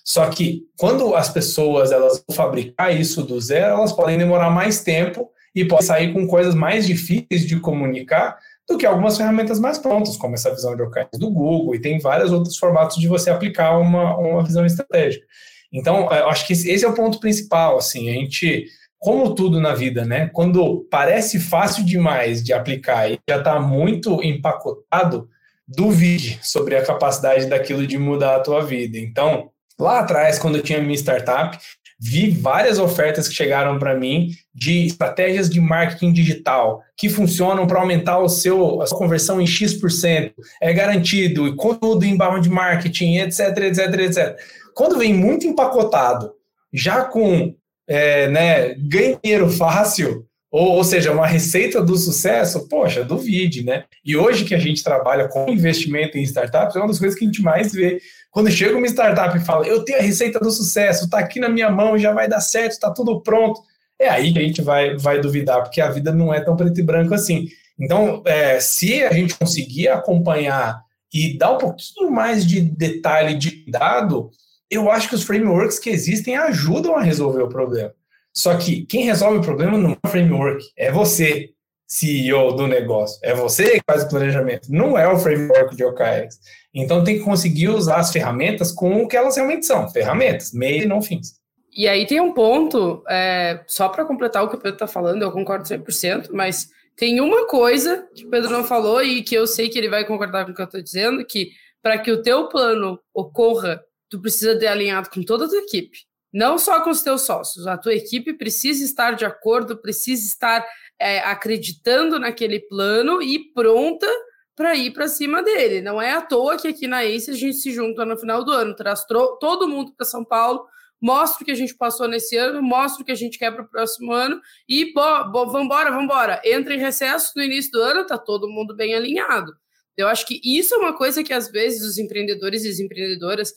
Só 0.04 0.28
que 0.28 0.64
quando 0.76 1.14
as 1.14 1.28
pessoas 1.28 1.92
elas 1.92 2.24
vão 2.26 2.36
fabricar 2.36 2.94
isso 2.94 3.22
do 3.22 3.40
zero, 3.40 3.76
elas 3.76 3.92
podem 3.92 4.18
demorar 4.18 4.50
mais 4.50 4.82
tempo 4.82 5.30
e 5.54 5.64
podem 5.64 5.86
sair 5.86 6.12
com 6.12 6.26
coisas 6.26 6.54
mais 6.54 6.86
difíceis 6.86 7.46
de 7.46 7.60
comunicar 7.60 8.38
do 8.68 8.78
que 8.78 8.86
algumas 8.86 9.16
ferramentas 9.16 9.60
mais 9.60 9.78
prontas, 9.78 10.16
como 10.16 10.34
essa 10.34 10.52
visão 10.52 10.74
de 10.74 10.82
OKRs 10.82 11.18
do 11.18 11.30
Google, 11.30 11.74
e 11.74 11.80
tem 11.80 11.98
vários 11.98 12.32
outros 12.32 12.56
formatos 12.56 12.96
de 12.96 13.08
você 13.08 13.30
aplicar 13.30 13.78
uma, 13.78 14.16
uma 14.16 14.42
visão 14.42 14.64
estratégica. 14.64 15.26
Então, 15.72 16.10
eu 16.12 16.28
acho 16.28 16.46
que 16.46 16.52
esse 16.52 16.84
é 16.84 16.88
o 16.88 16.94
ponto 16.94 17.18
principal, 17.18 17.78
assim, 17.78 18.08
a 18.10 18.12
gente, 18.12 18.66
como 18.98 19.34
tudo 19.34 19.60
na 19.60 19.74
vida, 19.74 20.04
né, 20.04 20.30
quando 20.32 20.86
parece 20.90 21.40
fácil 21.40 21.84
demais 21.84 22.42
de 22.42 22.52
aplicar 22.52 23.10
e 23.10 23.18
já 23.28 23.38
está 23.38 23.58
muito 23.60 24.22
empacotado, 24.22 25.28
duvide 25.76 26.38
sobre 26.42 26.76
a 26.76 26.84
capacidade 26.84 27.46
daquilo 27.46 27.86
de 27.86 27.98
mudar 27.98 28.36
a 28.36 28.40
tua 28.40 28.64
vida. 28.64 28.98
Então, 28.98 29.50
lá 29.78 30.00
atrás, 30.00 30.38
quando 30.38 30.56
eu 30.56 30.62
tinha 30.62 30.80
minha 30.80 30.94
startup, 30.94 31.58
vi 32.00 32.30
várias 32.30 32.78
ofertas 32.78 33.28
que 33.28 33.34
chegaram 33.34 33.78
para 33.78 33.96
mim 33.96 34.30
de 34.52 34.86
estratégias 34.86 35.48
de 35.48 35.60
marketing 35.60 36.12
digital 36.12 36.82
que 36.96 37.08
funcionam 37.08 37.66
para 37.66 37.80
aumentar 37.80 38.18
o 38.18 38.28
seu, 38.28 38.82
a 38.82 38.86
sua 38.86 38.98
conversão 38.98 39.40
em 39.40 39.46
X%, 39.46 40.32
é 40.60 40.72
garantido, 40.72 41.46
e 41.46 41.54
conteúdo 41.54 42.04
inbound 42.04 42.48
marketing, 42.48 43.18
etc, 43.18 43.56
etc, 43.58 44.00
etc. 44.00 44.36
Quando 44.74 44.98
vem 44.98 45.14
muito 45.14 45.46
empacotado, 45.46 46.32
já 46.72 47.04
com 47.04 47.54
é, 47.88 48.28
né, 48.28 48.74
ganho 48.74 49.18
dinheiro 49.22 49.50
fácil, 49.50 50.26
ou, 50.52 50.72
ou 50.72 50.84
seja, 50.84 51.10
uma 51.10 51.26
receita 51.26 51.82
do 51.82 51.96
sucesso, 51.96 52.68
poxa, 52.68 53.02
duvide, 53.02 53.64
né? 53.64 53.84
E 54.04 54.14
hoje 54.14 54.44
que 54.44 54.54
a 54.54 54.58
gente 54.58 54.84
trabalha 54.84 55.26
com 55.26 55.48
investimento 55.48 56.18
em 56.18 56.22
startups, 56.22 56.76
é 56.76 56.78
uma 56.78 56.88
das 56.88 56.98
coisas 56.98 57.18
que 57.18 57.24
a 57.24 57.26
gente 57.26 57.40
mais 57.40 57.72
vê. 57.72 57.98
Quando 58.30 58.50
chega 58.50 58.76
uma 58.76 58.86
startup 58.86 59.34
e 59.34 59.40
fala, 59.40 59.66
eu 59.66 59.82
tenho 59.82 59.98
a 59.98 60.02
receita 60.02 60.38
do 60.38 60.50
sucesso, 60.50 61.06
está 61.06 61.18
aqui 61.18 61.40
na 61.40 61.48
minha 61.48 61.70
mão, 61.70 61.96
já 61.96 62.12
vai 62.12 62.28
dar 62.28 62.42
certo, 62.42 62.72
está 62.72 62.90
tudo 62.90 63.22
pronto. 63.22 63.62
É 63.98 64.10
aí 64.10 64.30
que 64.30 64.38
a 64.38 64.42
gente 64.42 64.60
vai, 64.60 64.94
vai 64.98 65.22
duvidar, 65.22 65.62
porque 65.62 65.80
a 65.80 65.90
vida 65.90 66.12
não 66.12 66.34
é 66.34 66.40
tão 66.40 66.54
preto 66.54 66.78
e 66.78 66.82
branco 66.82 67.14
assim. 67.14 67.48
Então, 67.80 68.22
é, 68.26 68.60
se 68.60 69.02
a 69.02 69.12
gente 69.12 69.34
conseguir 69.34 69.88
acompanhar 69.88 70.82
e 71.10 71.38
dar 71.38 71.52
um 71.52 71.58
pouquinho 71.58 72.10
mais 72.10 72.44
de 72.44 72.60
detalhe 72.60 73.38
de 73.38 73.64
dado, 73.70 74.30
eu 74.70 74.90
acho 74.90 75.08
que 75.08 75.14
os 75.14 75.22
frameworks 75.22 75.78
que 75.78 75.88
existem 75.88 76.36
ajudam 76.36 76.94
a 76.94 77.02
resolver 77.02 77.42
o 77.42 77.48
problema. 77.48 77.92
Só 78.34 78.56
que 78.56 78.86
quem 78.86 79.04
resolve 79.04 79.38
o 79.38 79.42
problema 79.42 79.76
não 79.76 79.92
é 79.92 79.98
o 80.04 80.08
framework, 80.08 80.64
é 80.76 80.90
você, 80.90 81.50
CEO 81.86 82.52
do 82.54 82.66
negócio. 82.66 83.18
É 83.22 83.34
você 83.34 83.78
que 83.78 83.82
faz 83.86 84.04
o 84.04 84.08
planejamento, 84.08 84.68
não 84.70 84.96
é 84.96 85.06
o 85.06 85.18
framework 85.18 85.76
de 85.76 85.84
OKRs. 85.84 86.38
Então 86.72 87.04
tem 87.04 87.18
que 87.18 87.24
conseguir 87.24 87.68
usar 87.68 87.96
as 87.96 88.10
ferramentas 88.10 88.72
com 88.72 89.02
o 89.02 89.06
que 89.06 89.16
elas 89.16 89.36
realmente 89.36 89.66
são, 89.66 89.88
ferramentas, 89.90 90.52
meio 90.52 90.84
e 90.84 90.86
não 90.86 91.02
fins. 91.02 91.34
E 91.74 91.86
aí 91.86 92.06
tem 92.06 92.20
um 92.20 92.32
ponto, 92.32 93.04
é, 93.08 93.62
só 93.66 93.88
para 93.88 94.04
completar 94.04 94.42
o 94.42 94.48
que 94.48 94.56
o 94.56 94.58
Pedro 94.58 94.76
está 94.76 94.86
falando, 94.86 95.22
eu 95.22 95.32
concordo 95.32 95.68
100%, 95.68 96.30
mas 96.32 96.68
tem 96.96 97.20
uma 97.20 97.46
coisa 97.46 98.06
que 98.14 98.26
o 98.26 98.30
Pedro 98.30 98.50
não 98.50 98.64
falou 98.64 99.02
e 99.02 99.22
que 99.22 99.34
eu 99.34 99.46
sei 99.46 99.68
que 99.68 99.78
ele 99.78 99.88
vai 99.88 100.06
concordar 100.06 100.44
com 100.44 100.52
o 100.52 100.54
que 100.54 100.60
eu 100.60 100.66
estou 100.66 100.82
dizendo, 100.82 101.24
que 101.24 101.50
para 101.82 101.98
que 101.98 102.10
o 102.10 102.22
teu 102.22 102.48
plano 102.48 102.98
ocorra, 103.14 103.82
tu 104.08 104.20
precisa 104.20 104.58
ter 104.58 104.68
alinhado 104.68 105.10
com 105.10 105.22
toda 105.22 105.44
a 105.44 105.48
tua 105.48 105.58
equipe 105.58 105.98
não 106.32 106.58
só 106.58 106.80
com 106.80 106.90
os 106.90 107.02
teus 107.02 107.22
sócios, 107.22 107.66
a 107.66 107.76
tua 107.76 107.94
equipe 107.94 108.32
precisa 108.32 108.82
estar 108.84 109.12
de 109.12 109.24
acordo, 109.24 109.76
precisa 109.76 110.26
estar 110.26 110.66
é, 110.98 111.18
acreditando 111.20 112.18
naquele 112.18 112.60
plano 112.60 113.20
e 113.20 113.52
pronta 113.52 114.06
para 114.54 114.74
ir 114.74 114.92
para 114.92 115.08
cima 115.08 115.42
dele. 115.42 115.82
Não 115.82 116.00
é 116.00 116.12
à 116.12 116.20
toa 116.20 116.56
que 116.56 116.68
aqui 116.68 116.86
na 116.86 117.04
ACE 117.04 117.30
a 117.30 117.34
gente 117.34 117.56
se 117.56 117.72
junta 117.72 118.04
no 118.04 118.16
final 118.16 118.44
do 118.44 118.52
ano, 118.52 118.74
traz 118.74 119.04
todo 119.06 119.68
mundo 119.68 119.92
para 119.94 120.06
São 120.06 120.24
Paulo, 120.24 120.66
mostra 121.00 121.42
o 121.42 121.44
que 121.44 121.50
a 121.50 121.56
gente 121.56 121.74
passou 121.74 122.06
nesse 122.06 122.36
ano, 122.36 122.62
mostra 122.62 123.02
o 123.02 123.04
que 123.04 123.12
a 123.12 123.16
gente 123.16 123.38
quer 123.38 123.50
para 123.50 123.64
o 123.64 123.68
próximo 123.68 124.12
ano 124.12 124.40
e 124.68 124.92
bo, 124.92 125.30
bo, 125.30 125.46
vambora, 125.46 125.90
vambora. 125.90 126.40
Entra 126.44 126.74
em 126.74 126.78
recesso 126.78 127.32
no 127.36 127.42
início 127.42 127.72
do 127.72 127.80
ano, 127.80 128.06
tá 128.06 128.16
todo 128.16 128.48
mundo 128.48 128.74
bem 128.74 128.94
alinhado. 128.94 129.52
Eu 129.96 130.08
acho 130.08 130.26
que 130.26 130.40
isso 130.42 130.74
é 130.74 130.78
uma 130.78 130.96
coisa 130.96 131.22
que 131.22 131.32
às 131.32 131.50
vezes 131.50 131.82
os 131.82 131.98
empreendedores 131.98 132.64
e 132.64 132.68
as 132.68 132.78
empreendedoras 132.78 133.52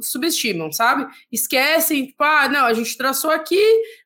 subestimam, 0.00 0.72
sabe? 0.72 1.06
Esquecem, 1.30 2.06
tipo, 2.06 2.22
ah, 2.22 2.48
não, 2.48 2.64
a 2.64 2.72
gente 2.72 2.96
traçou 2.96 3.30
aqui, 3.30 3.62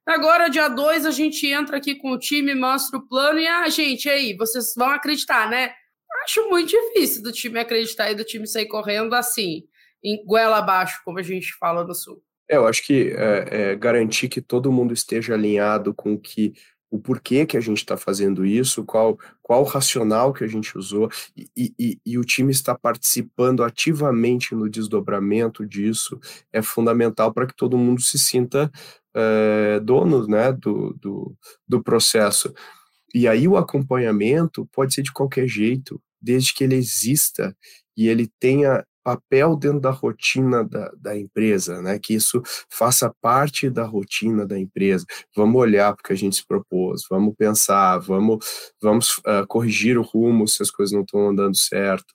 agora 0.07 0.49
dia 0.49 0.69
2 0.69 1.07
a 1.07 1.11
gente 1.11 1.47
entra 1.47 1.77
aqui 1.77 1.95
com 1.95 2.13
o 2.13 2.19
time, 2.19 2.55
mostra 2.55 2.99
o 2.99 3.07
plano 3.07 3.39
e, 3.39 3.47
ah, 3.47 3.69
gente, 3.69 4.09
aí, 4.09 4.37
vocês 4.37 4.73
vão 4.77 4.91
acreditar, 4.91 5.49
né? 5.49 5.73
Acho 6.25 6.49
muito 6.49 6.71
difícil 6.71 7.23
do 7.23 7.33
time 7.33 7.59
acreditar 7.59 8.11
e 8.11 8.15
do 8.15 8.25
time 8.25 8.47
sair 8.47 8.67
correndo 8.67 9.15
assim, 9.15 9.65
em 10.03 10.25
goela 10.25 10.59
abaixo, 10.59 11.01
como 11.05 11.19
a 11.19 11.23
gente 11.23 11.55
fala 11.59 11.85
no 11.85 11.95
Sul. 11.95 12.23
É, 12.49 12.57
eu 12.57 12.67
acho 12.67 12.85
que 12.85 13.13
é, 13.17 13.49
é, 13.51 13.77
garantir 13.77 14.29
que 14.29 14.41
todo 14.41 14.73
mundo 14.73 14.93
esteja 14.93 15.35
alinhado 15.35 15.95
com 15.95 16.15
o 16.15 16.21
que 16.21 16.53
o 16.91 16.99
porquê 16.99 17.47
que 17.47 17.57
a 17.57 17.61
gente 17.61 17.79
está 17.79 17.97
fazendo 17.97 18.45
isso, 18.45 18.85
qual, 18.85 19.19
qual 19.41 19.63
o 19.63 19.67
racional 19.67 20.33
que 20.33 20.43
a 20.43 20.47
gente 20.47 20.77
usou, 20.77 21.09
e, 21.37 21.73
e, 21.79 21.99
e, 22.05 22.19
o 22.19 22.25
time 22.25 22.51
está 22.51 22.75
participando 22.77 23.63
ativamente 23.63 24.55
no 24.55 24.69
desdobramento 24.69 25.65
disso, 25.65 26.19
é 26.53 26.61
fundamental 26.61 27.33
para 27.33 27.47
que 27.47 27.55
todo 27.55 27.79
mundo 27.79 28.01
se 28.01 28.19
sinta 28.19 28.71
é, 29.15 29.81
dono 29.81 30.27
né, 30.27 30.53
do, 30.53 30.93
do, 31.01 31.37
do 31.67 31.83
processo. 31.83 32.53
E 33.15 33.29
aí 33.29 33.47
o 33.47 33.57
acompanhamento 33.57 34.69
pode 34.73 34.95
ser 34.95 35.03
de 35.03 35.13
qualquer 35.13 35.47
jeito, 35.47 36.01
desde 36.21 36.53
que 36.53 36.65
ele 36.65 36.75
exista 36.75 37.57
e 37.97 38.09
ele 38.09 38.29
tenha 38.39 38.85
papel 39.03 39.57
dentro 39.57 39.81
da 39.81 39.91
rotina 39.91 40.65
da, 40.65 40.91
da 40.97 41.19
empresa, 41.19 41.81
né? 41.83 41.99
Que 41.99 42.15
isso 42.15 42.43
faça 42.69 43.13
parte 43.21 43.69
da 43.71 43.85
rotina 43.85 44.47
da 44.47 44.59
empresa. 44.59 45.05
Vamos 45.35 45.61
olhar 45.61 45.95
para 45.95 46.01
o 46.01 46.05
que 46.05 46.13
a 46.13 46.17
gente 46.17 46.37
se 46.37 46.47
propôs, 46.47 47.03
vamos 47.11 47.35
pensar, 47.37 47.99
vamos, 47.99 48.45
vamos 48.81 49.19
uh, 49.19 49.47
corrigir 49.49 49.99
o 49.99 50.03
rumo 50.03 50.47
se 50.47 50.63
as 50.63 50.71
coisas 50.71 50.93
não 50.93 51.03
estão 51.03 51.29
andando 51.29 51.57
certo. 51.57 52.15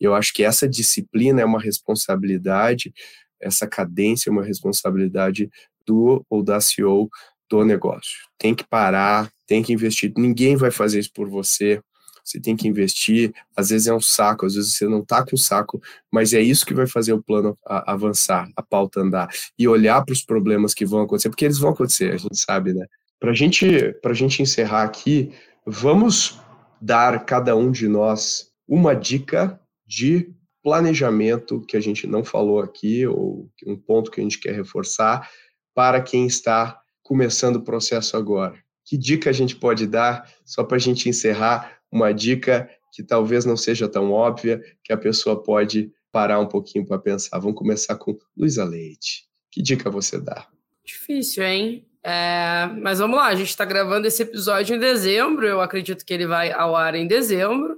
E 0.00 0.04
eu 0.04 0.14
acho 0.14 0.32
que 0.32 0.42
essa 0.42 0.68
disciplina 0.68 1.40
é 1.40 1.44
uma 1.44 1.60
responsabilidade, 1.60 2.92
essa 3.40 3.66
cadência 3.66 4.30
é 4.30 4.32
uma 4.32 4.44
responsabilidade 4.44 5.50
do 5.86 6.24
ou 6.28 6.42
da 6.42 6.60
CEO 6.60 7.08
do 7.48 7.64
negócio. 7.64 8.26
Tem 8.38 8.54
que 8.54 8.64
parar, 8.66 9.30
tem 9.46 9.62
que 9.62 9.72
investir. 9.72 10.12
Ninguém 10.16 10.56
vai 10.56 10.70
fazer 10.70 10.98
isso 10.98 11.12
por 11.14 11.28
você 11.28 11.80
você 12.26 12.40
tem 12.40 12.56
que 12.56 12.66
investir. 12.66 13.32
Às 13.56 13.70
vezes 13.70 13.86
é 13.86 13.94
um 13.94 14.00
saco, 14.00 14.46
às 14.46 14.54
vezes 14.54 14.74
você 14.74 14.88
não 14.88 15.00
está 15.00 15.24
com 15.24 15.36
saco, 15.36 15.80
mas 16.12 16.34
é 16.34 16.40
isso 16.40 16.66
que 16.66 16.74
vai 16.74 16.86
fazer 16.86 17.12
o 17.12 17.22
plano 17.22 17.56
avançar, 17.64 18.50
a 18.56 18.62
pauta 18.62 19.00
andar 19.00 19.28
e 19.58 19.68
olhar 19.68 20.04
para 20.04 20.12
os 20.12 20.22
problemas 20.22 20.74
que 20.74 20.84
vão 20.84 21.02
acontecer, 21.02 21.28
porque 21.28 21.44
eles 21.44 21.58
vão 21.58 21.70
acontecer, 21.70 22.12
a 22.12 22.16
gente 22.16 22.36
sabe, 22.36 22.74
né? 22.74 22.86
Para 23.20 23.32
gente, 23.32 23.96
a 24.04 24.12
gente 24.12 24.42
encerrar 24.42 24.82
aqui, 24.82 25.32
vamos 25.64 26.38
dar 26.80 27.24
cada 27.24 27.56
um 27.56 27.70
de 27.70 27.88
nós 27.88 28.50
uma 28.68 28.94
dica 28.94 29.58
de 29.86 30.34
planejamento 30.62 31.60
que 31.60 31.76
a 31.76 31.80
gente 31.80 32.08
não 32.08 32.24
falou 32.24 32.60
aqui, 32.60 33.06
ou 33.06 33.48
um 33.64 33.76
ponto 33.76 34.10
que 34.10 34.20
a 34.20 34.22
gente 34.22 34.40
quer 34.40 34.52
reforçar, 34.52 35.30
para 35.72 36.00
quem 36.00 36.26
está 36.26 36.80
começando 37.04 37.56
o 37.56 37.62
processo 37.62 38.16
agora. 38.16 38.58
Que 38.84 38.96
dica 38.98 39.30
a 39.30 39.32
gente 39.32 39.54
pode 39.54 39.86
dar, 39.86 40.28
só 40.44 40.64
para 40.64 40.76
a 40.76 40.80
gente 40.80 41.08
encerrar, 41.08 41.75
uma 41.90 42.12
dica 42.12 42.68
que 42.92 43.02
talvez 43.02 43.44
não 43.44 43.56
seja 43.56 43.88
tão 43.88 44.10
óbvia, 44.10 44.60
que 44.82 44.92
a 44.92 44.96
pessoa 44.96 45.42
pode 45.42 45.92
parar 46.10 46.40
um 46.40 46.46
pouquinho 46.46 46.86
para 46.86 46.98
pensar. 46.98 47.38
Vamos 47.38 47.58
começar 47.58 47.94
com 47.96 48.16
Luísa 48.36 48.64
Leite. 48.64 49.24
Que 49.52 49.62
dica 49.62 49.90
você 49.90 50.18
dá? 50.18 50.46
Difícil, 50.84 51.44
hein? 51.44 51.86
É, 52.02 52.70
mas 52.80 53.00
vamos 53.00 53.16
lá, 53.16 53.26
a 53.26 53.34
gente 53.34 53.48
está 53.48 53.64
gravando 53.64 54.06
esse 54.06 54.22
episódio 54.22 54.76
em 54.76 54.78
dezembro, 54.78 55.44
eu 55.44 55.60
acredito 55.60 56.04
que 56.06 56.14
ele 56.14 56.24
vai 56.24 56.52
ao 56.52 56.76
ar 56.76 56.94
em 56.94 57.06
dezembro. 57.06 57.74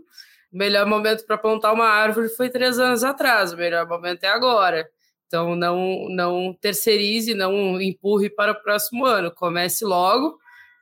O 0.53 0.57
melhor 0.57 0.85
momento 0.87 1.25
para 1.27 1.39
plantar 1.39 1.73
uma 1.73 1.87
árvore 1.87 2.29
foi 2.29 2.51
três 2.51 2.79
anos 2.79 3.03
atrás, 3.03 3.53
o 3.55 3.57
melhor 3.57 3.89
momento 3.89 4.25
é 4.25 4.29
agora. 4.29 4.87
Então 5.27 5.57
não, 5.57 6.09
não 6.11 6.57
terceirize, 6.61 7.33
não 7.33 7.81
empurre 7.81 8.29
para 8.29 8.53
o 8.53 8.63
próximo 8.63 9.07
ano, 9.07 9.31
comece 9.31 9.85
logo 9.85 10.39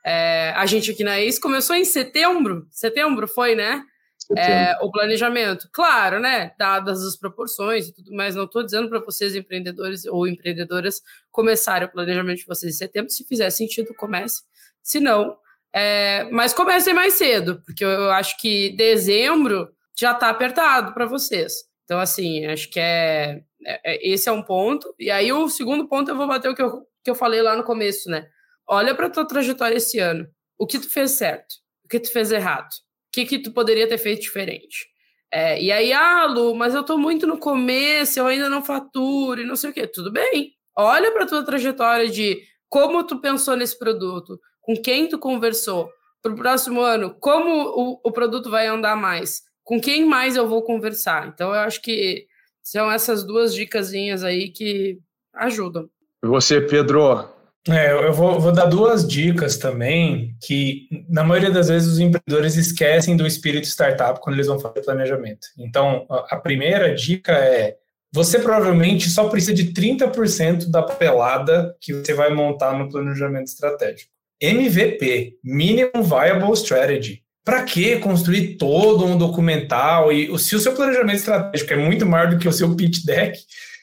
é, 0.07 0.53
a 0.55 0.65
gente 0.67 0.93
aqui 0.93 1.03
na 1.03 1.21
EIS 1.21 1.37
começou 1.37 1.75
em 1.75 1.85
setembro, 1.85 2.69
setembro 2.71 3.27
foi, 3.27 3.57
né? 3.57 3.83
É, 4.37 4.77
o 4.81 4.91
planejamento. 4.91 5.69
Claro, 5.73 6.21
né? 6.21 6.53
Dadas 6.57 7.05
as 7.05 7.17
proporções 7.17 7.89
e 7.89 7.93
tudo 7.93 8.15
mais, 8.15 8.37
não 8.37 8.45
estou 8.45 8.63
dizendo 8.63 8.89
para 8.89 9.01
vocês, 9.01 9.35
empreendedores 9.35 10.05
ou 10.07 10.29
empreendedoras, 10.29 11.03
começarem 11.33 11.89
o 11.89 11.91
planejamento 11.91 12.39
de 12.39 12.47
vocês 12.47 12.75
em 12.75 12.79
setembro. 12.79 13.11
Se 13.11 13.25
fizer 13.25 13.51
sentido, 13.51 13.93
comece. 13.95 14.43
Se 14.81 15.01
não, 15.01 15.37
é, 15.73 16.25
mas 16.31 16.55
comecem 16.55 16.95
mais 16.95 17.15
cedo, 17.15 17.61
porque 17.67 17.85
eu 17.85 18.11
acho 18.13 18.39
que 18.39 18.77
dezembro 18.77 19.69
já 19.99 20.13
está 20.13 20.29
apertado 20.29 20.95
para 20.95 21.07
vocês. 21.07 21.65
Então, 21.85 21.99
assim, 21.99 22.47
acho 22.47 22.71
que 22.71 22.79
é, 22.79 23.43
é, 23.65 23.81
é, 23.93 24.09
esse 24.09 24.29
é 24.29 24.33
um 24.33 24.43
ponto. 24.43 24.95
E 25.01 25.11
aí, 25.11 25.33
o 25.33 25.49
segundo 25.49 25.89
ponto, 25.89 26.11
eu 26.11 26.17
vou 26.17 26.29
bater 26.29 26.49
o 26.49 26.55
que 26.55 26.63
eu, 26.63 26.87
que 27.03 27.11
eu 27.11 27.15
falei 27.17 27.43
lá 27.43 27.57
no 27.57 27.65
começo, 27.65 28.09
né? 28.09 28.29
Olha 28.69 28.95
para 28.95 29.11
tua 29.11 29.27
trajetória 29.27 29.77
esse 29.77 29.99
ano. 29.99 30.27
O 30.59 30.67
que 30.67 30.79
tu 30.79 30.91
fez 30.91 31.13
certo? 31.13 31.55
O 31.85 31.89
que 31.89 32.01
tu 32.01 32.13
fez 32.13 32.33
errado? 32.33 32.69
O 32.69 33.13
que, 33.13 33.25
que 33.25 33.39
tu 33.39 33.53
poderia 33.53 33.89
ter 33.89 33.99
feito 33.99 34.23
diferente? 34.23 34.87
É, 35.33 35.61
e 35.61 35.71
aí, 35.73 35.93
ah, 35.93 36.27
Lu, 36.27 36.55
mas 36.55 36.75
eu 36.75 36.83
tô 36.83 36.97
muito 36.97 37.27
no 37.27 37.39
começo, 37.39 38.19
eu 38.19 38.27
ainda 38.27 38.49
não 38.49 38.63
faturo 38.63 39.41
e 39.41 39.47
não 39.47 39.57
sei 39.57 39.71
o 39.71 39.73
quê. 39.73 39.87
Tudo 39.87 40.13
bem. 40.13 40.53
Olha 40.77 41.13
para 41.13 41.27
tua 41.27 41.45
trajetória 41.45 42.09
de 42.09 42.41
como 42.69 43.05
tu 43.05 43.21
pensou 43.21 43.57
nesse 43.57 43.79
produto, 43.79 44.39
com 44.61 44.75
quem 44.75 45.09
tu 45.09 45.19
conversou. 45.19 45.91
Para 46.23 46.33
o 46.33 46.37
próximo 46.37 46.81
ano, 46.81 47.15
como 47.21 47.51
o, 47.51 48.01
o 48.03 48.13
produto 48.13 48.51
vai 48.51 48.67
andar 48.67 48.97
mais? 48.97 49.43
Com 49.63 49.81
quem 49.81 50.05
mais 50.05 50.37
eu 50.37 50.49
vou 50.49 50.63
conversar? 50.63 51.29
Então, 51.29 51.51
eu 51.51 51.61
acho 51.61 51.81
que 51.81 52.27
são 52.63 52.91
essas 52.91 53.25
duas 53.25 53.55
dicasinhas 53.55 54.25
aí 54.25 54.51
que 54.51 54.99
ajudam. 55.35 55.89
E 56.25 56.27
você, 56.27 56.61
Pedro, 56.61 57.29
é, 57.69 57.93
eu 57.93 58.13
vou, 58.13 58.39
vou, 58.39 58.53
dar 58.53 58.67
duas 58.67 59.07
dicas 59.07 59.57
também, 59.57 60.37
que 60.41 60.89
na 61.09 61.25
maioria 61.25 61.51
das 61.51 61.69
vezes 61.69 61.89
os 61.89 61.99
empreendedores 61.99 62.57
esquecem 62.57 63.17
do 63.17 63.27
espírito 63.27 63.67
startup 63.67 64.21
quando 64.21 64.37
eles 64.37 64.47
vão 64.47 64.59
fazer 64.59 64.83
planejamento. 64.83 65.49
Então, 65.59 66.07
a 66.09 66.37
primeira 66.37 66.95
dica 66.95 67.33
é: 67.33 67.77
você 68.13 68.39
provavelmente 68.39 69.11
só 69.11 69.29
precisa 69.29 69.53
de 69.53 69.73
30% 69.73 70.71
da 70.71 70.83
papelada 70.83 71.75
que 71.81 71.93
você 71.93 72.15
vai 72.15 72.33
montar 72.33 72.79
no 72.79 72.89
planejamento 72.89 73.49
estratégico. 73.49 74.11
MVP, 74.41 75.39
Minimum 75.43 76.03
Viable 76.03 76.53
Strategy. 76.53 77.23
Para 77.45 77.63
que 77.63 77.99
construir 77.99 78.57
todo 78.57 79.05
um 79.05 79.17
documental? 79.17 80.13
E 80.13 80.37
se 80.39 80.55
o 80.57 80.61
seu 80.61 80.73
planejamento 80.75 81.17
estratégico 81.17 81.73
é 81.73 81.77
muito 81.77 82.07
maior 82.07 82.31
do 82.31 82.39
que 82.39 82.49
o 82.49 82.53
seu 82.53 82.75
pitch 82.75 83.05
deck, 83.05 83.39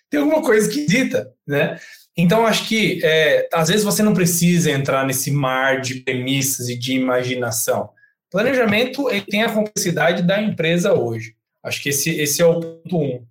tem 0.10 0.20
alguma 0.20 0.42
coisa 0.42 0.68
esquisita, 0.68 1.32
né? 1.48 1.80
Então, 2.16 2.46
acho 2.46 2.68
que 2.68 3.02
é, 3.04 3.50
às 3.52 3.70
vezes 3.70 3.84
você 3.84 4.04
não 4.04 4.14
precisa 4.14 4.72
entrar 4.72 5.06
nesse 5.06 5.32
mar 5.32 5.82
de 5.82 5.96
premissas 6.02 6.70
e 6.70 6.78
de 6.78 6.94
imaginação. 6.94 7.90
Planejamento 8.30 9.10
ele 9.10 9.22
tem 9.22 9.44
a 9.44 9.52
complexidade 9.52 10.22
da 10.22 10.42
empresa 10.42 10.94
hoje. 10.94 11.36
Acho 11.64 11.82
que 11.82 11.90
esse, 11.90 12.10
esse 12.12 12.42
é 12.42 12.46
o 12.46 12.60
ponto 12.60 12.98
um. 12.98 13.26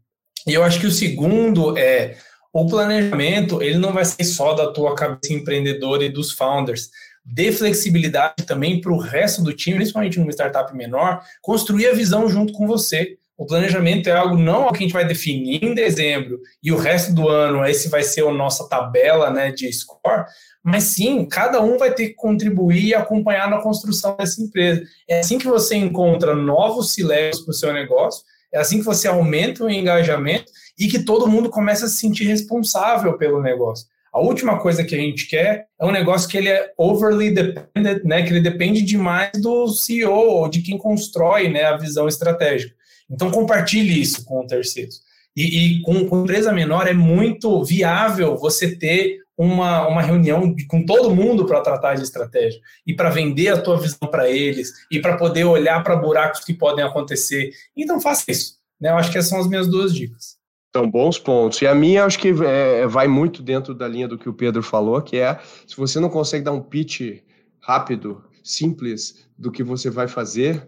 E 0.46 0.54
eu 0.54 0.64
acho 0.64 0.80
que 0.80 0.86
o 0.86 0.90
segundo 0.90 1.76
é 1.78 2.16
o 2.52 2.66
planejamento, 2.66 3.62
ele 3.62 3.78
não 3.78 3.92
vai 3.92 4.04
ser 4.04 4.24
só 4.24 4.52
da 4.52 4.72
tua 4.72 4.94
cabeça 4.94 5.32
empreendedora 5.32 6.04
e 6.04 6.08
dos 6.08 6.32
founders. 6.32 6.90
Dê 7.24 7.52
flexibilidade 7.52 8.44
também 8.44 8.80
para 8.80 8.92
o 8.92 8.98
resto 8.98 9.42
do 9.42 9.52
time, 9.52 9.76
principalmente 9.76 10.18
numa 10.18 10.32
startup 10.32 10.74
menor, 10.76 11.22
construir 11.40 11.86
a 11.86 11.94
visão 11.94 12.28
junto 12.28 12.52
com 12.52 12.66
você. 12.66 13.16
O 13.42 13.46
planejamento 13.46 14.08
é 14.08 14.12
algo 14.12 14.38
não 14.38 14.70
que 14.70 14.76
a 14.76 14.80
gente 14.82 14.92
vai 14.92 15.04
definir 15.04 15.64
em 15.64 15.74
dezembro 15.74 16.40
e 16.62 16.70
o 16.70 16.76
resto 16.76 17.12
do 17.12 17.28
ano 17.28 17.66
esse 17.66 17.88
vai 17.88 18.04
ser 18.04 18.24
a 18.24 18.32
nossa 18.32 18.68
tabela 18.68 19.30
né, 19.30 19.50
de 19.50 19.70
score, 19.72 20.26
mas 20.62 20.84
sim, 20.84 21.24
cada 21.24 21.60
um 21.60 21.76
vai 21.76 21.92
ter 21.92 22.10
que 22.10 22.14
contribuir 22.14 22.84
e 22.84 22.94
acompanhar 22.94 23.50
na 23.50 23.60
construção 23.60 24.14
dessa 24.16 24.40
empresa. 24.40 24.84
É 25.08 25.18
assim 25.18 25.38
que 25.38 25.48
você 25.48 25.74
encontra 25.74 26.36
novos 26.36 26.94
silencios 26.94 27.44
para 27.44 27.50
o 27.50 27.54
seu 27.54 27.72
negócio, 27.72 28.22
é 28.54 28.60
assim 28.60 28.78
que 28.78 28.84
você 28.84 29.08
aumenta 29.08 29.64
o 29.64 29.70
engajamento 29.70 30.52
e 30.78 30.86
que 30.86 31.00
todo 31.00 31.26
mundo 31.26 31.50
começa 31.50 31.86
a 31.86 31.88
se 31.88 31.96
sentir 31.96 32.22
responsável 32.22 33.18
pelo 33.18 33.42
negócio. 33.42 33.88
A 34.12 34.20
última 34.20 34.60
coisa 34.60 34.84
que 34.84 34.94
a 34.94 34.98
gente 34.98 35.26
quer 35.26 35.66
é 35.80 35.84
um 35.84 35.90
negócio 35.90 36.28
que 36.28 36.36
ele 36.36 36.48
é 36.48 36.72
overly 36.78 37.32
dependent, 37.32 38.04
né, 38.04 38.22
que 38.22 38.30
ele 38.30 38.40
depende 38.40 38.82
demais 38.82 39.32
do 39.40 39.66
CEO 39.66 40.12
ou 40.12 40.48
de 40.48 40.62
quem 40.62 40.78
constrói 40.78 41.48
né, 41.48 41.64
a 41.64 41.76
visão 41.76 42.06
estratégica. 42.06 42.80
Então, 43.10 43.30
compartilhe 43.30 44.00
isso 44.00 44.24
com 44.24 44.46
terceiros. 44.46 45.00
E, 45.36 45.78
e 45.78 45.82
com, 45.82 46.06
com, 46.06 46.22
empresa 46.22 46.52
menor 46.52 46.86
é 46.86 46.92
muito 46.92 47.62
viável 47.64 48.36
você 48.36 48.76
ter 48.76 49.18
uma, 49.36 49.88
uma 49.88 50.02
reunião 50.02 50.54
com 50.68 50.84
todo 50.84 51.14
mundo 51.14 51.46
para 51.46 51.62
tratar 51.62 51.94
de 51.94 52.02
estratégia 52.02 52.60
e 52.86 52.94
para 52.94 53.08
vender 53.08 53.48
a 53.48 53.60
tua 53.60 53.78
visão 53.78 54.08
para 54.10 54.28
eles 54.28 54.72
e 54.90 55.00
para 55.00 55.16
poder 55.16 55.44
olhar 55.44 55.82
para 55.82 55.96
buracos 55.96 56.44
que 56.44 56.52
podem 56.52 56.84
acontecer. 56.84 57.50
Então, 57.76 58.00
faça 58.00 58.30
isso. 58.30 58.58
Né? 58.80 58.90
Eu 58.90 58.96
acho 58.96 59.10
que 59.10 59.18
essas 59.18 59.30
são 59.30 59.40
as 59.40 59.48
minhas 59.48 59.66
duas 59.66 59.94
dicas. 59.94 60.36
São 60.74 60.90
bons 60.90 61.18
pontos. 61.18 61.60
E 61.60 61.66
a 61.66 61.74
minha, 61.74 62.04
acho 62.04 62.18
que 62.18 62.32
é, 62.44 62.86
vai 62.86 63.06
muito 63.06 63.42
dentro 63.42 63.74
da 63.74 63.86
linha 63.86 64.08
do 64.08 64.18
que 64.18 64.28
o 64.28 64.32
Pedro 64.32 64.62
falou, 64.62 65.00
que 65.02 65.18
é 65.18 65.38
se 65.66 65.76
você 65.76 66.00
não 66.00 66.08
consegue 66.08 66.44
dar 66.44 66.52
um 66.52 66.62
pitch 66.62 67.22
rápido, 67.60 68.24
simples 68.42 69.26
do 69.38 69.52
que 69.52 69.62
você 69.62 69.90
vai 69.90 70.08
fazer, 70.08 70.66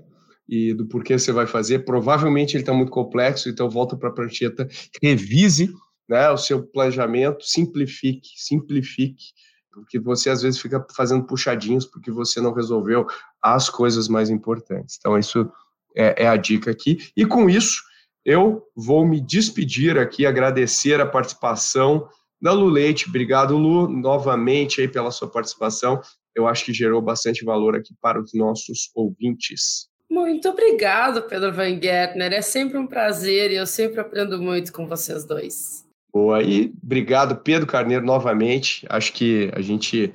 e 0.49 0.75
do 0.75 0.87
porquê 0.87 1.19
você 1.19 1.33
vai 1.33 1.47
fazer. 1.47 1.81
Provavelmente 1.81 2.55
ele 2.55 2.63
está 2.63 2.73
muito 2.73 2.91
complexo, 2.91 3.49
então 3.49 3.69
volta 3.69 3.97
para 3.97 4.09
a 4.09 4.13
prancheta, 4.13 4.69
revise 5.03 5.73
né, 6.09 6.31
o 6.31 6.37
seu 6.37 6.63
planejamento, 6.63 7.45
simplifique, 7.45 8.29
simplifique, 8.37 9.33
porque 9.73 9.99
você 9.99 10.31
às 10.31 10.43
vezes 10.43 10.61
fica 10.61 10.85
fazendo 10.95 11.27
puxadinhos 11.27 11.87
porque 11.87 12.11
você 12.11 12.41
não 12.41 12.53
resolveu 12.53 13.07
as 13.43 13.69
coisas 13.69 14.09
mais 14.09 14.31
importantes. 14.31 14.97
Então, 14.99 15.19
isso 15.19 15.51
é, 15.97 16.25
é 16.25 16.29
a 16.29 16.37
dica 16.37 16.71
aqui. 16.71 16.99
E 17.17 17.27
com 17.27 17.49
isso, 17.49 17.83
eu 18.25 18.63
vou 18.75 19.07
me 19.07 19.21
despedir 19.21 19.99
aqui, 19.99 20.25
agradecer 20.25 21.01
a 21.01 21.07
participação 21.07 22.09
da 22.41 22.53
Lu 22.53 22.69
Leite. 22.69 23.09
Obrigado, 23.09 23.57
Lu, 23.57 23.89
novamente 23.89 24.81
aí 24.81 24.89
pela 24.89 25.11
sua 25.11 25.29
participação. 25.29 26.01
eu 26.35 26.47
acho 26.49 26.65
que 26.65 26.73
gerou 26.73 27.01
bastante 27.01 27.45
valor 27.45 27.77
aqui 27.77 27.95
para 28.01 28.21
os 28.21 28.33
nossos 28.35 28.91
ouvintes. 28.95 29.89
Muito 30.11 30.49
obrigado, 30.49 31.23
Pedro 31.23 31.53
Van 31.53 31.81
Gertner. 31.81 32.33
É 32.33 32.43
sempre 32.43 32.79
um 32.79 32.87
prazer 32.87 33.51
e 33.51 33.57
eu 33.57 33.67
sempre 33.67 34.01
aprendo 34.01 34.41
muito 34.41 34.73
com 34.73 34.87
vocês 34.87 35.25
dois. 35.25 35.85
Boa, 36.13 36.43
e 36.43 36.73
obrigado, 36.83 37.37
Pedro 37.37 37.67
Carneiro, 37.67 38.05
novamente. 38.05 38.87
Acho 38.89 39.13
que 39.13 39.51
a 39.55 39.61
gente. 39.61 40.13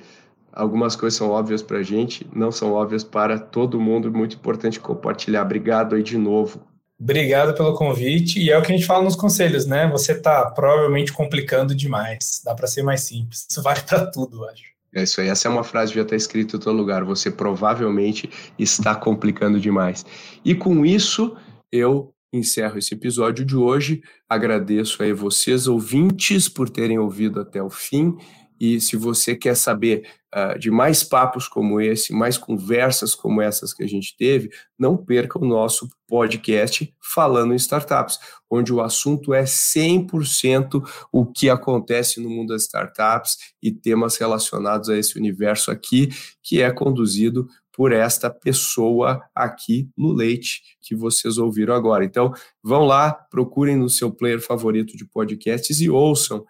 Algumas 0.52 0.96
coisas 0.96 1.16
são 1.16 1.30
óbvias 1.30 1.62
para 1.62 1.78
a 1.78 1.82
gente, 1.82 2.26
não 2.34 2.50
são 2.50 2.72
óbvias 2.72 3.04
para 3.04 3.38
todo 3.38 3.80
mundo. 3.80 4.10
Muito 4.10 4.36
importante 4.36 4.80
compartilhar. 4.80 5.42
Obrigado 5.42 5.94
aí 5.94 6.02
de 6.02 6.18
novo. 6.18 6.60
Obrigado 6.98 7.54
pelo 7.54 7.74
convite. 7.74 8.40
E 8.40 8.50
é 8.50 8.58
o 8.58 8.62
que 8.62 8.72
a 8.72 8.76
gente 8.76 8.86
fala 8.86 9.04
nos 9.04 9.16
conselhos, 9.16 9.64
né? 9.66 9.88
Você 9.88 10.12
está 10.12 10.50
provavelmente 10.50 11.12
complicando 11.12 11.74
demais. 11.74 12.42
Dá 12.44 12.54
para 12.54 12.66
ser 12.66 12.82
mais 12.82 13.02
simples. 13.02 13.46
Isso 13.48 13.62
vale 13.62 13.80
para 13.82 14.06
tudo, 14.10 14.44
acho. 14.46 14.69
É 14.94 15.02
isso 15.02 15.20
aí. 15.20 15.28
Essa 15.28 15.48
é 15.48 15.50
uma 15.50 15.62
frase 15.62 15.92
que 15.92 15.98
já 15.98 16.02
está 16.02 16.16
escrita 16.16 16.56
em 16.56 16.60
todo 16.60 16.76
lugar. 16.76 17.04
Você 17.04 17.30
provavelmente 17.30 18.28
está 18.58 18.94
complicando 18.94 19.60
demais. 19.60 20.04
E 20.44 20.54
com 20.54 20.84
isso, 20.84 21.36
eu 21.70 22.12
encerro 22.32 22.78
esse 22.78 22.94
episódio 22.94 23.44
de 23.44 23.56
hoje. 23.56 24.02
Agradeço 24.28 25.02
aí 25.02 25.12
vocês, 25.12 25.66
ouvintes, 25.66 26.48
por 26.48 26.68
terem 26.68 26.98
ouvido 26.98 27.40
até 27.40 27.62
o 27.62 27.70
fim. 27.70 28.16
E 28.60 28.78
se 28.78 28.94
você 28.94 29.34
quer 29.34 29.56
saber 29.56 30.06
uh, 30.34 30.58
de 30.58 30.70
mais 30.70 31.02
papos 31.02 31.48
como 31.48 31.80
esse, 31.80 32.12
mais 32.12 32.36
conversas 32.36 33.14
como 33.14 33.40
essas 33.40 33.72
que 33.72 33.82
a 33.82 33.86
gente 33.86 34.14
teve, 34.14 34.50
não 34.78 34.96
perca 34.96 35.38
o 35.38 35.46
nosso 35.46 35.88
podcast 36.06 36.94
Falando 37.00 37.54
em 37.54 37.56
Startups, 37.56 38.18
onde 38.50 38.72
o 38.72 38.82
assunto 38.82 39.32
é 39.32 39.44
100% 39.44 40.82
o 41.10 41.24
que 41.24 41.48
acontece 41.48 42.20
no 42.20 42.28
mundo 42.28 42.48
das 42.48 42.62
startups 42.62 43.38
e 43.62 43.72
temas 43.72 44.16
relacionados 44.16 44.90
a 44.90 44.98
esse 44.98 45.18
universo 45.18 45.70
aqui, 45.70 46.10
que 46.42 46.60
é 46.60 46.70
conduzido 46.70 47.48
por 47.72 47.92
esta 47.92 48.28
pessoa 48.28 49.22
aqui 49.34 49.88
no 49.96 50.12
Leite 50.12 50.62
que 50.82 50.94
vocês 50.94 51.38
ouviram 51.38 51.74
agora. 51.74 52.04
Então, 52.04 52.32
vão 52.62 52.84
lá, 52.84 53.10
procurem 53.10 53.76
no 53.76 53.88
seu 53.88 54.10
player 54.10 54.40
favorito 54.40 54.96
de 54.96 55.06
podcasts 55.06 55.80
e 55.80 55.88
ouçam. 55.88 56.44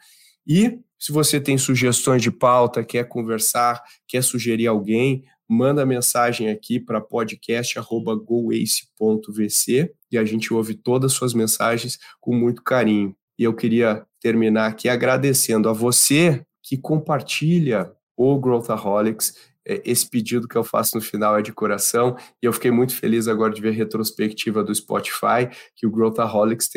E 0.46 0.80
se 1.00 1.10
você 1.12 1.40
tem 1.40 1.56
sugestões 1.56 2.20
de 2.22 2.30
pauta, 2.30 2.84
quer 2.84 3.08
conversar, 3.08 3.82
quer 4.06 4.22
sugerir 4.22 4.66
alguém, 4.66 5.24
manda 5.48 5.86
mensagem 5.86 6.50
aqui 6.50 6.78
para 6.78 7.00
podcast@goace.vc 7.00 9.94
e 10.12 10.18
a 10.18 10.24
gente 10.24 10.52
ouve 10.52 10.74
todas 10.74 11.12
as 11.12 11.16
suas 11.16 11.32
mensagens 11.32 11.98
com 12.20 12.34
muito 12.34 12.62
carinho. 12.62 13.16
E 13.38 13.44
eu 13.44 13.54
queria 13.54 14.04
terminar 14.20 14.66
aqui 14.66 14.90
agradecendo 14.90 15.70
a 15.70 15.72
você 15.72 16.44
que 16.62 16.76
compartilha 16.76 17.90
o 18.14 18.38
Growthaholics. 18.38 19.34
É, 19.70 19.80
esse 19.84 20.10
pedido 20.10 20.48
que 20.48 20.56
eu 20.56 20.64
faço 20.64 20.96
no 20.96 21.00
final 21.00 21.38
é 21.38 21.42
de 21.42 21.52
coração 21.52 22.16
e 22.42 22.46
eu 22.46 22.52
fiquei 22.52 22.72
muito 22.72 22.92
feliz 22.92 23.28
agora 23.28 23.54
de 23.54 23.62
ver 23.62 23.68
a 23.68 23.72
retrospectiva 23.72 24.64
do 24.64 24.74
Spotify, 24.74 25.48
que 25.76 25.86
o 25.86 25.90
Growthaholics 25.90 26.68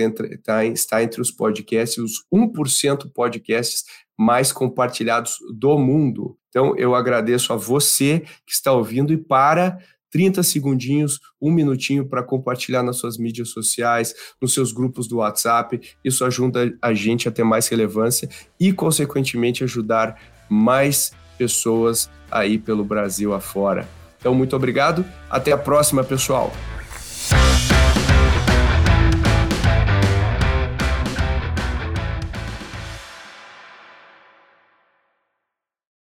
tá, 0.44 0.64
está 0.64 1.04
entre 1.04 1.20
os 1.20 1.32
podcasts, 1.32 1.98
os 1.98 2.24
1% 2.32 3.12
podcasts 3.12 3.84
mais 4.16 4.52
compartilhados 4.52 5.38
do 5.56 5.76
mundo. 5.80 6.38
Então, 6.50 6.76
eu 6.78 6.94
agradeço 6.94 7.52
a 7.52 7.56
você 7.56 8.20
que 8.46 8.54
está 8.54 8.72
ouvindo 8.72 9.12
e 9.12 9.18
para 9.18 9.80
30 10.12 10.44
segundinhos, 10.44 11.20
um 11.42 11.52
minutinho 11.52 12.08
para 12.08 12.22
compartilhar 12.22 12.84
nas 12.84 12.98
suas 12.98 13.18
mídias 13.18 13.50
sociais, 13.50 14.14
nos 14.40 14.54
seus 14.54 14.72
grupos 14.72 15.08
do 15.08 15.18
WhatsApp. 15.18 15.82
Isso 16.06 16.24
ajuda 16.24 16.78
a 16.80 16.94
gente 16.94 17.28
a 17.28 17.32
ter 17.32 17.44
mais 17.44 17.68
relevância 17.68 18.30
e, 18.60 18.72
consequentemente, 18.72 19.64
ajudar 19.64 20.22
mais 20.48 21.12
pessoas 21.38 22.10
aí 22.32 22.58
pelo 22.58 22.84
Brasil 22.84 23.34
afora. 23.34 23.88
Então, 24.20 24.34
muito 24.34 24.56
obrigado. 24.56 25.06
Até 25.30 25.52
a 25.52 25.58
próxima, 25.58 26.04
pessoal. 26.04 26.52